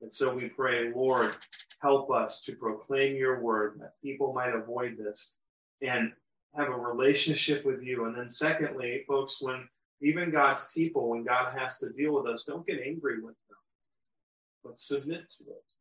And 0.01 0.13
so 0.13 0.35
we 0.35 0.49
pray, 0.49 0.93
Lord, 0.93 1.35
help 1.81 2.11
us 2.11 2.43
to 2.43 2.57
proclaim 2.57 3.15
your 3.15 3.41
word 3.41 3.77
that 3.79 4.01
people 4.03 4.33
might 4.33 4.53
avoid 4.53 4.97
this 4.99 5.37
and 5.81 6.13
have 6.57 6.69
a 6.69 6.77
relationship 6.77 7.65
with 7.65 7.83
you. 7.83 8.05
And 8.05 8.17
then, 8.17 8.29
secondly, 8.29 9.05
folks, 9.07 9.43
when 9.43 9.69
even 10.01 10.31
God's 10.31 10.69
people, 10.75 11.09
when 11.11 11.25
God 11.25 11.57
has 11.59 11.79
to 11.79 11.91
deal 11.91 12.15
with 12.15 12.27
us, 12.27 12.45
don't 12.45 12.67
get 12.67 12.81
angry 12.85 13.17
with 13.17 13.35
them, 13.49 13.59
but 14.63 14.79
submit 14.79 15.25
to 15.39 15.51
it. 15.51 15.73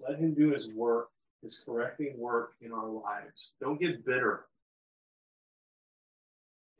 Let 0.00 0.18
Him 0.18 0.34
do 0.34 0.52
His 0.52 0.70
work, 0.72 1.10
His 1.42 1.60
correcting 1.64 2.18
work 2.18 2.54
in 2.60 2.72
our 2.72 2.88
lives. 2.88 3.52
Don't 3.60 3.80
get 3.80 4.04
bitter. 4.04 4.46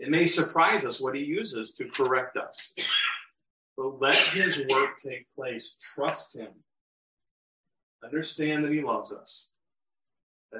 It 0.02 0.10
may 0.10 0.26
surprise 0.26 0.84
us 0.84 1.00
what 1.00 1.14
he 1.14 1.22
uses 1.22 1.74
to 1.74 1.84
correct 1.84 2.36
us. 2.36 2.74
But 3.76 4.00
let 4.00 4.16
his 4.16 4.66
work 4.68 4.98
take 4.98 5.32
place. 5.34 5.76
Trust 5.94 6.34
him. 6.34 6.50
Understand 8.04 8.64
that 8.64 8.72
he 8.72 8.82
loves 8.82 9.12
us. 9.12 9.51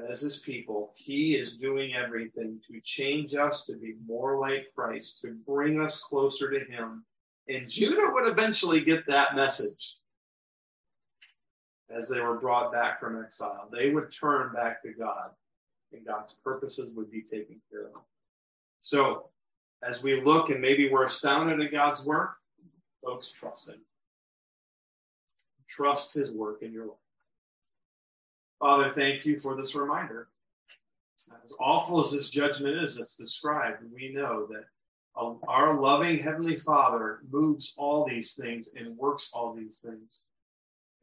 As 0.09 0.21
his 0.21 0.39
people, 0.39 0.93
he 0.97 1.35
is 1.35 1.59
doing 1.59 1.95
everything 1.95 2.61
to 2.67 2.81
change 2.83 3.35
us 3.35 3.67
to 3.67 3.75
be 3.75 3.95
more 4.07 4.39
like 4.39 4.73
Christ, 4.75 5.21
to 5.21 5.37
bring 5.47 5.81
us 5.81 6.03
closer 6.03 6.51
to 6.51 6.65
him. 6.65 7.05
And 7.49 7.69
Judah 7.69 8.11
would 8.13 8.27
eventually 8.27 8.81
get 8.81 9.07
that 9.07 9.35
message 9.37 9.97
as 11.91 12.09
they 12.09 12.21
were 12.21 12.39
brought 12.39 12.73
back 12.73 13.01
from 13.01 13.23
exile. 13.23 13.69
They 13.71 13.91
would 13.91 14.13
turn 14.13 14.53
back 14.55 14.83
to 14.83 14.93
God, 14.93 15.31
and 15.93 16.07
God's 16.07 16.37
purposes 16.43 16.95
would 16.95 17.11
be 17.11 17.23
taken 17.23 17.61
care 17.71 17.87
of. 17.87 18.03
So, 18.81 19.29
as 19.83 20.03
we 20.03 20.21
look 20.21 20.51
and 20.51 20.61
maybe 20.61 20.89
we're 20.89 21.07
astounded 21.07 21.61
at 21.61 21.73
God's 21.73 22.05
work, 22.05 22.37
folks, 23.05 23.31
trust 23.31 23.69
Him. 23.69 23.81
Trust 25.69 26.15
His 26.15 26.33
work 26.33 26.63
in 26.63 26.73
your 26.73 26.87
life. 26.87 26.97
Father, 28.63 28.91
thank 28.91 29.27
you 29.27 29.37
for 29.41 29.57
this 29.57 29.75
reminder. 29.75 30.29
As 31.45 31.53
awful 31.59 31.99
as 31.99 32.13
this 32.13 32.31
judgment 32.31 32.81
is 32.81 32.97
that's 32.97 33.17
described, 33.17 33.83
we 33.93 34.13
know 34.15 34.47
that 34.47 34.67
um, 35.21 35.41
our 35.49 35.75
loving 35.75 36.21
Heavenly 36.21 36.57
Father 36.59 37.23
moves 37.29 37.75
all 37.77 38.07
these 38.07 38.37
things 38.37 38.71
and 38.77 38.97
works 38.97 39.33
all 39.35 39.53
these 39.53 39.81
things. 39.85 40.21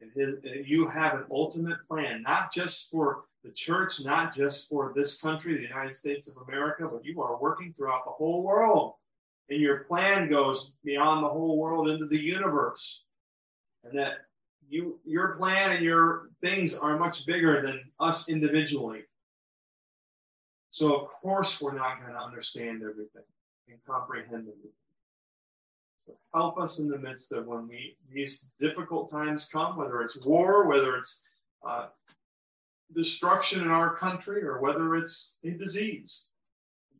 And, 0.00 0.10
his, 0.16 0.36
and 0.42 0.66
you 0.66 0.88
have 0.88 1.12
an 1.12 1.24
ultimate 1.30 1.84
plan, 1.86 2.22
not 2.22 2.50
just 2.50 2.90
for 2.90 3.24
the 3.44 3.50
church, 3.50 4.02
not 4.02 4.34
just 4.34 4.70
for 4.70 4.94
this 4.96 5.20
country, 5.20 5.54
the 5.54 5.68
United 5.68 5.94
States 5.94 6.28
of 6.28 6.48
America, 6.48 6.88
but 6.90 7.04
you 7.04 7.20
are 7.20 7.38
working 7.38 7.74
throughout 7.74 8.06
the 8.06 8.10
whole 8.10 8.42
world. 8.42 8.94
And 9.50 9.60
your 9.60 9.80
plan 9.84 10.30
goes 10.30 10.72
beyond 10.82 11.22
the 11.22 11.28
whole 11.28 11.58
world 11.58 11.90
into 11.90 12.06
the 12.06 12.22
universe. 12.22 13.04
And 13.84 13.98
that 13.98 14.12
you 14.66 14.98
your 15.04 15.34
plan 15.36 15.72
and 15.72 15.84
your 15.84 16.29
things 16.42 16.76
are 16.76 16.98
much 16.98 17.26
bigger 17.26 17.62
than 17.62 17.80
us 17.98 18.28
individually. 18.28 19.02
So 20.70 20.94
of 20.94 21.08
course 21.08 21.60
we're 21.60 21.74
not 21.76 22.00
going 22.00 22.12
to 22.12 22.20
understand 22.20 22.82
everything 22.82 23.24
and 23.68 23.78
comprehend 23.86 24.32
everything. 24.32 24.70
So 25.98 26.14
help 26.32 26.58
us 26.58 26.78
in 26.78 26.88
the 26.88 26.98
midst 26.98 27.32
of 27.32 27.46
when 27.46 27.68
we 27.68 27.96
these 28.12 28.46
difficult 28.58 29.10
times 29.10 29.48
come, 29.52 29.76
whether 29.76 30.00
it's 30.00 30.24
war, 30.24 30.68
whether 30.68 30.96
it's 30.96 31.22
uh, 31.66 31.88
destruction 32.94 33.62
in 33.62 33.68
our 33.68 33.94
country 33.96 34.42
or 34.42 34.60
whether 34.60 34.96
it's 34.96 35.36
a 35.44 35.50
disease, 35.50 36.28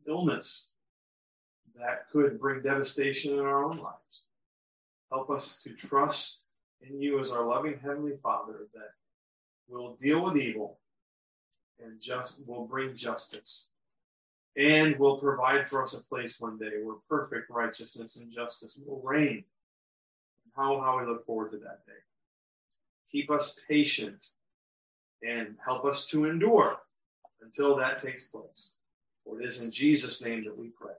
illness 0.07 0.69
that 1.75 2.09
could 2.11 2.39
bring 2.39 2.61
devastation 2.61 3.33
in 3.33 3.39
our 3.39 3.63
own 3.63 3.77
lives. 3.77 4.23
Help 5.11 5.29
us 5.29 5.59
to 5.63 5.73
trust 5.73 6.43
in 6.81 7.01
you 7.01 7.19
as 7.19 7.31
our 7.31 7.45
loving 7.45 7.79
Heavenly 7.83 8.17
Father 8.21 8.67
that 8.73 8.91
will 9.71 9.95
deal 9.95 10.23
with 10.23 10.37
evil 10.37 10.79
and 11.83 11.99
just 11.99 12.47
will 12.47 12.65
bring 12.65 12.95
justice 12.95 13.69
and 14.57 14.97
will 14.97 15.17
provide 15.17 15.69
for 15.69 15.81
us 15.81 15.97
a 15.97 16.03
place 16.05 16.39
one 16.39 16.57
day 16.57 16.83
where 16.83 16.97
perfect 17.09 17.49
righteousness 17.49 18.17
and 18.17 18.31
justice 18.31 18.79
will 18.85 19.01
reign. 19.01 19.43
How, 20.55 20.79
how 20.81 20.99
we 20.99 21.05
look 21.05 21.25
forward 21.25 21.51
to 21.51 21.57
that 21.59 21.85
day. 21.85 21.93
Keep 23.09 23.31
us 23.31 23.61
patient 23.67 24.27
and 25.23 25.55
help 25.63 25.85
us 25.85 26.07
to 26.07 26.25
endure 26.25 26.77
until 27.41 27.77
that 27.77 27.99
takes 27.99 28.25
place. 28.25 28.75
For 29.23 29.39
it 29.39 29.45
is 29.45 29.61
in 29.61 29.71
Jesus' 29.71 30.23
name 30.23 30.41
that 30.41 30.57
we 30.57 30.69
pray. 30.69 30.93